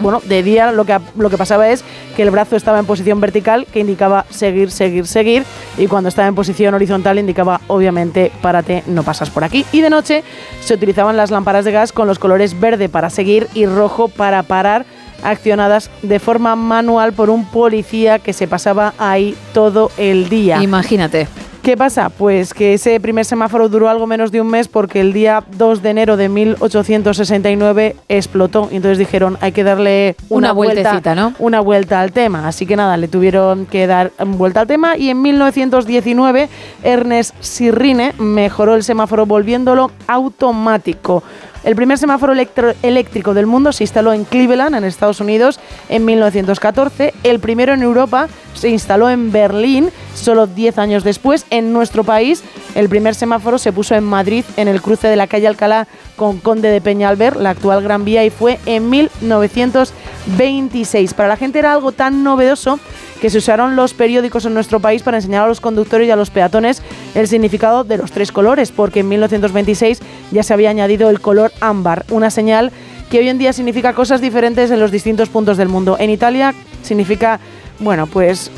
Bueno, 0.00 0.20
de 0.24 0.42
día 0.42 0.72
lo 0.72 0.84
que, 0.84 0.98
lo 1.16 1.30
que 1.30 1.38
pasaba 1.38 1.68
es 1.68 1.84
que 2.16 2.22
el 2.22 2.30
brazo 2.30 2.56
estaba 2.56 2.80
en 2.80 2.86
posición 2.86 3.20
vertical, 3.20 3.66
que 3.72 3.80
indicaba 3.80 4.26
seguir, 4.30 4.70
seguir, 4.70 5.06
seguir, 5.06 5.44
y 5.78 5.86
cuando 5.86 6.08
estaba 6.08 6.28
en 6.28 6.34
posición 6.34 6.74
horizontal 6.74 7.18
indicaba, 7.18 7.60
obviamente, 7.68 8.32
párate, 8.42 8.82
no 8.86 9.04
pasas 9.04 9.30
por 9.30 9.44
aquí. 9.44 9.64
Y 9.72 9.80
de 9.80 9.90
noche 9.90 10.24
se 10.60 10.74
utilizaban 10.74 11.16
las 11.16 11.30
lámparas 11.30 11.64
de 11.64 11.72
gas 11.72 11.92
con 11.92 12.08
los 12.08 12.18
colores 12.18 12.58
verde 12.58 12.88
para 12.88 13.10
seguir 13.10 13.48
y 13.54 13.66
rojo 13.66 14.08
para 14.08 14.42
parar 14.42 14.84
accionadas 15.22 15.90
de 16.02 16.18
forma 16.18 16.56
manual 16.56 17.12
por 17.12 17.30
un 17.30 17.44
policía 17.44 18.18
que 18.18 18.32
se 18.32 18.48
pasaba 18.48 18.94
ahí 18.98 19.36
todo 19.52 19.90
el 19.96 20.28
día. 20.28 20.62
Imagínate. 20.62 21.28
¿Qué 21.62 21.76
pasa? 21.76 22.08
Pues 22.08 22.54
que 22.54 22.74
ese 22.74 22.98
primer 22.98 23.24
semáforo 23.24 23.68
duró 23.68 23.88
algo 23.88 24.04
menos 24.08 24.32
de 24.32 24.40
un 24.40 24.48
mes 24.48 24.66
porque 24.66 25.00
el 25.00 25.12
día 25.12 25.44
2 25.56 25.80
de 25.80 25.90
enero 25.90 26.16
de 26.16 26.28
1869 26.28 27.94
explotó 28.08 28.68
y 28.72 28.76
entonces 28.76 28.98
dijeron 28.98 29.38
hay 29.40 29.52
que 29.52 29.62
darle 29.62 30.16
una, 30.28 30.50
vuelta, 30.50 31.14
¿no? 31.14 31.34
Una 31.38 31.60
vuelta 31.60 32.00
al 32.00 32.10
tema. 32.10 32.48
Así 32.48 32.66
que 32.66 32.74
nada, 32.74 32.96
le 32.96 33.06
tuvieron 33.06 33.66
que 33.66 33.86
dar 33.86 34.10
vuelta 34.26 34.62
al 34.62 34.66
tema 34.66 34.96
y 34.96 35.10
en 35.10 35.22
1919 35.22 36.48
Ernest 36.82 37.36
Sirrine 37.38 38.12
mejoró 38.18 38.74
el 38.74 38.82
semáforo 38.82 39.24
volviéndolo 39.24 39.92
automático. 40.08 41.22
El 41.64 41.76
primer 41.76 41.96
semáforo 41.96 42.34
eléctrico 42.82 43.34
del 43.34 43.46
mundo 43.46 43.72
se 43.72 43.84
instaló 43.84 44.12
en 44.12 44.24
Cleveland, 44.24 44.74
en 44.74 44.82
Estados 44.82 45.20
Unidos, 45.20 45.60
en 45.88 46.04
1914. 46.04 47.14
El 47.22 47.38
primero 47.38 47.72
en 47.72 47.82
Europa 47.82 48.26
se 48.54 48.68
instaló 48.68 49.08
en 49.08 49.30
Berlín, 49.30 49.90
solo 50.14 50.48
10 50.48 50.78
años 50.78 51.04
después. 51.04 51.46
En 51.50 51.72
nuestro 51.72 52.02
país, 52.02 52.42
el 52.74 52.88
primer 52.88 53.14
semáforo 53.14 53.58
se 53.58 53.72
puso 53.72 53.94
en 53.94 54.02
Madrid, 54.02 54.44
en 54.56 54.66
el 54.66 54.82
cruce 54.82 55.06
de 55.06 55.14
la 55.14 55.28
calle 55.28 55.46
Alcalá 55.46 55.86
con 56.16 56.38
Conde 56.38 56.68
de 56.68 56.80
Peñalver, 56.80 57.36
la 57.36 57.50
actual 57.50 57.80
Gran 57.82 58.04
Vía, 58.04 58.24
y 58.24 58.30
fue 58.30 58.58
en 58.66 58.90
1926. 58.90 61.14
Para 61.14 61.28
la 61.28 61.36
gente 61.36 61.60
era 61.60 61.72
algo 61.72 61.92
tan 61.92 62.24
novedoso 62.24 62.80
que 63.22 63.30
se 63.30 63.38
usaron 63.38 63.76
los 63.76 63.94
periódicos 63.94 64.46
en 64.46 64.54
nuestro 64.54 64.80
país 64.80 65.04
para 65.04 65.18
enseñar 65.18 65.44
a 65.44 65.46
los 65.46 65.60
conductores 65.60 66.08
y 66.08 66.10
a 66.10 66.16
los 66.16 66.30
peatones 66.30 66.82
el 67.14 67.28
significado 67.28 67.84
de 67.84 67.96
los 67.96 68.10
tres 68.10 68.32
colores, 68.32 68.72
porque 68.72 68.98
en 68.98 69.08
1926 69.10 70.00
ya 70.32 70.42
se 70.42 70.52
había 70.52 70.70
añadido 70.70 71.08
el 71.08 71.20
color 71.20 71.52
ámbar, 71.60 72.04
una 72.10 72.30
señal 72.30 72.72
que 73.10 73.20
hoy 73.20 73.28
en 73.28 73.38
día 73.38 73.52
significa 73.52 73.92
cosas 73.92 74.20
diferentes 74.20 74.72
en 74.72 74.80
los 74.80 74.90
distintos 74.90 75.28
puntos 75.28 75.56
del 75.56 75.68
mundo. 75.68 75.96
En 76.00 76.10
Italia 76.10 76.52
significa, 76.82 77.38
bueno, 77.78 78.08
pues 78.08 78.50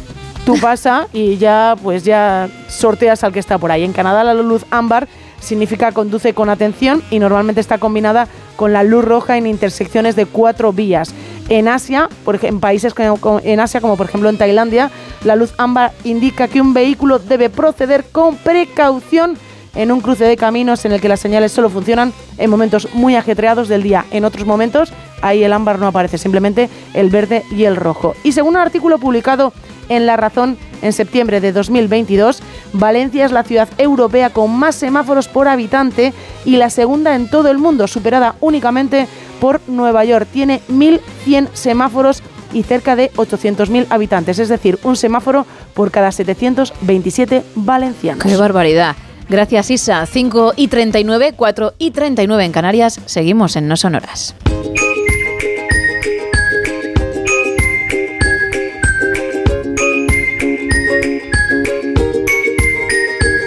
tú 0.47 0.59
pasa 0.59 1.09
y 1.13 1.37
ya 1.37 1.77
pues 1.83 2.03
ya 2.03 2.49
sorteas 2.67 3.23
al 3.23 3.35
que 3.35 3.41
está 3.41 3.59
por 3.59 3.71
ahí. 3.71 3.85
En 3.85 3.93
Canadá 3.93 4.25
la 4.25 4.33
luz 4.33 4.65
ámbar 4.71 5.09
significa 5.41 5.93
conduce 5.93 6.33
con 6.33 6.49
atención 6.49 7.03
y 7.11 7.19
normalmente 7.19 7.61
está 7.61 7.77
combinada 7.77 8.29
con 8.57 8.73
la 8.73 8.83
luz 8.83 9.05
roja 9.05 9.37
en 9.37 9.47
intersecciones 9.47 10.17
de 10.17 10.27
cuatro 10.27 10.73
vías. 10.73 11.15
En 11.49 11.69
Asia, 11.69 12.09
por, 12.25 12.43
en 12.45 12.61
países 12.61 12.95
en 13.43 13.61
Asia, 13.61 13.81
como 13.81 13.97
por 13.97 14.07
ejemplo 14.07 14.31
en 14.31 14.39
Tailandia, 14.39 14.91
la 15.25 15.37
luz 15.37 15.53
ámbar 15.59 15.93
indica 16.05 16.49
que 16.49 16.61
un 16.61 16.73
vehículo 16.73 17.19
debe 17.19 17.51
proceder 17.51 18.05
con 18.05 18.37
precaución 18.37 19.37
en 19.75 19.91
un 19.91 20.01
cruce 20.01 20.25
de 20.25 20.37
caminos 20.37 20.85
en 20.85 20.93
el 20.93 21.01
que 21.01 21.09
las 21.09 21.21
señales 21.21 21.53
solo 21.53 21.69
funcionan 21.69 22.13
en 22.39 22.51
momentos 22.51 22.89
muy 22.95 23.17
ajetreados 23.17 23.69
del 23.69 23.83
día. 23.83 24.05
En 24.11 24.25
otros 24.25 24.47
momentos, 24.47 24.93
ahí 25.21 25.43
el 25.43 25.53
ámbar 25.53 25.79
no 25.79 25.87
aparece, 25.87 26.19
simplemente 26.19 26.69
el 26.95 27.11
verde 27.11 27.45
y 27.51 27.65
el 27.65 27.77
rojo. 27.77 28.15
Y 28.23 28.33
según 28.33 28.55
un 28.55 28.61
artículo 28.61 28.99
publicado 28.99 29.53
en 29.89 30.07
La 30.07 30.17
Razón 30.17 30.57
en 30.83 30.93
septiembre 30.93 31.41
de 31.41 31.53
2022, 31.53 32.43
Valencia 32.73 33.25
es 33.25 33.33
la 33.33 33.43
ciudad 33.43 33.69
europea 33.79 34.31
con 34.31 34.55
más 34.55 34.75
semáforos 34.75 35.29
por 35.29 35.49
habitante 35.49 36.13
y 36.45 36.57
la 36.57 36.71
segunda 36.71 37.15
en 37.15 37.29
todo 37.29 37.51
el 37.51 37.59
mundo, 37.59 37.87
superada 37.87 38.37
únicamente 38.41 39.07
por 39.41 39.61
Nueva 39.67 40.05
York. 40.05 40.29
Tiene 40.33 40.61
1.100 40.69 41.49
semáforos 41.55 42.23
y 42.53 42.63
cerca 42.63 42.97
de 42.97 43.11
800.000 43.13 43.87
habitantes, 43.91 44.39
es 44.39 44.49
decir, 44.49 44.79
un 44.85 44.97
semáforo 44.97 45.47
por 45.75 45.91
cada 45.91 46.13
727 46.13 47.43
valencianos. 47.55 48.25
¡Qué 48.25 48.37
barbaridad! 48.37 48.97
Gracias 49.29 49.71
Isa. 49.71 50.05
5 50.07 50.53
y 50.57 50.69
39, 50.69 51.35
4 51.37 51.75
y 51.79 51.91
39 51.91 52.45
en 52.45 52.53
Canarias. 52.53 53.01
Seguimos 53.07 53.57
en 53.57 53.69
No 53.69 53.77
Sonoras. 53.77 54.35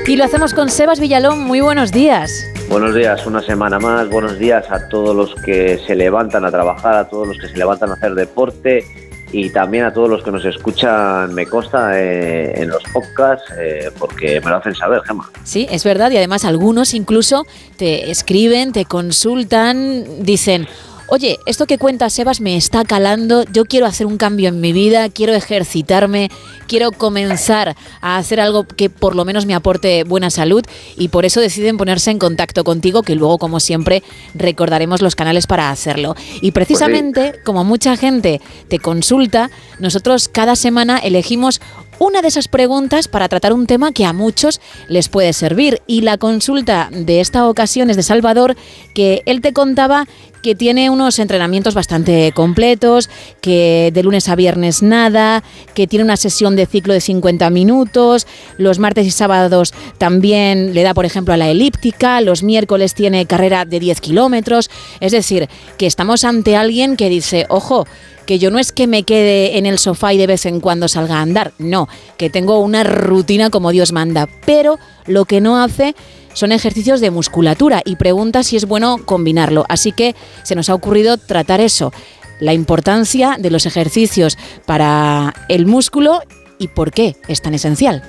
Y 0.08 0.15
lo 0.15 0.24
hacemos 0.24 0.54
con 0.54 0.70
Sebas 0.70 1.02
Villalón. 1.02 1.41
Muy 1.41 1.60
buenos 1.60 1.91
días. 1.91 2.50
Buenos 2.70 2.96
días, 2.96 3.26
una 3.26 3.41
semana 3.41 3.78
más. 3.78 4.10
Buenos 4.10 4.39
días 4.39 4.63
a 4.72 4.88
todos 4.88 5.13
los 5.13 5.36
que 5.43 5.78
se 5.86 5.96
levantan 5.98 6.46
a 6.46 6.50
trabajar, 6.50 6.96
a 6.96 7.10
todos 7.10 7.27
los 7.27 7.38
que 7.38 7.50
se 7.50 7.58
levantan 7.58 7.90
a 7.90 7.96
hacer 7.96 8.15
deporte 8.15 8.86
y 9.34 9.50
también 9.50 9.84
a 9.84 9.92
todos 9.92 10.10
los 10.10 10.23
que 10.23 10.32
nos 10.32 10.46
escuchan, 10.46 11.34
me 11.34 11.46
consta, 11.46 12.00
eh, 12.00 12.54
en 12.56 12.69
los 12.69 12.82
podcasts, 12.94 13.52
eh, 13.60 13.92
porque 14.00 14.40
me 14.40 14.50
lo 14.50 14.56
hacen 14.56 14.73
saber, 14.75 15.02
Gemma. 15.06 15.29
Sí, 15.44 15.67
es 15.69 15.84
verdad, 15.84 16.10
y 16.12 16.15
además 16.15 16.46
algunos 16.46 16.94
incluso 16.94 17.46
te 17.75 18.10
escriben, 18.10 18.71
te 18.71 18.86
consultan, 18.86 20.23
dicen, 20.23 20.69
oye, 21.08 21.40
esto 21.46 21.66
que 21.66 21.78
cuenta 21.78 22.10
Sebas 22.10 22.42
me 22.42 22.56
está 22.58 22.84
calando, 22.84 23.44
yo 23.52 23.66
quiero 23.66 23.86
hacer 23.86 24.06
un 24.06 24.18
cambio 24.18 24.50
en 24.50 24.62
mi 24.62 24.74
vida, 24.74 25.10
quiero 25.10 25.34
ejercitarme, 25.34 26.30
quiero 26.68 26.92
comenzar 26.92 27.76
a 28.02 28.18
hacer 28.18 28.40
algo 28.40 28.66
que 28.66 28.90
por 28.90 29.16
lo 29.16 29.26
menos 29.26 29.46
me 29.46 29.56
aporte 29.56 30.04
buena 30.04 30.30
salud 30.30 30.64
y 30.98 31.08
por 31.08 31.26
eso 31.26 31.40
deciden 31.40 31.78
ponerse 31.78 32.12
en 32.12 32.20
contacto 32.20 32.64
contigo, 32.64 33.04
que 33.04 33.16
luego, 33.16 33.38
como 33.38 33.60
siempre, 33.60 34.04
recordaremos 34.34 35.02
los 35.02 35.16
canales 35.16 35.48
para 35.48 35.72
hacerlo. 35.72 36.16
Y 36.42 36.52
precisamente, 36.52 37.34
como 37.46 37.64
mucha 37.64 37.96
gente 37.98 38.42
te 38.68 38.80
consulta, 38.80 39.50
nosotros 39.80 40.28
cada 40.28 40.56
semana 40.56 40.98
elegimos 40.98 41.62
una 42.00 42.21
de 42.21 42.27
esas 42.27 42.48
preguntas 42.48 43.08
para 43.08 43.29
tratar 43.29 43.54
un 43.54 43.67
tema 43.67 43.91
que 43.91 44.06
a 44.06 44.13
muchos 44.13 44.62
les 44.87 45.10
puede 45.10 45.33
servir. 45.33 45.81
Y 45.87 46.02
la 46.02 46.17
consulta 46.17 46.89
de 46.91 47.19
esta 47.19 47.48
ocasión 47.48 47.89
es 47.89 47.95
de 47.95 48.04
Salvador, 48.04 48.56
que 48.93 49.23
él 49.25 49.41
te 49.41 49.54
contaba 49.54 50.08
que 50.41 50.56
tiene 50.56 50.89
unos 50.89 51.19
entrenamientos 51.19 51.73
bastante 51.73 52.31
completos, 52.31 53.10
que 53.41 53.91
de 53.93 54.04
lunes 54.04 54.29
a 54.29 54.35
viernes 54.35 54.81
nada, 54.81 55.43
que 55.73 55.87
tiene 55.87 56.06
una 56.06 56.15
sesión 56.15 56.56
de 56.56 56.65
ciclo 56.65 56.93
de 56.93 57.02
50 57.02 57.50
minutos, 57.50 58.27
los 58.58 58.79
martes 58.79 59.06
y 59.06 59.12
sábados 59.12 59.73
también 59.98 60.73
le 60.73 60.83
da, 60.83 60.93
por 60.93 61.06
ejemplo, 61.06 61.33
a 61.33 61.37
la 61.37 61.50
elíptica, 61.50 62.21
los 62.21 62.43
miércoles 62.43 62.93
tiene 62.93 63.25
carrera 63.25 63.65
de 63.65 63.79
10 63.79 64.00
kilómetros, 64.00 64.69
es 65.00 65.12
decir, 65.12 65.50
que 65.77 65.87
estamos 65.87 66.23
ante 66.23 66.56
alguien 66.56 66.95
que 66.95 67.10
dice, 67.10 67.45
ojo, 67.50 67.85
que 68.28 68.38
yo 68.38 68.52
no 68.52 68.60
es 68.60 68.71
que 68.71 68.86
me 68.86 69.02
quede 69.02 69.58
en 69.58 69.65
el 69.65 69.80
sofá 69.80 70.13
y 70.13 70.17
de 70.19 70.28
vez 70.28 70.46
en 70.46 70.60
cuando 70.60 70.88
salga 70.88 71.15
a 71.17 71.21
andar, 71.23 71.54
no, 71.58 71.88
que 72.17 72.30
tengo 72.30 72.60
una 72.60 72.84
rutina 72.84 73.50
como 73.50 73.71
Dios 73.71 73.92
manda, 73.94 74.28
pero 74.46 74.78
lo 75.08 75.25
que 75.25 75.42
no 75.42 75.60
hace 75.63 75.96
son 76.34 76.52
ejercicios 76.52 77.02
de 77.02 77.10
musculatura 77.10 77.82
y 77.84 77.96
pregunta 77.96 78.44
si 78.44 78.58
es 78.58 78.65
bueno 78.67 78.98
combinarlo. 79.04 79.65
Así 79.69 79.92
que 79.92 80.15
se 80.44 80.54
nos 80.54 80.69
ha 80.69 80.75
ocurrido 80.75 81.17
tratar 81.17 81.62
eso, 81.62 81.92
la 82.40 82.54
importancia 82.54 83.38
de 83.40 83.50
los 83.50 83.65
ejercicios 83.65 84.38
para 84.67 85.34
el 85.50 85.65
músculo 85.65 86.19
y 86.60 86.67
por 86.67 86.92
qué 86.92 87.15
es 87.28 87.42
tan 87.42 87.56
esencial. 87.56 88.04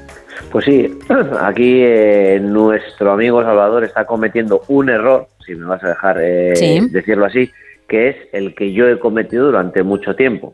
Pues 0.51 0.67
sí, 0.67 0.93
aquí 1.41 1.81
eh, 1.83 2.39
nuestro 2.43 3.13
amigo 3.13 3.43
Salvador 3.43 3.85
está 3.85 4.05
cometiendo 4.05 4.63
un 4.69 4.91
error, 4.91 5.29
si 5.47 5.55
me 5.55 5.65
vas 5.67 5.83
a 5.83 5.89
dejar 5.89 6.19
eh, 6.21 6.53
Sí. 6.57 6.81
decirlo 6.91 7.25
así, 7.25 7.51
que 7.89 8.09
es 8.09 8.17
el 8.33 8.55
que 8.55 8.73
yo 8.73 8.87
he 8.89 8.99
cometido 8.99 9.47
durante 9.47 9.83
mucho 9.83 10.15
tiempo. 10.15 10.53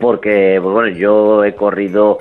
Porque, 0.00 0.58
pues 0.62 0.72
bueno, 0.72 0.88
yo 0.96 1.44
he 1.44 1.54
corrido 1.54 2.18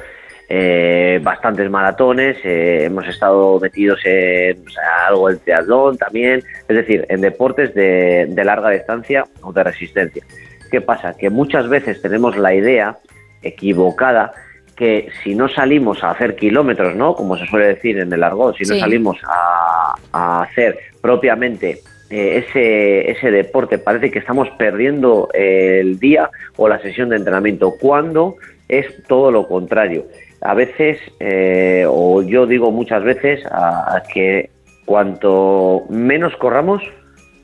eh, 0.49 1.19
bastantes 1.23 1.69
maratones, 1.69 2.37
eh, 2.43 2.85
hemos 2.85 3.07
estado 3.07 3.59
metidos 3.59 3.99
en 4.03 4.65
o 4.65 4.69
sea, 4.69 5.07
algo 5.07 5.29
del 5.29 5.39
triatlón 5.39 5.97
también, 5.97 6.41
es 6.67 6.75
decir, 6.75 7.05
en 7.09 7.21
deportes 7.21 7.73
de, 7.75 8.25
de 8.27 8.43
larga 8.43 8.71
distancia 8.71 9.23
o 9.41 9.53
de 9.53 9.63
resistencia. 9.63 10.23
¿Qué 10.71 10.81
pasa? 10.81 11.15
Que 11.17 11.29
muchas 11.29 11.69
veces 11.69 12.01
tenemos 12.01 12.35
la 12.37 12.53
idea 12.53 12.97
equivocada 13.43 14.31
que 14.75 15.09
si 15.23 15.35
no 15.35 15.47
salimos 15.49 16.03
a 16.03 16.11
hacer 16.11 16.35
kilómetros, 16.35 16.95
¿no? 16.95 17.13
Como 17.13 17.37
se 17.37 17.45
suele 17.45 17.67
decir 17.67 17.99
en 17.99 18.11
el 18.13 18.23
argot, 18.23 18.55
si 18.55 18.63
no 18.63 18.73
Sí. 18.75 18.79
salimos 18.79 19.17
a, 19.27 19.93
a 20.13 20.41
hacer 20.43 20.79
propiamente 21.01 21.79
eh, 22.09 22.43
ese, 22.47 23.11
ese 23.11 23.31
deporte, 23.31 23.77
parece 23.77 24.11
que 24.11 24.19
estamos 24.19 24.49
perdiendo 24.57 25.29
eh, 25.33 25.79
el 25.81 25.99
día 25.99 26.29
o 26.57 26.67
la 26.67 26.79
sesión 26.81 27.09
de 27.09 27.17
entrenamiento, 27.17 27.75
cuando 27.79 28.35
es 28.67 28.85
todo 29.07 29.31
lo 29.31 29.47
contrario. 29.47 30.05
A 30.41 30.53
veces, 30.53 30.99
eh, 31.19 31.85
o 31.87 32.21
yo 32.21 32.45
digo 32.47 32.71
muchas 32.71 33.03
veces, 33.03 33.45
a- 33.51 34.01
que 34.13 34.49
cuanto 34.85 35.83
menos 35.89 36.35
corramos, 36.37 36.81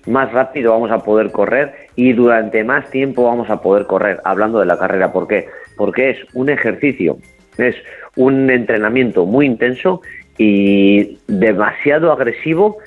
más 0.08 0.32
rápido 0.32 0.72
vamos 0.72 0.92
a 0.92 1.00
poder 1.00 1.32
correr 1.32 1.74
y 1.96 2.14
durante 2.14 2.64
más 2.64 2.90
tiempo 2.92 3.24
vamos 3.24 3.50
a 3.50 3.62
poder 3.62 3.86
correr, 3.86 4.20
hablando 4.24 4.60
de 4.60 4.66
la 4.66 4.78
carrera. 4.78 5.12
¿Por 5.12 5.28
qué? 5.28 5.48
Porque 5.78 6.12
es 6.12 6.18
un 6.34 6.50
ejercicio, 6.50 7.18
es 7.58 7.76
un 8.16 8.50
entrenamiento 8.50 9.26
muy 9.26 9.46
intenso 9.46 10.02
y 10.38 11.18
demasiado 11.28 12.12
agresivo 12.12 12.78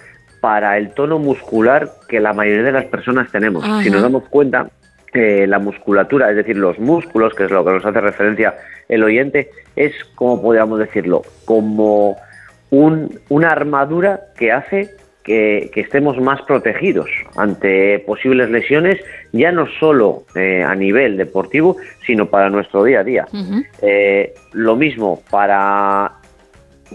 para 0.40 0.76
el 0.78 0.90
tono 0.90 1.18
muscular 1.18 1.88
que 2.08 2.20
la 2.20 2.32
mayoría 2.32 2.62
de 2.64 2.72
las 2.72 2.84
personas 2.86 3.30
tenemos. 3.30 3.64
Ajá. 3.64 3.82
Si 3.82 3.90
nos 3.90 4.02
damos 4.02 4.24
cuenta, 4.28 4.68
eh, 5.14 5.46
la 5.46 5.58
musculatura, 5.58 6.30
es 6.30 6.36
decir, 6.36 6.56
los 6.56 6.78
músculos, 6.78 7.34
que 7.34 7.44
es 7.44 7.50
lo 7.50 7.64
que 7.64 7.72
nos 7.72 7.84
hace 7.84 8.00
referencia 8.00 8.54
el 8.88 9.02
oyente, 9.02 9.50
es, 9.76 9.92
como 10.14 10.40
podríamos 10.42 10.78
decirlo, 10.78 11.22
como 11.44 12.16
un- 12.70 13.18
una 13.28 13.48
armadura 13.48 14.20
que 14.36 14.52
hace 14.52 14.90
que, 15.24 15.70
que 15.74 15.82
estemos 15.82 16.18
más 16.18 16.40
protegidos 16.42 17.10
ante 17.36 17.98
posibles 18.06 18.48
lesiones, 18.50 18.98
ya 19.32 19.52
no 19.52 19.66
solo 19.78 20.24
eh, 20.34 20.62
a 20.62 20.74
nivel 20.74 21.18
deportivo, 21.18 21.76
sino 22.06 22.26
para 22.30 22.48
nuestro 22.48 22.82
día 22.84 23.00
a 23.00 23.04
día. 23.04 23.26
Eh, 23.82 24.32
lo 24.52 24.74
mismo 24.76 25.20
para 25.30 26.12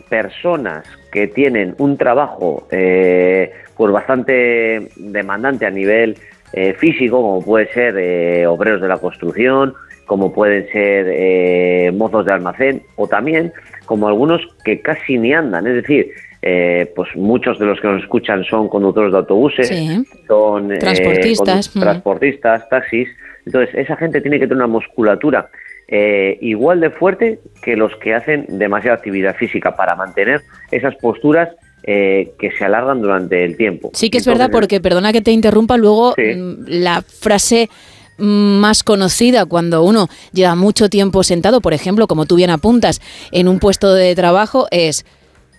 personas 0.10 0.84
que 1.14 1.28
tienen 1.28 1.76
un 1.78 1.96
trabajo 1.96 2.68
eh, 2.72 3.54
pues 3.78 3.94
bastante 3.94 4.90
demandante 4.96 5.66
a 5.68 5.70
nivel 5.70 6.18
eh, 6.54 6.74
físico, 6.74 7.22
como 7.22 7.46
puede 7.46 7.72
ser 7.72 7.96
eh, 7.98 8.48
obreros 8.48 8.82
de 8.82 8.88
la 8.88 8.98
construcción, 8.98 9.76
como 10.06 10.34
pueden 10.34 10.68
ser 10.72 11.06
eh, 11.10 11.92
mozos 11.94 12.26
de 12.26 12.34
almacén, 12.34 12.82
o 12.96 13.08
también 13.08 13.54
como 13.86 14.08
algunos 14.08 14.42
que 14.66 14.82
casi 14.82 15.18
ni 15.18 15.34
andan, 15.34 15.68
es 15.68 15.76
decir, 15.76 16.12
eh, 16.42 16.92
pues 16.96 17.16
muchos 17.16 17.58
de 17.60 17.66
los 17.68 17.80
que 17.80 17.88
nos 17.88 18.02
escuchan 18.04 18.44
son 18.44 18.68
conductores 18.68 19.12
de 19.12 19.18
autobuses, 19.20 19.68
Sí. 19.68 20.04
son 20.28 20.74
eh, 20.74 20.80
Transportistas, 20.80 21.76
mm. 21.76 21.80
transportistas, 21.80 22.70
taxis. 22.70 23.08
Entonces, 23.46 23.76
esa 23.76 23.96
gente 23.98 24.20
tiene 24.20 24.40
que 24.40 24.48
tener 24.48 24.58
una 24.58 24.68
musculatura 24.68 25.50
eh, 25.88 26.38
igual 26.42 26.80
de 26.80 26.90
fuerte 26.90 27.40
que 27.62 27.76
los 27.76 27.96
que 27.98 28.14
hacen 28.14 28.46
demasiada 28.50 28.98
actividad 28.98 29.36
física 29.36 29.76
para 29.76 29.96
mantener 29.96 30.42
esas 30.72 30.96
posturas 30.96 31.50
eh, 31.84 32.32
que 32.40 32.52
se 32.52 32.64
alargan 32.64 33.02
durante 33.02 33.44
el 33.44 33.58
tiempo. 33.58 33.92
Sí 33.94 34.10
que 34.10 34.18
es 34.18 34.28
Entonces, 34.28 34.40
verdad 34.40 34.52
porque, 34.52 34.80
perdona 34.80 35.12
que 35.12 35.22
te 35.22 35.32
interrumpa, 35.32 35.78
luego 35.78 36.16
mm, 36.18 36.64
la 36.68 37.02
frase 37.02 37.70
más 38.18 38.84
conocida 38.84 39.46
cuando 39.46 39.84
uno 39.84 40.08
lleva 40.32 40.56
mucho 40.56 40.90
tiempo 40.90 41.24
sentado, 41.24 41.62
por 41.62 41.74
ejemplo, 41.74 42.08
como 42.08 42.26
tú 42.26 42.36
bien 42.36 42.52
apuntas, 42.52 43.02
en 43.32 43.48
un 43.48 43.60
puesto 43.60 43.94
de 43.94 44.16
trabajo, 44.16 44.68
es 44.72 45.06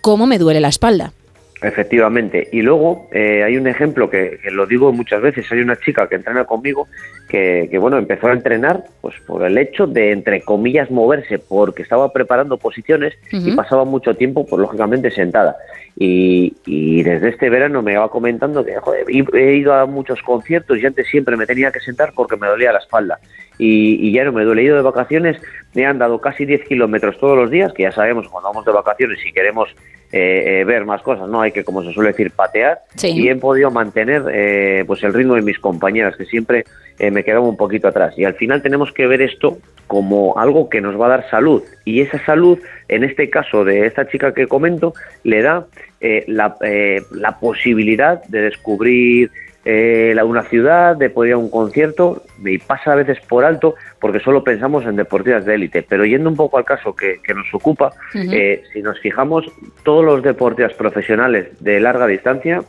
¿cómo 0.01 0.25
me 0.25 0.37
duele 0.39 0.59
la 0.59 0.69
espalda? 0.69 1.13
Efectivamente. 1.61 2.49
Y 2.51 2.61
luego 2.61 3.07
eh, 3.11 3.43
hay 3.43 3.55
un 3.57 3.67
ejemplo 3.67 4.09
que, 4.09 4.39
que 4.43 4.51
lo 4.51 4.65
digo 4.65 4.91
muchas 4.91 5.21
veces. 5.21 5.49
Hay 5.51 5.59
una 5.59 5.77
chica 5.77 6.07
que 6.07 6.15
entrena 6.15 6.43
conmigo 6.43 6.87
que, 7.29 7.69
que, 7.71 7.77
bueno, 7.77 7.97
empezó 7.97 8.27
a 8.27 8.33
entrenar 8.33 8.83
pues 9.01 9.15
por 9.25 9.43
el 9.43 9.57
hecho 9.57 9.87
de, 9.87 10.11
entre 10.11 10.41
comillas, 10.41 10.91
moverse, 10.91 11.39
porque 11.39 11.81
estaba 11.81 12.11
preparando 12.11 12.57
posiciones 12.57 13.13
y 13.31 13.51
pasaba 13.53 13.85
mucho 13.85 14.13
tiempo, 14.15 14.45
pues 14.45 14.61
lógicamente, 14.61 15.09
sentada. 15.11 15.55
Y, 15.97 16.55
y 16.65 17.03
desde 17.03 17.29
este 17.29 17.49
verano 17.49 17.81
me 17.81 17.95
va 17.95 18.09
comentando 18.09 18.65
que 18.65 18.75
joder, 18.75 19.05
he 19.07 19.23
he 19.39 19.55
ido 19.55 19.73
a 19.73 19.85
muchos 19.85 20.21
conciertos 20.21 20.77
y 20.77 20.85
antes 20.85 21.07
siempre 21.07 21.37
me 21.37 21.45
tenía 21.45 21.71
que 21.71 21.79
sentar 21.79 22.11
porque 22.13 22.35
me 22.35 22.47
dolía 22.47 22.73
la 22.73 22.79
espalda. 22.79 23.17
Y, 23.57 24.05
y 24.05 24.11
ya 24.11 24.25
no 24.25 24.33
me 24.33 24.43
duele. 24.43 24.63
He 24.63 24.65
ido 24.65 24.75
de 24.75 24.81
vacaciones, 24.81 25.37
me 25.75 25.85
han 25.85 25.99
dado 25.99 26.19
casi 26.19 26.45
10 26.45 26.67
kilómetros 26.67 27.17
todos 27.19 27.37
los 27.37 27.51
días, 27.51 27.73
que 27.73 27.83
ya 27.83 27.91
sabemos 27.91 28.27
cuando 28.29 28.49
vamos 28.49 28.65
de 28.65 28.71
vacaciones 28.71 29.19
si 29.21 29.31
queremos 29.31 29.69
eh, 30.11 30.61
eh, 30.61 30.63
ver 30.63 30.85
más 30.85 31.01
cosas, 31.01 31.27
¿no? 31.27 31.41
Hay 31.41 31.51
que, 31.51 31.63
como 31.63 31.83
se 31.83 31.91
suele 31.91 32.11
decir, 32.11 32.31
patear. 32.31 32.79
Sí. 32.95 33.09
Y 33.09 33.29
he 33.29 33.35
podido 33.35 33.69
mantener 33.71 34.23
eh, 34.31 34.83
pues 34.87 35.03
el 35.03 35.13
ritmo 35.13 35.35
de 35.35 35.41
mis 35.41 35.59
compañeras, 35.59 36.15
que 36.15 36.25
siempre 36.25 36.63
eh, 36.97 37.11
me 37.11 37.23
quedaba 37.23 37.45
un 37.45 37.57
poquito 37.57 37.87
atrás. 37.87 38.17
Y 38.17 38.23
al 38.23 38.35
final 38.35 38.61
tenemos 38.61 38.91
que 38.93 39.05
ver 39.05 39.21
esto 39.21 39.57
como 39.87 40.37
algo 40.37 40.69
que 40.69 40.79
nos 40.79 40.99
va 40.99 41.07
a 41.07 41.09
dar 41.09 41.29
salud. 41.29 41.61
Y 41.83 42.01
esa 42.01 42.23
salud, 42.25 42.59
en 42.87 43.03
este 43.03 43.29
caso 43.29 43.65
de 43.65 43.85
esta 43.85 44.07
chica 44.07 44.33
que 44.33 44.47
comento, 44.47 44.93
le 45.23 45.41
da 45.41 45.65
eh, 45.99 46.23
la, 46.27 46.55
eh, 46.61 47.01
la 47.11 47.37
posibilidad 47.39 48.23
de 48.25 48.43
descubrir 48.43 49.31
eh, 49.65 50.13
la- 50.15 50.23
una 50.25 50.43
ciudad, 50.43 50.95
de 50.95 51.09
poder 51.09 51.29
ir 51.29 51.33
a 51.33 51.37
un 51.39 51.49
concierto, 51.49 52.21
y 52.43 52.57
pasa 52.59 52.93
a 52.93 52.95
veces 52.95 53.19
por 53.27 53.43
alto 53.43 53.75
porque 53.99 54.19
solo 54.19 54.43
pensamos 54.43 54.85
en 54.85 54.95
deportistas 54.95 55.45
de 55.45 55.55
élite. 55.55 55.83
Pero 55.83 56.05
yendo 56.05 56.29
un 56.29 56.35
poco 56.35 56.57
al 56.57 56.65
caso 56.65 56.95
que, 56.95 57.19
que 57.23 57.33
nos 57.33 57.51
ocupa, 57.53 57.91
eh, 58.33 58.63
si 58.71 58.81
nos 58.81 58.99
fijamos, 58.99 59.45
todos 59.83 60.05
los 60.05 60.21
deportistas 60.23 60.73
profesionales 60.75 61.47
de 61.59 61.79
larga 61.79 62.05
distancia 62.07 62.61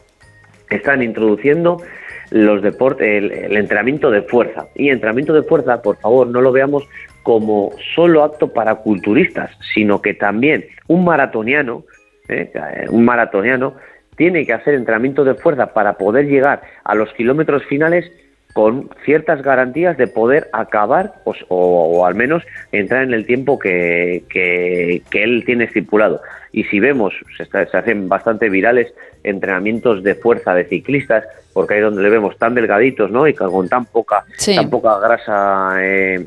están 0.71 1.03
introduciendo 1.03 1.81
los 2.31 2.61
deportes, 2.63 3.07
el, 3.07 3.31
el 3.31 3.57
entrenamiento 3.57 4.11
de 4.11 4.23
fuerza. 4.23 4.67
Y 4.75 4.89
entrenamiento 4.89 5.33
de 5.33 5.43
fuerza, 5.43 5.81
por 5.83 5.97
favor, 5.99 6.27
no 6.27 6.41
lo 6.41 6.51
veamos 6.51 6.83
como 7.23 7.71
solo 7.95 8.25
acto 8.25 8.53
para 8.53 8.75
culturistas, 8.77 9.51
sino 9.75 10.01
que 10.01 10.15
también 10.15 10.65
un 10.89 11.05
maratoniano, 11.05 11.85
¿eh? 12.29 12.51
un 12.89 13.05
maratoniano 13.05 13.75
tiene 14.17 14.47
que 14.47 14.53
hacer 14.53 14.75
entrenamiento 14.75 15.25
de 15.25 15.35
fuerza 15.35 15.73
para 15.73 15.95
poder 15.95 16.27
llegar 16.27 16.63
a 16.85 16.95
los 16.95 17.13
kilómetros 17.13 17.65
finales 17.65 18.11
con 18.57 18.89
ciertas 19.05 19.43
garantías 19.43 19.99
de 19.99 20.07
poder 20.07 20.49
acabar 20.55 21.17
pues, 21.25 21.45
o, 21.49 22.07
al 22.07 22.15
menos 22.15 22.43
entrar 22.73 23.03
en 23.03 23.13
el 23.13 23.27
tiempo 23.27 23.59
que, 23.59 24.25
que, 24.31 25.03
él 25.13 25.43
tiene 25.45 25.65
estipulado. 25.65 26.23
Y 26.53 26.65
si 26.65 26.81
vemos, 26.81 27.13
se, 27.37 27.45
se, 27.45 27.77
hacen 27.77 28.09
bastante 28.09 28.49
virales 28.49 28.95
entrenamientos 29.25 30.03
de 30.03 30.15
fuerza 30.15 30.55
de 30.55 30.65
ciclistas, 30.65 31.25
porque 31.53 31.75
ahí 31.75 31.81
donde 31.81 32.03
le 32.03 32.09
vemos 32.09 32.39
tan 32.39 32.55
delgaditos 32.55 33.11
¿no? 33.11 33.29
y 33.29 33.35
con 33.35 33.69
tan 33.69 33.85
poca, 33.85 34.25
tan 34.43 34.71
poca 34.71 35.01
grasa 35.01 35.77
eh, 35.81 36.27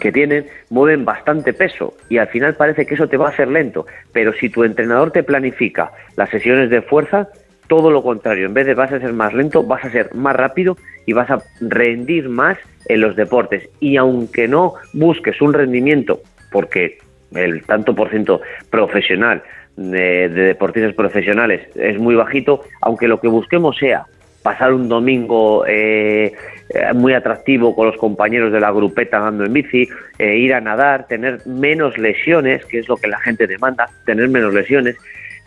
que 0.00 0.12
tienen, 0.12 0.46
mueven 0.70 1.04
bastante 1.04 1.52
peso 1.52 1.94
y 2.08 2.18
al 2.18 2.28
final 2.28 2.54
parece 2.54 2.86
que 2.86 2.94
eso 2.94 3.08
te 3.08 3.16
va 3.16 3.26
a 3.26 3.30
hacer 3.30 3.48
lento. 3.48 3.86
Pero 4.12 4.32
si 4.32 4.48
tu 4.48 4.64
entrenador 4.64 5.10
te 5.10 5.22
planifica 5.22 5.92
las 6.16 6.30
sesiones 6.30 6.70
de 6.70 6.82
fuerza, 6.82 7.28
todo 7.66 7.90
lo 7.90 8.02
contrario, 8.02 8.46
en 8.46 8.54
vez 8.54 8.66
de 8.66 8.74
vas 8.74 8.92
a 8.92 9.00
ser 9.00 9.12
más 9.12 9.32
lento, 9.34 9.62
vas 9.62 9.84
a 9.84 9.90
ser 9.90 10.14
más 10.14 10.36
rápido 10.36 10.76
y 11.04 11.12
vas 11.12 11.30
a 11.30 11.42
rendir 11.60 12.28
más 12.28 12.58
en 12.88 13.00
los 13.00 13.16
deportes. 13.16 13.68
Y 13.80 13.96
aunque 13.96 14.48
no 14.48 14.74
busques 14.92 15.40
un 15.40 15.52
rendimiento, 15.52 16.20
porque 16.52 16.98
el 17.34 17.64
tanto 17.64 17.94
por 17.94 18.10
ciento 18.10 18.40
profesional 18.70 19.42
de, 19.76 20.28
deportistas 20.28 20.94
profesionales 20.94 21.68
es 21.74 21.98
muy 21.98 22.14
bajito, 22.14 22.60
aunque 22.80 23.08
lo 23.08 23.20
que 23.20 23.28
busquemos 23.28 23.76
sea 23.76 24.06
pasar 24.42 24.72
un 24.72 24.88
domingo 24.88 25.64
eh, 25.66 26.32
eh, 26.68 26.92
muy 26.94 27.14
atractivo 27.14 27.74
con 27.74 27.86
los 27.86 27.96
compañeros 27.96 28.52
de 28.52 28.60
la 28.60 28.72
grupeta 28.72 29.18
andando 29.18 29.44
en 29.44 29.52
bici, 29.52 29.88
eh, 30.18 30.36
ir 30.36 30.54
a 30.54 30.60
nadar, 30.60 31.06
tener 31.06 31.46
menos 31.46 31.96
lesiones, 31.96 32.64
que 32.66 32.80
es 32.80 32.88
lo 32.88 32.96
que 32.96 33.08
la 33.08 33.20
gente 33.20 33.46
demanda, 33.46 33.88
tener 34.04 34.28
menos 34.28 34.52
lesiones, 34.52 34.96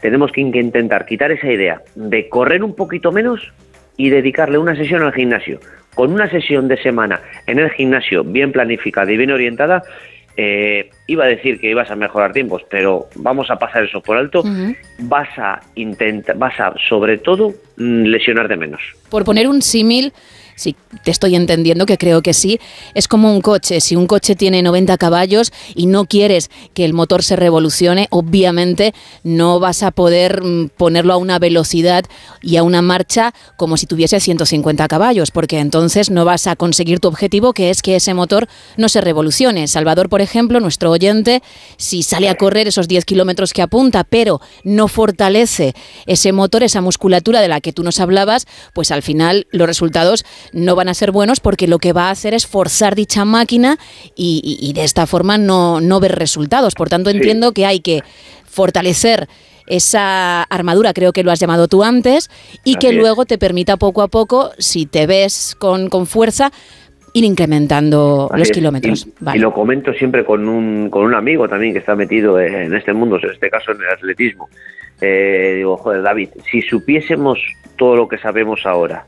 tenemos 0.01 0.31
que 0.31 0.41
intentar 0.41 1.05
quitar 1.05 1.31
esa 1.31 1.51
idea 1.51 1.81
de 1.95 2.29
correr 2.29 2.63
un 2.63 2.75
poquito 2.75 3.11
menos 3.11 3.51
y 3.97 4.09
dedicarle 4.09 4.57
una 4.57 4.75
sesión 4.75 5.03
al 5.03 5.13
gimnasio. 5.13 5.59
Con 5.93 6.13
una 6.13 6.29
sesión 6.29 6.69
de 6.69 6.81
semana 6.81 7.19
en 7.47 7.59
el 7.59 7.69
gimnasio 7.71 8.23
bien 8.23 8.53
planificada 8.53 9.11
y 9.11 9.17
bien 9.17 9.31
orientada, 9.31 9.83
eh, 10.37 10.89
iba 11.07 11.25
a 11.25 11.27
decir 11.27 11.59
que 11.59 11.69
ibas 11.69 11.91
a 11.91 11.97
mejorar 11.97 12.31
tiempos, 12.31 12.61
pero 12.69 13.07
vamos 13.15 13.51
a 13.51 13.57
pasar 13.57 13.83
eso 13.83 13.99
por 14.01 14.15
alto. 14.15 14.41
Vas 14.99 15.27
a 15.37 15.59
intentar, 15.75 16.37
vas 16.37 16.57
a 16.61 16.73
sobre 16.87 17.17
todo 17.17 17.49
mm, 17.75 18.03
lesionar 18.03 18.47
de 18.47 18.55
menos. 18.55 18.81
Por 19.09 19.25
poner 19.25 19.49
un 19.49 19.61
símil, 19.61 20.13
si 20.59 20.75
te 21.03 21.11
estoy 21.11 21.35
entendiendo, 21.35 21.85
que 21.85 21.97
creo 21.97 22.21
que 22.21 22.33
sí, 22.33 22.59
es 22.93 23.07
como 23.07 23.31
un 23.31 23.39
coche. 23.39 23.79
Si 23.79 23.95
un 23.95 24.07
coche 24.07 24.35
tiene 24.35 24.61
90 24.61 24.97
caballos 24.97 25.53
y 25.73 25.85
no 25.85 26.05
quieres 26.05 26.49
que 26.73 26.83
el 26.83 26.93
motor 26.93 27.23
se 27.23 27.37
revolucione, 27.37 28.07
obviamente 28.09 28.93
no 29.23 29.61
vas 29.61 29.83
a 29.83 29.91
poder 29.91 30.43
mm, 30.43 30.69
ponerlo 30.75 31.13
a 31.13 31.17
una 31.17 31.39
velocidad 31.39 32.03
y 32.41 32.57
a 32.57 32.63
una 32.63 32.81
marcha 32.81 33.33
como 33.55 33.77
si 33.77 33.85
tuviese 33.85 34.19
150 34.19 34.85
caballos, 34.89 35.31
porque 35.31 35.59
entonces 35.59 36.09
no 36.09 36.25
vas 36.25 36.45
a 36.45 36.57
conseguir 36.57 36.99
tu 36.99 37.07
objetivo, 37.07 37.53
que 37.53 37.69
es 37.69 37.81
que 37.81 37.95
ese 37.95 38.13
motor 38.13 38.49
no 38.75 38.89
se 38.89 38.99
revolucione. 38.99 39.67
Salvador, 39.69 40.09
por 40.09 40.19
ejemplo, 40.19 40.59
nuestro 40.59 40.91
oyente, 40.91 41.41
si 41.77 42.03
sale 42.03 42.27
a 42.27 42.35
correr 42.35 42.67
esos 42.67 42.89
10 42.89 43.05
kilómetros 43.05 43.53
que 43.53 43.61
apunta, 43.61 44.03
pero 44.03 44.41
no 44.65 44.89
fortalece 44.89 45.73
ese 46.05 46.33
motor, 46.33 46.63
esa 46.63 46.81
musculatura 46.81 47.39
de 47.39 47.47
la 47.47 47.61
que 47.61 47.71
tú 47.71 47.83
nos 47.83 48.01
hablabas, 48.01 48.45
pues 48.73 48.91
al 48.91 49.03
final 49.03 49.47
los 49.51 49.67
resultados 49.67 50.25
no 50.53 50.75
van 50.75 50.89
a 50.89 50.93
ser 50.93 51.11
buenos 51.11 51.39
porque 51.39 51.67
lo 51.67 51.79
que 51.79 51.93
va 51.93 52.07
a 52.07 52.11
hacer 52.11 52.33
es 52.33 52.47
forzar 52.47 52.95
dicha 52.95 53.25
máquina 53.25 53.77
y, 54.15 54.71
de 54.73 54.83
esta 54.83 55.07
forma 55.07 55.37
no, 55.37 55.81
no 55.81 55.99
ver 55.99 56.15
resultados. 56.15 56.75
Por 56.75 56.89
tanto, 56.89 57.09
entiendo 57.09 57.51
que 57.51 57.65
hay 57.65 57.79
que 57.79 58.01
fortalecer 58.45 59.27
esa 59.67 60.43
armadura, 60.43 60.93
creo 60.93 61.13
que 61.13 61.23
lo 61.23 61.31
has 61.31 61.39
llamado 61.39 61.67
tú 61.67 61.83
antes, 61.83 62.29
y 62.63 62.75
que 62.75 62.91
luego 62.91 63.25
te 63.25 63.37
permita 63.37 63.77
poco 63.77 64.01
a 64.01 64.07
poco, 64.07 64.51
si 64.57 64.85
te 64.87 65.05
ves 65.05 65.55
con, 65.59 65.89
con 65.89 66.07
fuerza, 66.07 66.51
ir 67.13 67.23
incrementando 67.23 68.29
los 68.35 68.49
kilómetros. 68.51 69.07
Y, 69.33 69.39
lo 69.39 69.53
comento 69.53 69.93
siempre 69.93 70.25
con 70.25 70.47
un, 70.47 70.89
con 70.89 71.05
un 71.05 71.13
amigo 71.13 71.47
también 71.47 71.73
que 71.73 71.79
está 71.79 71.95
metido 71.95 72.39
en 72.39 72.73
este 72.75 72.93
mundo, 72.93 73.19
en 73.21 73.29
este 73.29 73.49
caso 73.49 73.71
en 73.71 73.81
el 73.81 73.89
atletismo. 73.89 74.49
Eh, 75.01 75.53
digo, 75.57 75.77
joder, 75.77 76.01
David, 76.01 76.29
si 76.51 76.61
supiésemos 76.61 77.39
todo 77.77 77.95
lo 77.95 78.07
que 78.07 78.17
sabemos 78.17 78.65
ahora, 78.65 79.05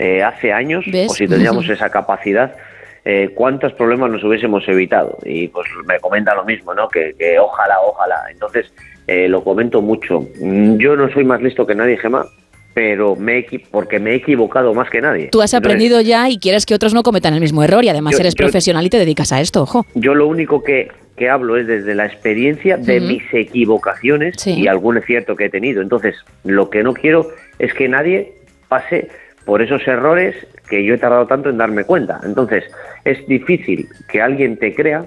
eh, 0.00 0.22
hace 0.22 0.50
años, 0.50 0.82
o 0.86 1.12
si 1.12 1.28
tendríamos 1.28 1.68
esa 1.68 1.90
capacidad, 1.90 2.56
eh, 3.04 3.32
cuántos 3.34 3.74
problemas 3.74 4.10
nos 4.10 4.24
hubiésemos 4.24 4.66
evitado. 4.66 5.18
Y 5.26 5.48
pues 5.48 5.68
me 5.86 6.00
comenta 6.00 6.34
lo 6.34 6.42
mismo, 6.46 6.72
¿no? 6.72 6.88
Que, 6.88 7.14
ojalá, 7.38 7.78
ojalá. 7.82 8.16
Entonces, 8.32 8.72
eh, 9.06 9.28
lo 9.28 9.44
comento 9.44 9.82
mucho. 9.82 10.26
Yo 10.40 10.96
no 10.96 11.12
soy 11.12 11.24
más 11.24 11.42
listo 11.42 11.66
que 11.66 11.74
nadie, 11.74 11.98
Gemma, 11.98 12.24
pero 12.72 13.14
me 13.14 13.44
porque 13.70 13.98
me 13.98 14.12
he 14.12 14.14
equivocado 14.14 14.72
más 14.72 14.88
que 14.88 15.02
nadie. 15.02 15.28
Tú 15.32 15.42
has 15.42 15.52
aprendido 15.52 16.00
ya 16.00 16.30
y 16.30 16.38
quieres 16.38 16.64
que 16.64 16.74
otros 16.74 16.94
no 16.94 17.02
cometan 17.02 17.34
el 17.34 17.40
mismo 17.42 17.62
error 17.62 17.84
y 17.84 17.90
además 17.90 18.18
eres 18.18 18.34
profesional 18.34 18.86
y 18.86 18.88
te 18.88 18.98
dedicas 18.98 19.32
a 19.32 19.42
esto, 19.42 19.60
ojo. 19.64 19.84
Yo 19.96 20.14
lo 20.14 20.28
único 20.28 20.62
que, 20.62 20.90
que 21.14 21.28
hablo 21.28 21.58
es 21.58 21.66
desde 21.66 21.94
la 21.94 22.06
experiencia 22.06 22.78
de 22.78 23.00
mis 23.00 23.22
equivocaciones 23.34 24.46
y 24.46 24.66
algún 24.66 24.98
cierto 25.02 25.36
que 25.36 25.44
he 25.44 25.50
tenido. 25.50 25.82
Entonces, 25.82 26.14
lo 26.42 26.70
que 26.70 26.82
no 26.82 26.94
quiero 26.94 27.28
es 27.58 27.74
que 27.74 27.86
nadie 27.86 28.32
pase 28.68 29.10
por 29.50 29.62
esos 29.62 29.84
errores 29.88 30.36
que 30.68 30.84
yo 30.84 30.94
he 30.94 30.98
tardado 30.98 31.26
tanto 31.26 31.50
en 31.50 31.58
darme 31.58 31.82
cuenta. 31.82 32.20
Entonces, 32.22 32.62
es 33.04 33.26
difícil 33.26 33.88
que 34.08 34.22
alguien 34.22 34.56
te 34.56 34.72
crea, 34.76 35.06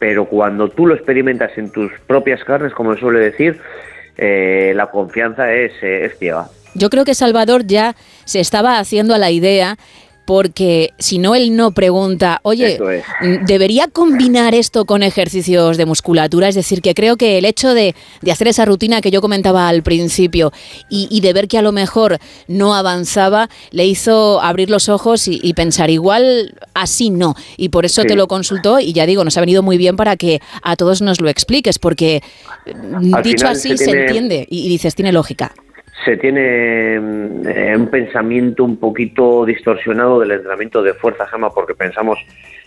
pero 0.00 0.24
cuando 0.24 0.68
tú 0.68 0.88
lo 0.88 0.96
experimentas 0.96 1.56
en 1.56 1.70
tus 1.70 1.92
propias 2.08 2.42
carnes, 2.42 2.72
como 2.72 2.96
suele 2.96 3.20
decir, 3.20 3.60
eh, 4.16 4.72
la 4.74 4.90
confianza 4.90 5.52
es, 5.52 5.70
eh, 5.80 6.06
es 6.06 6.18
ciega. 6.18 6.48
Yo 6.74 6.90
creo 6.90 7.04
que 7.04 7.14
Salvador 7.14 7.68
ya 7.68 7.94
se 8.24 8.40
estaba 8.40 8.80
haciendo 8.80 9.14
a 9.14 9.18
la 9.18 9.30
idea 9.30 9.76
porque 10.24 10.94
si 10.98 11.18
no 11.18 11.34
él 11.34 11.54
no 11.56 11.72
pregunta, 11.72 12.40
oye, 12.42 12.78
¿debería 13.46 13.88
combinar 13.88 14.54
esto 14.54 14.84
con 14.84 15.02
ejercicios 15.02 15.76
de 15.76 15.86
musculatura? 15.86 16.48
Es 16.48 16.54
decir, 16.54 16.80
que 16.80 16.94
creo 16.94 17.16
que 17.16 17.38
el 17.38 17.44
hecho 17.44 17.74
de, 17.74 17.94
hacer 18.30 18.48
esa 18.48 18.64
rutina 18.64 19.00
que 19.00 19.10
yo 19.10 19.20
comentaba 19.20 19.68
al 19.68 19.82
principio 19.82 20.52
y, 20.88 21.20
de 21.20 21.32
ver 21.32 21.48
que 21.48 21.58
a 21.58 21.62
lo 21.62 21.72
mejor 21.72 22.18
no 22.48 22.74
avanzaba, 22.74 23.48
le 23.70 23.86
hizo 23.86 24.40
abrir 24.42 24.70
los 24.70 24.88
ojos 24.88 25.28
y, 25.28 25.52
pensar, 25.54 25.90
igual 25.90 26.54
así 26.74 27.10
no. 27.10 27.34
Y 27.56 27.68
por 27.68 27.84
eso 27.84 28.04
te 28.04 28.16
lo 28.16 28.26
consultó 28.26 28.80
y 28.80 28.92
ya 28.92 29.06
digo, 29.06 29.24
nos 29.24 29.36
ha 29.36 29.40
venido 29.40 29.62
muy 29.62 29.78
bien 29.78 29.96
para 29.96 30.16
que 30.16 30.40
a 30.62 30.76
todos 30.76 31.02
nos 31.02 31.20
lo 31.20 31.28
expliques, 31.28 31.78
porque 31.78 32.22
dicho 33.22 33.46
así 33.46 33.76
se, 33.76 33.90
entiende 33.90 34.46
y 34.50 34.68
dices, 34.68 34.94
tiene 34.94 35.12
lógica 35.12 35.54
se 36.04 36.16
tiene 36.16 36.94
eh, 36.94 37.76
un 37.76 37.88
pensamiento 37.90 38.64
un 38.64 38.76
poquito 38.76 39.44
distorsionado 39.44 40.20
del 40.20 40.32
entrenamiento 40.32 40.82
de 40.82 40.94
fuerza 40.94 41.26
jama 41.26 41.50
porque 41.50 41.74
pensamos 41.74 42.18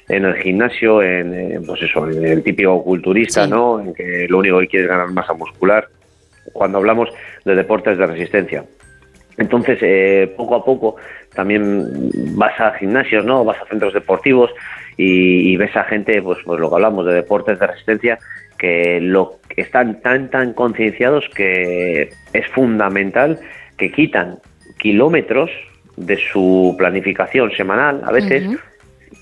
en 0.09 0.25
el 0.25 0.35
gimnasio, 0.35 1.01
en, 1.01 1.33
eh, 1.33 1.59
pues 1.65 1.81
eso, 1.81 2.09
en 2.09 2.25
el 2.25 2.43
típico 2.43 2.83
culturista, 2.83 3.45
¿no? 3.45 3.79
En 3.79 3.93
que 3.93 4.27
lo 4.29 4.39
único 4.39 4.59
que 4.59 4.67
quiere 4.67 4.85
es 4.85 4.89
ganar 4.89 5.11
masa 5.11 5.33
muscular. 5.33 5.87
Cuando 6.53 6.77
hablamos 6.77 7.09
de 7.43 7.55
deportes 7.55 7.97
de 7.97 8.07
resistencia. 8.07 8.63
Entonces, 9.37 9.77
eh, 9.81 10.33
poco 10.35 10.55
a 10.55 10.65
poco 10.65 10.95
también 11.33 12.09
vas 12.35 12.59
a 12.59 12.73
gimnasios, 12.73 13.23
¿no? 13.25 13.43
Vas 13.43 13.61
a 13.61 13.67
centros 13.67 13.93
deportivos 13.93 14.51
y, 14.97 15.55
ves 15.57 15.75
a 15.75 15.83
gente, 15.83 16.21
pues, 16.21 16.39
pues 16.43 16.59
lo 16.59 16.69
que 16.69 16.75
hablamos 16.75 17.05
de 17.05 17.13
deportes 17.13 17.59
de 17.59 17.67
resistencia, 17.67 18.17
que 18.57 18.99
lo 19.01 19.39
están 19.55 20.01
tan 20.01 20.29
tan 20.29 20.53
concienciados 20.53 21.29
que 21.35 22.09
es 22.33 22.47
fundamental 22.53 23.39
que 23.77 23.91
quitan 23.91 24.39
kilómetros 24.79 25.49
de 25.95 26.17
su 26.17 26.75
planificación 26.77 27.51
semanal 27.51 28.01
a 28.05 28.11
veces 28.11 28.43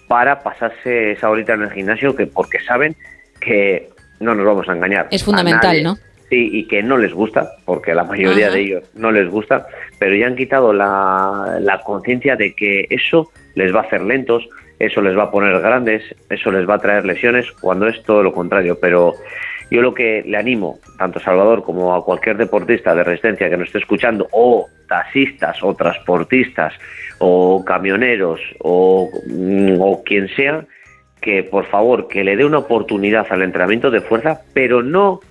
para 0.08 0.44
pasarse 0.44 1.12
esa 1.12 1.30
horita 1.30 1.54
en 1.54 1.64
el 1.64 1.72
gimnasio 1.72 2.16
que 2.16 2.28
porque 2.28 2.60
saben 2.60 2.96
que 3.40 3.90
no 4.20 4.36
nos 4.36 4.46
vamos 4.46 4.70
a 4.70 4.74
engañar. 4.74 5.08
Es 5.12 5.24
fundamental, 5.24 5.84
¿no? 5.84 5.96
Sí, 6.30 6.50
y 6.52 6.68
que 6.68 6.82
no 6.82 6.98
les 6.98 7.14
gusta, 7.14 7.52
porque 7.66 7.94
la 7.94 8.04
mayoría 8.04 8.50
de 8.50 8.60
ellos 8.60 8.84
no 8.96 9.12
les 9.12 9.30
gusta, 9.30 9.68
pero 10.00 10.16
ya 10.16 10.26
han 10.26 10.36
quitado 10.36 10.74
la, 10.74 11.58
la 11.60 11.82
conciencia 11.82 12.36
de 12.36 12.56
que 12.56 12.88
eso 12.90 13.32
les 13.54 13.74
va 13.74 13.82
a 13.82 13.84
hacer 13.84 14.02
lentos, 14.02 14.48
eso 14.80 15.02
les 15.02 15.18
va 15.18 15.24
a 15.24 15.32
poner 15.32 15.60
grandes, 15.62 16.04
eso 16.30 16.52
les 16.52 16.68
va 16.68 16.76
a 16.76 16.80
traer 16.80 17.06
lesiones, 17.06 17.52
cuando 17.54 17.88
es 17.88 18.02
todo 18.04 18.24
lo 18.24 18.34
contrario. 18.34 18.78
Pero 18.80 19.14
yo 19.72 19.82
lo 19.82 19.94
que 19.94 20.24
le 20.26 20.38
animo, 20.38 20.80
tanto 20.98 21.20
a 21.20 21.24
Salvador 21.24 21.64
como 21.64 21.96
a 21.96 22.04
cualquier 22.04 22.38
deportista 22.38 22.94
de 22.94 23.04
resistencia 23.04 23.50
que 23.50 23.58
nos 23.58 23.68
esté 23.68 23.80
escuchando, 23.80 24.28
o 24.32 24.68
taxistas, 24.88 25.64
o 25.64 25.74
transportistas, 25.74 26.74
o 27.20 27.64
camioneros, 27.66 28.40
o, 28.60 29.10
mm, 29.28 29.80
o 29.80 30.04
quien 30.04 30.28
sea, 30.30 30.66
que 31.22 31.44
por 31.44 31.66
favor, 31.66 32.08
que 32.08 32.24
le 32.24 32.36
dé 32.36 32.46
una 32.46 32.60
oportunidad 32.60 33.26
al 33.30 33.42
entrenamiento 33.42 33.90
de 33.90 34.02
fuerza, 34.02 34.42
pero 34.54 34.84
no 34.84 35.22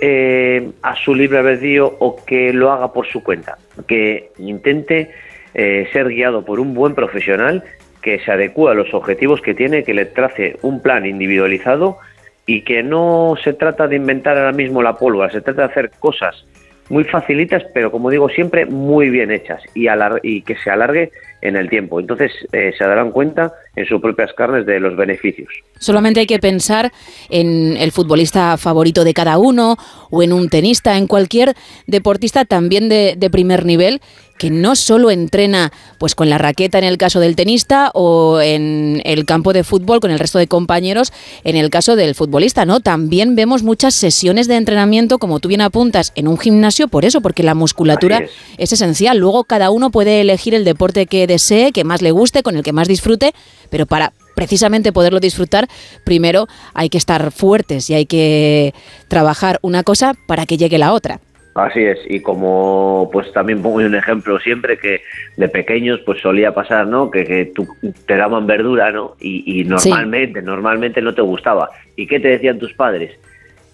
eh, 0.00 0.70
a 0.82 0.96
su 0.96 1.14
libre 1.14 1.38
albedrío 1.38 1.92
o 1.98 2.24
que 2.24 2.52
lo 2.52 2.72
haga 2.72 2.92
por 2.92 3.06
su 3.06 3.22
cuenta, 3.22 3.58
que 3.86 4.30
intente 4.38 5.10
eh, 5.54 5.88
ser 5.92 6.08
guiado 6.08 6.44
por 6.44 6.60
un 6.60 6.74
buen 6.74 6.94
profesional 6.94 7.64
que 8.02 8.18
se 8.20 8.32
adecúe 8.32 8.68
a 8.68 8.74
los 8.74 8.92
objetivos 8.94 9.40
que 9.40 9.54
tiene, 9.54 9.84
que 9.84 9.94
le 9.94 10.06
trace 10.06 10.56
un 10.62 10.80
plan 10.80 11.06
individualizado 11.06 11.98
y 12.46 12.62
que 12.62 12.82
no 12.82 13.34
se 13.42 13.52
trata 13.52 13.88
de 13.88 13.96
inventar 13.96 14.36
ahora 14.38 14.52
mismo 14.52 14.82
la 14.82 14.96
pólvora, 14.96 15.30
se 15.30 15.40
trata 15.40 15.62
de 15.62 15.68
hacer 15.68 15.90
cosas 15.98 16.44
muy 16.88 17.04
facilitas, 17.04 17.64
pero 17.74 17.90
como 17.90 18.10
digo 18.10 18.28
siempre, 18.28 18.64
muy 18.66 19.10
bien 19.10 19.30
hechas 19.30 19.62
y, 19.74 19.86
y 20.22 20.42
que 20.42 20.56
se 20.56 20.70
alargue 20.70 21.10
en 21.40 21.56
el 21.56 21.68
tiempo. 21.68 22.00
Entonces 22.00 22.32
eh, 22.52 22.72
se 22.76 22.84
darán 22.84 23.10
cuenta 23.10 23.52
en 23.76 23.86
sus 23.86 24.00
propias 24.00 24.32
carnes 24.32 24.66
de 24.66 24.80
los 24.80 24.96
beneficios. 24.96 25.48
Solamente 25.78 26.20
hay 26.20 26.26
que 26.26 26.38
pensar 26.38 26.92
en 27.30 27.76
el 27.76 27.92
futbolista 27.92 28.56
favorito 28.56 29.04
de 29.04 29.14
cada 29.14 29.38
uno 29.38 29.76
o 30.10 30.22
en 30.22 30.32
un 30.32 30.48
tenista, 30.48 30.96
en 30.96 31.06
cualquier 31.06 31.54
deportista 31.86 32.44
también 32.44 32.88
de, 32.88 33.14
de 33.16 33.30
primer 33.30 33.64
nivel 33.64 34.00
que 34.38 34.50
no 34.50 34.76
solo 34.76 35.10
entrena 35.10 35.72
pues 35.98 36.14
con 36.14 36.30
la 36.30 36.38
raqueta 36.38 36.78
en 36.78 36.84
el 36.84 36.96
caso 36.96 37.20
del 37.20 37.36
tenista 37.36 37.90
o 37.92 38.40
en 38.40 39.02
el 39.04 39.24
campo 39.26 39.52
de 39.52 39.64
fútbol 39.64 40.00
con 40.00 40.10
el 40.10 40.18
resto 40.18 40.38
de 40.38 40.46
compañeros 40.46 41.12
en 41.44 41.56
el 41.56 41.70
caso 41.70 41.96
del 41.96 42.14
futbolista, 42.14 42.64
¿no? 42.64 42.80
También 42.80 43.34
vemos 43.34 43.62
muchas 43.62 43.94
sesiones 43.94 44.48
de 44.48 44.56
entrenamiento, 44.56 45.18
como 45.18 45.40
tú 45.40 45.48
bien 45.48 45.60
apuntas, 45.60 46.12
en 46.14 46.28
un 46.28 46.38
gimnasio 46.38 46.88
por 46.88 47.04
eso, 47.04 47.20
porque 47.20 47.42
la 47.42 47.54
musculatura 47.54 48.18
es. 48.18 48.30
es 48.56 48.72
esencial. 48.72 49.18
Luego 49.18 49.44
cada 49.44 49.70
uno 49.70 49.90
puede 49.90 50.20
elegir 50.20 50.54
el 50.54 50.64
deporte 50.64 51.06
que 51.06 51.26
desee, 51.28 51.70
que 51.70 51.84
más 51.84 52.02
le 52.02 52.10
guste, 52.10 52.42
con 52.42 52.56
el 52.56 52.64
que 52.64 52.72
más 52.72 52.88
disfrute, 52.88 53.32
pero 53.70 53.86
para 53.86 54.12
precisamente 54.34 54.92
poderlo 54.92 55.20
disfrutar, 55.20 55.68
primero 56.04 56.48
hay 56.74 56.88
que 56.88 56.98
estar 56.98 57.30
fuertes 57.30 57.90
y 57.90 57.94
hay 57.94 58.06
que 58.06 58.74
trabajar 59.06 59.58
una 59.62 59.84
cosa 59.84 60.14
para 60.26 60.46
que 60.46 60.56
llegue 60.56 60.78
la 60.78 60.92
otra. 60.92 61.20
Así 61.54 61.82
es, 61.82 61.98
y 62.08 62.20
como 62.20 63.10
pues 63.12 63.32
también 63.32 63.60
pongo 63.60 63.76
un 63.78 63.94
ejemplo 63.94 64.38
siempre 64.38 64.78
que 64.78 65.00
de 65.36 65.48
pequeños 65.48 65.98
pues 66.06 66.20
solía 66.20 66.54
pasar, 66.54 66.86
¿no? 66.86 67.10
Que, 67.10 67.24
que 67.24 67.46
tú, 67.46 67.66
te 68.06 68.16
daban 68.16 68.46
verdura, 68.46 68.92
¿no? 68.92 69.16
Y, 69.20 69.60
y 69.60 69.64
normalmente, 69.64 70.38
sí. 70.38 70.46
normalmente 70.46 71.02
no 71.02 71.14
te 71.14 71.22
gustaba. 71.22 71.70
¿Y 71.96 72.06
qué 72.06 72.20
te 72.20 72.28
decían 72.28 72.60
tus 72.60 72.72
padres? 72.74 73.18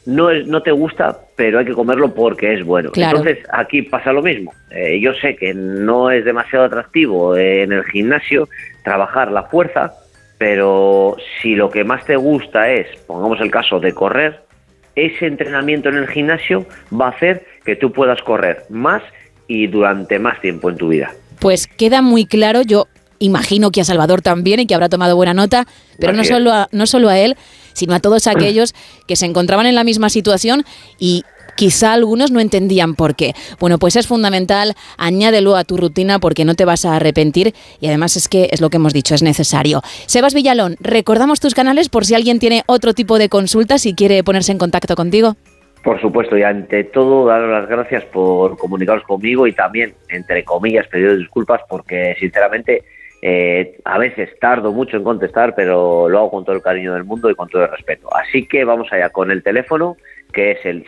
No, 0.06 0.30
es, 0.30 0.46
no 0.46 0.62
te 0.62 0.70
gusta, 0.70 1.18
pero 1.36 1.58
hay 1.58 1.64
que 1.64 1.72
comerlo 1.72 2.14
porque 2.14 2.54
es 2.54 2.64
bueno. 2.64 2.90
Claro. 2.90 3.18
Entonces 3.18 3.44
aquí 3.52 3.82
pasa 3.82 4.12
lo 4.12 4.22
mismo. 4.22 4.52
Eh, 4.70 5.00
yo 5.00 5.14
sé 5.14 5.36
que 5.36 5.54
no 5.54 6.10
es 6.10 6.24
demasiado 6.24 6.66
atractivo 6.66 7.36
en 7.36 7.72
el 7.72 7.84
gimnasio 7.84 8.48
trabajar 8.82 9.32
la 9.32 9.44
fuerza, 9.44 9.94
pero 10.38 11.16
si 11.40 11.54
lo 11.54 11.70
que 11.70 11.84
más 11.84 12.04
te 12.04 12.16
gusta 12.16 12.70
es, 12.70 12.86
pongamos 13.06 13.40
el 13.40 13.50
caso 13.50 13.80
de 13.80 13.92
correr, 13.92 14.40
ese 14.94 15.26
entrenamiento 15.26 15.88
en 15.88 15.96
el 15.96 16.08
gimnasio 16.08 16.66
va 16.92 17.06
a 17.06 17.10
hacer 17.10 17.46
que 17.64 17.76
tú 17.76 17.92
puedas 17.92 18.20
correr 18.22 18.64
más 18.68 19.02
y 19.48 19.66
durante 19.66 20.18
más 20.18 20.40
tiempo 20.40 20.70
en 20.70 20.76
tu 20.76 20.88
vida. 20.88 21.12
Pues 21.40 21.66
queda 21.66 22.02
muy 22.02 22.26
claro, 22.26 22.62
yo 22.62 22.86
imagino 23.18 23.70
que 23.70 23.80
a 23.80 23.84
Salvador 23.84 24.22
también 24.22 24.60
y 24.60 24.66
que 24.66 24.74
habrá 24.74 24.88
tomado 24.88 25.16
buena 25.16 25.34
nota, 25.34 25.66
pero 25.98 26.12
no 26.12 26.24
solo, 26.24 26.52
a, 26.52 26.68
no 26.72 26.86
solo 26.86 27.08
a 27.08 27.18
él, 27.18 27.36
sino 27.74 27.94
a 27.94 28.00
todos 28.00 28.26
aquellos 28.26 28.74
que 29.06 29.16
se 29.16 29.26
encontraban 29.26 29.66
en 29.66 29.74
la 29.74 29.84
misma 29.84 30.08
situación 30.08 30.64
y 30.98 31.24
quizá 31.56 31.92
algunos 31.92 32.30
no 32.30 32.40
entendían 32.40 32.94
por 32.94 33.14
qué. 33.14 33.34
Bueno, 33.60 33.78
pues 33.78 33.96
es 33.96 34.06
fundamental, 34.06 34.74
añádelo 34.96 35.56
a 35.56 35.64
tu 35.64 35.76
rutina 35.76 36.18
porque 36.18 36.44
no 36.44 36.54
te 36.54 36.64
vas 36.64 36.84
a 36.84 36.96
arrepentir 36.96 37.54
y 37.80 37.86
además 37.86 38.16
es 38.16 38.28
que 38.28 38.48
es 38.50 38.60
lo 38.60 38.70
que 38.70 38.76
hemos 38.76 38.92
dicho, 38.92 39.14
es 39.14 39.22
necesario. 39.22 39.82
Sebas 40.06 40.34
Villalón, 40.34 40.76
recordamos 40.80 41.40
tus 41.40 41.54
canales 41.54 41.88
por 41.88 42.04
si 42.04 42.14
alguien 42.14 42.38
tiene 42.38 42.62
otro 42.66 42.94
tipo 42.94 43.18
de 43.18 43.28
consultas 43.28 43.86
y 43.86 43.94
quiere 43.94 44.24
ponerse 44.24 44.52
en 44.52 44.58
contacto 44.58 44.96
contigo. 44.96 45.36
Por 45.82 46.00
supuesto, 46.00 46.38
y 46.38 46.42
ante 46.42 46.84
todo, 46.84 47.26
daros 47.26 47.50
las 47.50 47.68
gracias 47.68 48.04
por 48.06 48.56
comunicaros 48.56 49.04
conmigo 49.04 49.46
y 49.46 49.52
también, 49.52 49.94
entre 50.08 50.42
comillas, 50.42 50.88
pediros 50.88 51.18
disculpas 51.18 51.60
porque, 51.68 52.16
sinceramente, 52.18 52.84
eh, 53.26 53.78
a 53.86 53.96
veces 53.96 54.38
tardo 54.38 54.70
mucho 54.70 54.98
en 54.98 55.02
contestar, 55.02 55.54
pero 55.54 56.10
lo 56.10 56.18
hago 56.18 56.30
con 56.30 56.44
todo 56.44 56.54
el 56.54 56.60
cariño 56.60 56.92
del 56.92 57.04
mundo 57.04 57.30
y 57.30 57.34
con 57.34 57.48
todo 57.48 57.64
el 57.64 57.70
respeto. 57.70 58.14
Así 58.14 58.46
que 58.46 58.64
vamos 58.64 58.92
allá 58.92 59.08
con 59.08 59.30
el 59.30 59.42
teléfono, 59.42 59.96
que 60.30 60.50
es 60.50 60.58
el 60.66 60.84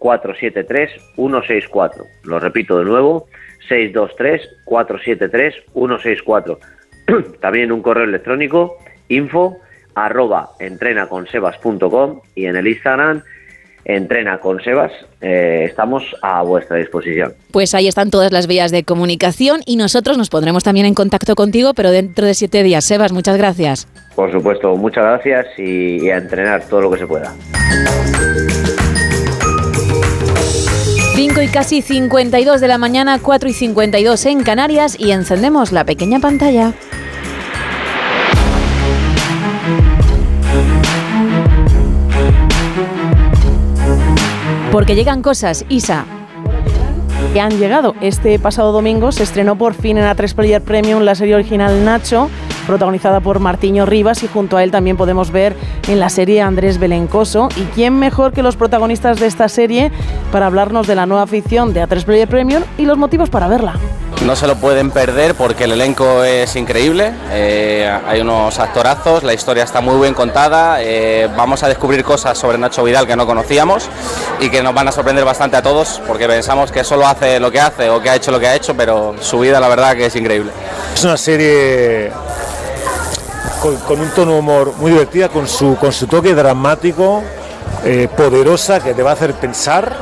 623-473-164. 0.00 2.06
Lo 2.24 2.40
repito 2.40 2.78
de 2.78 2.86
nuevo, 2.86 3.26
623-473-164. 3.68 6.58
También 7.40 7.72
un 7.72 7.82
correo 7.82 8.04
electrónico, 8.04 8.78
info 9.08 9.58
arroba 9.94 10.48
entrenaconsebas.com 10.60 12.22
y 12.34 12.46
en 12.46 12.56
el 12.56 12.68
Instagram 12.68 13.22
Entrena 13.84 14.38
con 14.38 14.62
Sebas, 14.62 14.92
eh, 15.20 15.66
estamos 15.68 16.04
a 16.22 16.42
vuestra 16.42 16.76
disposición. 16.76 17.34
Pues 17.50 17.74
ahí 17.74 17.88
están 17.88 18.10
todas 18.10 18.30
las 18.32 18.46
vías 18.46 18.70
de 18.70 18.84
comunicación 18.84 19.60
y 19.66 19.76
nosotros 19.76 20.16
nos 20.18 20.30
pondremos 20.30 20.62
también 20.62 20.86
en 20.86 20.94
contacto 20.94 21.34
contigo, 21.34 21.74
pero 21.74 21.90
dentro 21.90 22.26
de 22.26 22.34
siete 22.34 22.62
días. 22.62 22.84
Sebas, 22.84 23.12
muchas 23.12 23.36
gracias. 23.36 23.88
Por 24.14 24.30
supuesto, 24.30 24.76
muchas 24.76 25.04
gracias 25.04 25.46
y, 25.58 26.04
y 26.04 26.10
a 26.10 26.18
entrenar 26.18 26.62
todo 26.68 26.82
lo 26.82 26.90
que 26.90 26.98
se 26.98 27.06
pueda. 27.06 27.32
5 31.14 31.42
y 31.42 31.48
casi 31.48 31.82
52 31.82 32.60
de 32.60 32.68
la 32.68 32.78
mañana, 32.78 33.18
4 33.22 33.48
y 33.48 33.52
52 33.52 34.26
en 34.26 34.42
Canarias 34.42 34.98
y 34.98 35.12
encendemos 35.12 35.70
la 35.70 35.84
pequeña 35.84 36.20
pantalla. 36.20 36.72
Porque 44.72 44.94
llegan 44.94 45.20
cosas, 45.20 45.66
Isa. 45.68 46.06
Que 47.34 47.40
han 47.42 47.58
llegado. 47.58 47.94
Este 48.00 48.38
pasado 48.38 48.72
domingo 48.72 49.12
se 49.12 49.22
estrenó 49.22 49.56
por 49.56 49.74
fin 49.74 49.98
en 49.98 50.04
A3 50.04 50.34
Player 50.34 50.62
Premium 50.62 51.02
la 51.02 51.14
serie 51.14 51.34
original 51.34 51.84
Nacho, 51.84 52.30
protagonizada 52.66 53.20
por 53.20 53.38
Martiño 53.38 53.84
Rivas 53.84 54.22
y 54.22 54.28
junto 54.28 54.56
a 54.56 54.64
él 54.64 54.70
también 54.70 54.96
podemos 54.96 55.30
ver 55.30 55.54
en 55.88 56.00
la 56.00 56.08
serie 56.08 56.40
Andrés 56.40 56.78
Belencoso. 56.78 57.50
¿Y 57.56 57.64
quién 57.74 57.98
mejor 57.98 58.32
que 58.32 58.42
los 58.42 58.56
protagonistas 58.56 59.20
de 59.20 59.26
esta 59.26 59.50
serie 59.50 59.92
para 60.32 60.46
hablarnos 60.46 60.86
de 60.86 60.94
la 60.94 61.04
nueva 61.04 61.26
ficción 61.26 61.74
de 61.74 61.86
A3 61.86 62.04
Player 62.04 62.28
Premium 62.28 62.62
y 62.78 62.86
los 62.86 62.96
motivos 62.96 63.28
para 63.28 63.48
verla? 63.48 63.74
No 64.20 64.36
se 64.36 64.46
lo 64.46 64.54
pueden 64.56 64.92
perder 64.92 65.34
porque 65.34 65.64
el 65.64 65.72
elenco 65.72 66.22
es 66.22 66.54
increíble, 66.54 67.12
eh, 67.32 67.90
hay 68.06 68.20
unos 68.20 68.58
actorazos, 68.60 69.24
la 69.24 69.34
historia 69.34 69.64
está 69.64 69.80
muy 69.80 70.00
bien 70.00 70.14
contada, 70.14 70.80
eh, 70.80 71.28
vamos 71.36 71.64
a 71.64 71.68
descubrir 71.68 72.04
cosas 72.04 72.38
sobre 72.38 72.56
Nacho 72.56 72.84
Vidal 72.84 73.06
que 73.06 73.16
no 73.16 73.26
conocíamos 73.26 73.88
y 74.38 74.48
que 74.48 74.62
nos 74.62 74.74
van 74.74 74.86
a 74.86 74.92
sorprender 74.92 75.24
bastante 75.24 75.56
a 75.56 75.62
todos 75.62 76.00
porque 76.06 76.28
pensamos 76.28 76.70
que 76.70 76.84
solo 76.84 77.06
hace 77.06 77.40
lo 77.40 77.50
que 77.50 77.60
hace 77.60 77.90
o 77.90 78.00
que 78.00 78.10
ha 78.10 78.14
hecho 78.14 78.30
lo 78.30 78.38
que 78.38 78.46
ha 78.46 78.54
hecho, 78.54 78.76
pero 78.76 79.16
su 79.20 79.40
vida 79.40 79.58
la 79.58 79.68
verdad 79.68 79.96
que 79.96 80.06
es 80.06 80.14
increíble. 80.14 80.52
Es 80.94 81.02
una 81.02 81.16
serie 81.16 82.12
con, 83.86 84.00
un 84.00 84.10
tono 84.10 84.36
humor 84.36 84.74
muy 84.78 84.90
divertida, 84.90 85.28
con 85.28 85.46
su, 85.46 85.76
con 85.76 85.92
su 85.92 86.06
toque 86.06 86.34
dramático, 86.34 87.22
eh, 87.84 88.08
poderosa, 88.16 88.80
que 88.80 88.92
te 88.92 89.02
va 89.02 89.10
a 89.10 89.12
hacer 89.14 89.34
pensar 89.34 89.94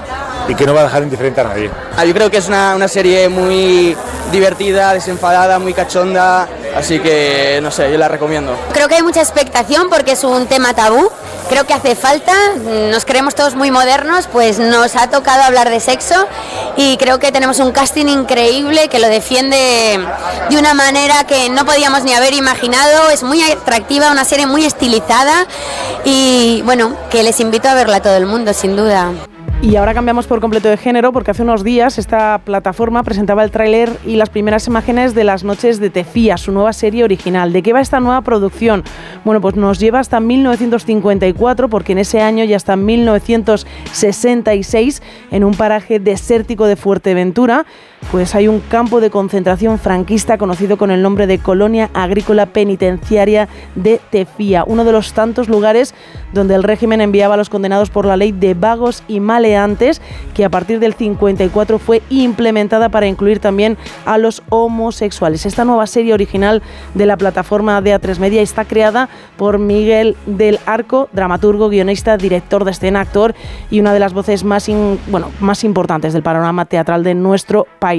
y 0.51 0.55
que 0.57 0.67
no 0.67 0.75
va 0.75 0.81
a 0.81 0.85
dejar 0.85 1.05
indiferente 1.05 1.41
a 1.41 1.45
nadie. 1.45 1.71
Ah, 1.97 2.05
yo 2.05 2.13
creo 2.13 2.31
que 2.31 2.39
es 2.39 2.49
una, 2.49 2.75
una, 2.75 2.89
serie 2.89 3.29
muy 3.29 3.97
divertida, 4.33 4.93
desenfadada, 4.93 5.59
muy 5.61 5.73
cachonda, 5.73 6.49
así 6.77 6.99
que 6.99 7.61
no 7.63 7.71
sé, 7.71 7.91
yo 7.91 7.99
la 7.99 8.09
recomiendo. 8.09 8.57
Creo 8.73 8.89
que 8.89 8.97
hay 8.97 9.03
mucha 9.03 9.21
expectación 9.21 9.89
porque 9.89 10.13
es 10.13 10.25
un 10.25 10.47
tema 10.47 10.75
tabú, 10.75 11.09
creo 11.49 11.67
que 11.67 11.73
hace 11.73 11.95
falta, 11.95 12.35
nos 12.91 13.05
creemos 13.05 13.37
todos 13.37 13.55
muy 13.55 13.71
modernos, 13.71 14.27
pues 14.27 14.59
nos 14.59 14.97
ha 14.97 15.09
tocado 15.09 15.43
hablar 15.43 15.71
de 15.71 15.79
sexo 15.79 16.27
y 16.77 16.97
creo 16.97 17.21
que 17.21 17.31
tenemos 17.31 17.61
un 17.61 17.71
casting 17.71 18.07
increíble 18.07 18.89
que 18.89 18.99
lo 18.99 19.09
defiende 19.09 20.01
de 20.49 20.59
una 20.59 20.75
manera 20.75 21.25
que 21.25 21.49
no 21.49 21.65
podíamos 21.65 22.03
ni 22.03 22.13
haber 22.13 22.35
imaginado, 22.35 23.11
es 23.11 23.23
muy 23.23 23.43
atractiva, 23.43 24.11
una 24.11 24.25
serie 24.25 24.47
muy 24.47 24.65
estilizada 24.65 25.47
y 26.05 26.63
bueno, 26.65 26.97
que 27.09 27.23
les 27.23 27.39
invito 27.39 27.69
a 27.69 27.75
verla 27.75 27.97
a 27.97 28.03
todo 28.03 28.17
el 28.17 28.27
mundo, 28.27 28.53
sin 28.53 28.77
duda. 28.77 29.13
Y 29.63 29.77
ahora 29.77 29.93
cambiamos 29.93 30.27
por 30.27 30.41
completo 30.41 30.71
de 30.71 30.79
género 30.79 31.13
porque 31.13 31.33
hace 31.33 31.43
unos 31.43 31.63
días 31.63 31.99
esta 31.99 32.41
plataforma 32.45 33.03
presentaba 33.03 33.45
el 33.45 33.51
tráiler 33.51 33.95
y 34.07 34.17
las 34.17 34.31
primeras 34.31 34.67
imágenes 34.67 35.15
de 35.15 35.23
Las 35.23 35.45
noches 35.45 35.79
de 35.79 35.91
Tefía, 35.91 36.39
su 36.39 36.51
nueva 36.51 36.73
serie 36.73 37.05
original. 37.05 37.53
¿De 37.53 37.63
qué 37.63 37.75
va 37.75 37.83
esta 37.83 38.01
nueva 38.01 38.23
producción? 38.23 38.85
Bueno, 39.23 39.43
pues 39.43 39.57
nos 39.57 39.79
lleva 39.79 39.99
hasta 39.99 40.19
1954 40.19 41.69
porque 41.69 41.93
en 41.93 41.99
ese 41.99 42.23
año 42.23 42.45
y 42.45 42.55
hasta 42.55 42.75
1966 42.75 45.03
en 45.31 45.45
un 45.45 45.53
paraje 45.53 46.01
desértico 46.01 46.67
de 46.67 46.77
Fuerteventura 46.77 47.67
pues 48.11 48.35
hay 48.35 48.49
un 48.49 48.61
campo 48.61 49.01
de 49.01 49.11
concentración 49.11 49.79
franquista 49.79 50.37
conocido 50.37 50.77
con 50.77 50.91
el 50.91 51.01
nombre 51.01 51.27
de 51.27 51.39
Colonia 51.39 51.91
Agrícola 51.95 52.47
Penitenciaria 52.47 53.49
de 53.77 54.01
Tefía, 54.11 54.65
uno 54.67 54.85
de 54.85 54.93
los 54.93 55.13
tantos 55.13 55.49
lugares 55.49 55.95
donde 56.33 56.55
el 56.55 56.63
régimen 56.63 57.01
enviaba 57.01 57.35
a 57.35 57.37
los 57.37 57.51
condenados 57.51 57.91
por 57.91 58.07
la 58.07 58.17
ley 58.17 58.33
de 58.33 58.55
vagos 58.55 59.03
y 59.07 59.21
maleantes, 59.21 60.01
que 60.35 60.45
a 60.45 60.49
partir 60.49 60.81
del 60.81 60.95
54 60.95 61.79
fue 61.79 62.03
implementada 62.11 62.89
para 62.89 63.07
incluir 63.07 63.39
también 63.39 63.77
a 64.05 64.19
los 64.19 64.43
homosexuales. 64.49 65.47
Esta 65.47 65.65
nueva 65.65 65.87
serie 65.87 66.15
original 66.15 66.63
de 66.95 67.07
la 67.07 67.17
plataforma 67.17 67.81
de 67.81 67.95
A3 67.95 68.19
Media 68.19 68.43
está 68.43 68.65
creada 68.65 69.09
por 69.37 69.59
Miguel 69.59 70.17
del 70.27 70.59
Arco, 70.67 71.09
dramaturgo, 71.13 71.69
guionista, 71.69 72.17
director 72.17 72.65
de 72.65 72.73
escena, 72.73 73.01
actor 73.01 73.35
y 73.71 73.81
una 73.81 73.93
de 73.93 74.01
las 74.01 74.13
voces 74.13 74.45
más, 74.45 74.69
bueno, 75.09 75.31
más 75.41 75.65
importantes 75.65 76.13
del 76.13 76.23
panorama 76.23 76.65
teatral 76.65 77.05
de 77.05 77.15
nuestro 77.15 77.67
país. 77.79 77.90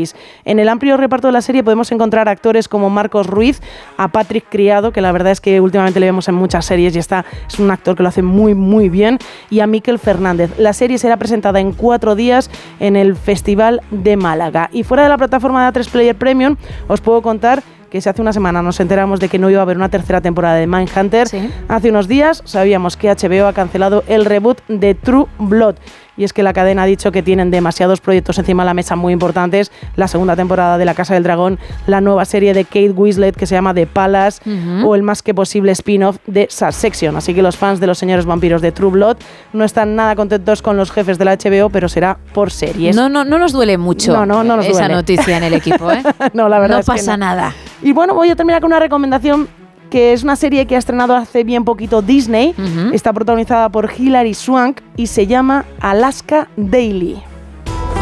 En 0.46 0.60
el 0.60 0.70
amplio 0.70 0.98
reparto 0.98 1.28
de 1.28 1.34
la 1.34 1.42
serie 1.42 1.64
podemos 1.64 1.92
encontrar 1.92 2.30
actores 2.30 2.68
como 2.68 2.90
Marcos 2.90 3.28
Ruiz, 3.28 3.62
a 3.98 4.08
Patrick 4.08 4.46
Criado, 4.50 4.92
que 4.92 5.02
la 5.02 5.12
verdad 5.12 5.32
es 5.32 5.42
que 5.42 5.60
últimamente 5.60 6.00
le 6.00 6.06
vemos 6.06 6.28
en 6.28 6.36
muchas 6.36 6.66
series 6.66 6.96
y 6.96 7.00
está, 7.00 7.26
es 7.48 7.60
un 7.60 7.70
actor 7.72 7.96
que 7.96 8.04
lo 8.04 8.10
hace 8.10 8.22
muy, 8.22 8.54
muy 8.54 8.90
bien, 8.90 9.18
y 9.50 9.60
a 9.60 9.68
Miquel 9.68 10.00
Fernández. 10.00 10.58
La 10.58 10.74
serie 10.74 10.98
será 10.98 11.18
presentada 11.18 11.60
en 11.60 11.74
cuatro 11.74 12.16
días 12.16 12.50
en 12.80 12.96
el 12.96 13.16
Festival 13.16 13.82
de 13.92 14.16
Málaga. 14.16 14.70
Y 14.72 14.84
fuera 14.84 15.04
de 15.04 15.10
la 15.10 15.18
plataforma 15.18 15.70
de 15.70 15.80
A3 15.80 15.90
Player 15.90 16.16
Premium, 16.16 16.56
os 16.88 17.02
puedo 17.02 17.22
contar 17.22 17.64
que 17.92 18.00
si 18.00 18.08
hace 18.08 18.22
una 18.22 18.32
semana 18.32 18.62
nos 18.62 18.80
enteramos 18.80 19.20
de 19.20 19.28
que 19.28 19.38
no 19.38 19.50
iba 19.50 19.60
a 19.60 19.64
haber 19.64 19.76
una 19.76 19.90
tercera 19.90 20.22
temporada 20.22 20.56
de 20.56 20.66
Mindhunter, 20.66 21.28
hace 21.68 21.90
unos 21.90 22.08
días 22.08 22.42
sabíamos 22.46 22.96
que 22.96 23.10
HBO 23.10 23.48
ha 23.48 23.54
cancelado 23.54 24.04
el 24.08 24.24
reboot 24.24 24.62
de 24.70 24.96
True 24.96 25.26
Blood 25.38 25.76
y 26.22 26.24
es 26.24 26.34
que 26.34 26.44
la 26.44 26.54
cadena 26.54 26.84
ha 26.84 26.86
dicho 26.86 27.12
que 27.12 27.24
tienen 27.24 27.50
demasiados 27.50 28.00
proyectos 28.00 28.38
encima 28.38 28.62
de 28.62 28.68
la 28.68 28.74
mesa 28.76 28.96
muy 28.96 29.12
importantes. 29.12 29.72
La 29.96 30.08
segunda 30.08 30.36
temporada 30.36 30.78
de 30.78 30.86
La 30.86 30.94
Casa 30.94 31.16
del 31.16 31.24
Dragón, 31.24 31.58
la 31.88 32.00
nueva 32.00 32.26
serie 32.26 32.54
de 32.54 32.64
Kate 32.64 32.92
Winslet 32.92 33.36
que 33.36 33.48
se 33.48 33.56
llama 33.56 33.74
The 33.74 33.88
Palace 33.88 34.40
o 34.86 34.94
el 34.94 35.02
más 35.02 35.24
que 35.24 35.34
posible 35.34 35.72
spin-off 35.72 36.18
de 36.28 36.46
Succession. 36.48 37.16
Así 37.16 37.34
que 37.34 37.42
los 37.42 37.58
fans 37.58 37.80
de 37.80 37.88
los 37.88 37.98
señores 37.98 38.28
vampiros 38.28 38.62
de 38.62 38.72
True 38.72 38.92
Blood 38.92 39.18
no 39.52 39.64
están 39.64 39.96
nada 39.96 40.16
contentos 40.16 40.62
con 40.62 40.78
los 40.78 40.92
jefes 40.92 41.18
de 41.18 41.26
la 41.26 41.36
HBO, 41.38 41.72
pero 41.72 41.90
será 41.90 42.20
por 42.34 42.52
series. 42.52 42.96
No, 42.96 43.10
no, 43.10 43.26
no 43.26 43.40
nos 43.40 43.52
duele 43.52 43.80
mucho 43.80 44.14
No, 44.14 44.24
no, 44.28 44.44
no 44.44 44.58
nos 44.58 44.68
esa 44.68 44.82
duele. 44.82 44.94
noticia 44.94 45.38
en 45.38 45.44
el 45.44 45.54
equipo, 45.56 45.92
¿eh? 45.92 46.04
no, 46.34 46.48
la 46.50 46.60
verdad 46.60 46.76
no 46.76 46.80
es 46.82 46.86
que 46.86 46.92
pasa 46.92 47.18
no. 47.18 47.26
nada. 47.26 47.56
Y 47.82 47.94
bueno, 47.94 48.14
voy 48.14 48.30
a 48.30 48.36
terminar 48.36 48.62
con 48.62 48.68
una 48.68 48.80
recomendación 48.80 49.48
que 49.92 50.14
es 50.14 50.24
una 50.24 50.36
serie 50.38 50.66
que 50.66 50.76
ha 50.76 50.80
estrenado 50.80 51.16
hace 51.16 51.44
bien 51.44 51.66
poquito 51.66 52.02
Disney. 52.02 52.56
Está 52.94 53.14
protagonizada 53.14 53.70
por 53.70 53.92
Hilary 53.96 54.34
Swank 54.34 54.80
y 54.96 55.06
se 55.08 55.28
llama 55.28 55.66
Alaska 55.82 56.48
Daily. 56.58 57.22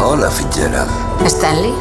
Hola, 0.01 0.29
Fitzgerald. 0.29 0.89
Stanley, 1.25 1.73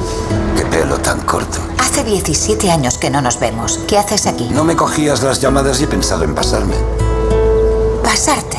Qué 0.56 0.64
pelo 0.64 0.96
tan 0.98 1.20
corto. 1.20 1.58
hace 1.78 2.02
17 2.02 2.70
años 2.70 2.98
que 2.98 3.10
no 3.10 3.20
nos 3.20 3.38
vemos. 3.38 3.78
¿Qué 3.86 3.96
haces 3.98 4.26
aquí? 4.26 4.48
No 4.50 4.64
me 4.64 4.74
cogías 4.74 5.22
las 5.22 5.40
llamadas 5.40 5.80
y 5.80 5.84
he 5.84 5.86
pensado 5.86 6.24
en 6.24 6.34
pasarme. 6.34 6.74
Pasarte. 8.02 8.56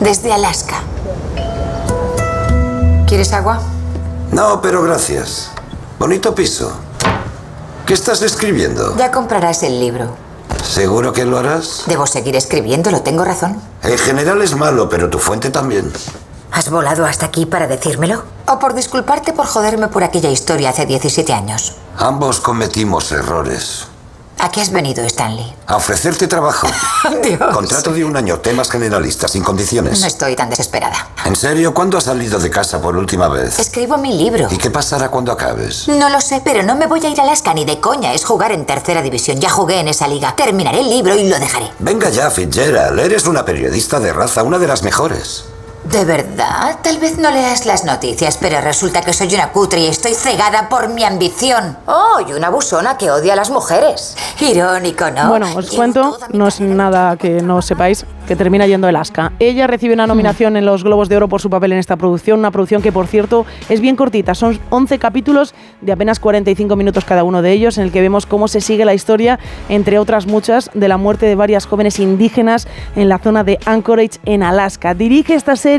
Desde 0.00 0.32
Alaska. 0.32 0.76
¿Quieres 3.06 3.32
agua? 3.32 3.60
No, 4.32 4.60
pero 4.60 4.82
gracias. 4.82 5.50
Bonito 5.98 6.34
piso. 6.34 6.72
¿Qué 7.86 7.94
estás 7.94 8.20
escribiendo? 8.22 8.96
Ya 8.98 9.10
comprarás 9.12 9.62
el 9.62 9.78
libro. 9.80 10.25
¿Seguro 10.66 11.12
que 11.12 11.24
lo 11.24 11.38
harás? 11.38 11.84
Debo 11.86 12.06
seguir 12.06 12.36
escribiéndolo, 12.36 13.02
tengo 13.02 13.24
razón. 13.24 13.60
En 13.82 13.96
general 13.98 14.42
es 14.42 14.54
malo, 14.56 14.88
pero 14.88 15.08
tu 15.08 15.18
fuente 15.18 15.50
también. 15.50 15.90
¿Has 16.52 16.70
volado 16.70 17.06
hasta 17.06 17.26
aquí 17.26 17.46
para 17.46 17.66
decírmelo? 17.66 18.24
¿O 18.46 18.58
por 18.58 18.74
disculparte 18.74 19.32
por 19.32 19.46
joderme 19.46 19.88
por 19.88 20.04
aquella 20.04 20.30
historia 20.30 20.70
hace 20.70 20.86
17 20.86 21.32
años? 21.32 21.76
Ambos 21.96 22.40
cometimos 22.40 23.12
errores. 23.12 23.86
¿A 24.38 24.50
qué 24.50 24.60
has 24.60 24.70
venido, 24.70 25.02
Stanley? 25.04 25.54
A 25.66 25.76
ofrecerte 25.76 26.28
trabajo. 26.28 26.66
Contrato 27.54 27.92
de 27.92 28.04
un 28.04 28.16
año, 28.16 28.38
temas 28.38 28.70
generalistas, 28.70 29.30
sin 29.30 29.42
condiciones. 29.42 30.00
No 30.00 30.06
estoy 30.06 30.36
tan 30.36 30.50
desesperada. 30.50 31.08
¿En 31.24 31.34
serio? 31.34 31.72
¿Cuándo 31.72 31.96
has 31.96 32.04
salido 32.04 32.38
de 32.38 32.50
casa 32.50 32.80
por 32.80 32.96
última 32.96 33.28
vez? 33.28 33.58
Escribo 33.58 33.96
mi 33.96 34.12
libro. 34.16 34.48
¿Y 34.50 34.58
qué 34.58 34.70
pasará 34.70 35.08
cuando 35.08 35.32
acabes? 35.32 35.88
No 35.88 36.10
lo 36.10 36.20
sé, 36.20 36.42
pero 36.44 36.62
no 36.62 36.76
me 36.76 36.86
voy 36.86 37.04
a 37.06 37.08
ir 37.08 37.18
a 37.18 37.22
Alaska 37.22 37.54
ni 37.54 37.64
de 37.64 37.80
coña. 37.80 38.12
Es 38.12 38.24
jugar 38.24 38.52
en 38.52 38.66
tercera 38.66 39.00
división. 39.00 39.40
Ya 39.40 39.48
jugué 39.48 39.80
en 39.80 39.88
esa 39.88 40.06
liga. 40.06 40.36
Terminaré 40.36 40.80
el 40.80 40.90
libro 40.90 41.16
y 41.16 41.28
lo 41.28 41.38
dejaré. 41.38 41.70
Venga 41.78 42.10
ya, 42.10 42.30
Fitzgerald. 42.30 42.98
Eres 43.00 43.26
una 43.26 43.44
periodista 43.44 44.00
de 44.00 44.12
raza, 44.12 44.42
una 44.42 44.58
de 44.58 44.66
las 44.66 44.82
mejores. 44.82 45.44
¿De 45.90 46.04
verdad? 46.04 46.80
Tal 46.82 46.98
vez 46.98 47.16
no 47.16 47.30
leas 47.30 47.64
las 47.64 47.84
noticias, 47.84 48.38
pero 48.40 48.60
resulta 48.60 49.02
que 49.02 49.12
soy 49.12 49.32
una 49.34 49.52
cutre 49.52 49.80
y 49.80 49.86
estoy 49.86 50.14
cegada 50.14 50.68
por 50.68 50.88
mi 50.88 51.04
ambición. 51.04 51.76
Oh, 51.86 52.18
y 52.26 52.32
una 52.32 52.50
busona 52.50 52.98
que 52.98 53.10
odia 53.10 53.34
a 53.34 53.36
las 53.36 53.50
mujeres. 53.50 54.16
Irónico, 54.40 55.10
¿no? 55.10 55.28
Bueno, 55.28 55.46
os 55.54 55.70
cuento, 55.70 56.18
no 56.32 56.48
es 56.48 56.60
nada 56.60 57.16
que 57.16 57.40
no 57.40 57.62
sepáis, 57.62 58.04
que 58.26 58.34
termina 58.34 58.66
yendo 58.66 58.88
el 58.88 58.96
Alaska. 58.96 59.32
Ella 59.38 59.68
recibe 59.68 59.94
una 59.94 60.08
nominación 60.08 60.56
en 60.56 60.66
los 60.66 60.82
Globos 60.82 61.08
de 61.08 61.18
Oro 61.18 61.28
por 61.28 61.40
su 61.40 61.50
papel 61.50 61.72
en 61.72 61.78
esta 61.78 61.96
producción, 61.96 62.40
una 62.40 62.50
producción 62.50 62.82
que, 62.82 62.90
por 62.90 63.06
cierto, 63.06 63.46
es 63.68 63.80
bien 63.80 63.94
cortita. 63.94 64.34
Son 64.34 64.58
11 64.70 64.98
capítulos 64.98 65.54
de 65.82 65.92
apenas 65.92 66.18
45 66.18 66.74
minutos 66.74 67.04
cada 67.04 67.22
uno 67.22 67.42
de 67.42 67.52
ellos, 67.52 67.78
en 67.78 67.84
el 67.84 67.92
que 67.92 68.00
vemos 68.00 68.26
cómo 68.26 68.48
se 68.48 68.60
sigue 68.60 68.84
la 68.84 68.94
historia, 68.94 69.38
entre 69.68 70.00
otras 70.00 70.26
muchas, 70.26 70.68
de 70.74 70.88
la 70.88 70.96
muerte 70.96 71.26
de 71.26 71.36
varias 71.36 71.66
jóvenes 71.66 72.00
indígenas 72.00 72.66
en 72.96 73.08
la 73.08 73.18
zona 73.18 73.44
de 73.44 73.60
Anchorage, 73.66 74.18
en 74.24 74.42
Alaska. 74.42 74.94
Dirige 74.94 75.34
esta 75.34 75.54
serie 75.54 75.75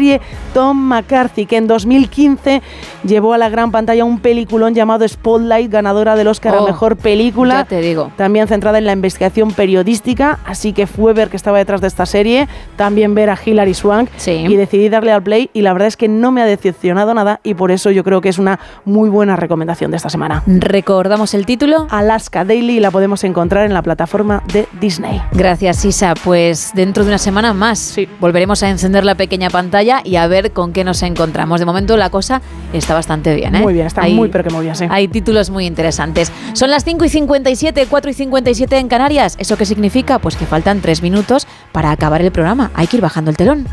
Tom 0.53 0.77
McCarthy, 0.77 1.45
que 1.45 1.57
en 1.57 1.67
2015 1.67 2.61
llevó 3.05 3.33
a 3.33 3.37
la 3.37 3.49
gran 3.49 3.71
pantalla 3.71 4.03
un 4.05 4.19
peliculón 4.19 4.73
llamado 4.73 5.07
Spotlight, 5.07 5.71
ganadora 5.71 6.15
del 6.15 6.27
Oscar 6.27 6.55
a 6.55 6.61
Oh, 6.61 6.67
Mejor 6.67 6.97
Película. 6.97 7.55
ya 7.55 7.65
te 7.65 7.81
digo. 7.81 8.11
También 8.15 8.47
centrada 8.47 8.77
en 8.77 8.85
la 8.85 8.93
investigación 8.93 9.51
periodística, 9.51 10.39
así 10.45 10.73
que 10.73 10.87
fue 10.87 11.13
ver 11.13 11.29
que 11.29 11.37
estaba 11.37 11.57
detrás 11.57 11.81
de 11.81 11.87
esta 11.87 12.05
serie, 12.05 12.47
también 12.75 13.13
ver 13.15 13.29
a 13.29 13.37
Hilary 13.43 13.73
Swank 13.73 14.09
y 14.49 14.55
decidí 14.55 14.89
darle 14.89 15.11
al 15.11 15.23
play 15.23 15.49
y 15.53 15.61
la 15.61 15.73
verdad 15.73 15.87
es 15.87 15.97
que 15.97 16.07
no 16.07 16.31
me 16.31 16.41
ha 16.41 16.45
decepcionado 16.45 17.13
nada 17.13 17.39
y 17.43 17.53
por 17.53 17.71
eso 17.71 17.91
yo 17.91 18.03
creo 18.03 18.21
que 18.21 18.29
es 18.29 18.39
una 18.39 18.59
muy 18.85 19.09
buena 19.09 19.35
recomendación 19.35 19.91
de 19.91 19.97
esta 19.97 20.09
semana. 20.09 20.43
Recordamos 20.47 21.33
el 21.33 21.45
título. 21.45 21.87
Alaska 21.89 22.43
Daily 22.45 22.77
y 22.77 22.79
la 22.79 22.91
podemos 22.91 23.23
encontrar 23.23 23.65
en 23.65 23.73
la 23.73 23.81
plataforma 23.81 24.43
de 24.51 24.67
Disney. 24.79 25.21
Gracias, 25.33 25.85
Isa. 25.85 26.13
Pues 26.23 26.71
dentro 26.73 27.03
de 27.03 27.09
una 27.09 27.17
semana 27.17 27.53
más 27.53 27.95
volveremos 28.19 28.61
a 28.63 28.69
encender 28.69 29.05
la 29.05 29.15
pequeña 29.15 29.49
pantalla 29.49 29.86
y 30.03 30.15
a 30.15 30.27
ver 30.27 30.51
con 30.51 30.73
qué 30.73 30.83
nos 30.83 31.01
encontramos. 31.03 31.59
De 31.59 31.65
momento 31.65 31.97
la 31.97 32.09
cosa 32.09 32.41
está 32.73 32.93
bastante 32.93 33.35
bien. 33.35 33.55
¿eh? 33.55 33.61
Muy 33.61 33.73
bien, 33.73 33.87
está 33.87 34.07
muy, 34.07 34.29
pero 34.29 34.43
que 34.43 34.49
muy 34.49 34.63
bien, 34.63 34.75
sí. 34.75 34.85
Hay 34.89 35.07
títulos 35.07 35.49
muy 35.49 35.65
interesantes. 35.65 36.31
Son 36.53 36.69
las 36.69 36.83
5 36.83 37.05
y 37.05 37.09
57, 37.09 37.87
4 37.89 38.11
y 38.11 38.13
57 38.13 38.77
en 38.77 38.87
Canarias. 38.87 39.35
¿Eso 39.39 39.57
qué 39.57 39.65
significa? 39.65 40.19
Pues 40.19 40.35
que 40.35 40.45
faltan 40.45 40.81
3 40.81 41.01
minutos 41.01 41.47
para 41.71 41.91
acabar 41.91 42.21
el 42.21 42.31
programa. 42.31 42.71
Hay 42.73 42.87
que 42.87 42.97
ir 42.97 43.01
bajando 43.01 43.31
el 43.31 43.37
telón. 43.37 43.67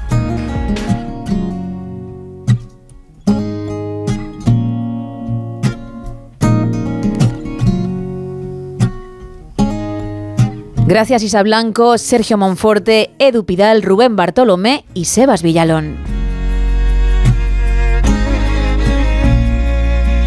Gracias 10.86 11.22
Isa 11.22 11.42
Blanco, 11.42 11.96
Sergio 11.96 12.36
Monforte, 12.36 13.14
Edu 13.18 13.46
Pidal, 13.46 13.82
Rubén 13.82 14.16
Bartolomé 14.16 14.84
y 14.92 15.06
Sebas 15.06 15.42
Villalón. 15.42 15.96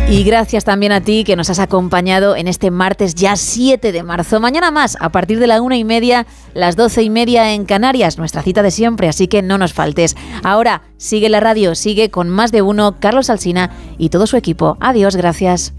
Y 0.09 0.23
gracias 0.23 0.63
también 0.63 0.93
a 0.93 1.01
ti 1.01 1.25
que 1.25 1.35
nos 1.35 1.49
has 1.49 1.59
acompañado 1.59 2.37
en 2.37 2.47
este 2.47 2.71
martes 2.71 3.13
ya 3.13 3.35
7 3.35 3.91
de 3.91 4.03
marzo. 4.03 4.39
Mañana 4.39 4.71
más, 4.71 4.97
a 5.01 5.09
partir 5.09 5.37
de 5.39 5.47
la 5.47 5.61
una 5.61 5.75
y 5.75 5.83
media, 5.83 6.25
las 6.53 6.77
doce 6.77 7.03
y 7.03 7.09
media 7.09 7.53
en 7.53 7.65
Canarias, 7.65 8.17
nuestra 8.17 8.41
cita 8.41 8.63
de 8.63 8.71
siempre, 8.71 9.09
así 9.09 9.27
que 9.27 9.41
no 9.41 9.57
nos 9.57 9.73
faltes. 9.73 10.15
Ahora 10.43 10.83
sigue 10.95 11.27
la 11.27 11.41
radio, 11.41 11.75
sigue 11.75 12.09
con 12.09 12.29
más 12.29 12.53
de 12.53 12.61
uno, 12.61 12.95
Carlos 12.99 13.29
Alsina 13.29 13.69
y 13.97 14.09
todo 14.09 14.25
su 14.27 14.37
equipo. 14.37 14.77
Adiós, 14.79 15.17
gracias. 15.17 15.73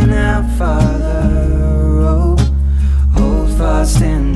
crying 0.00 0.12
out, 0.12 0.50
Father, 0.58 1.30
oh, 2.02 2.36
hold 3.14 3.50
fast 3.58 4.02
and 4.02 4.29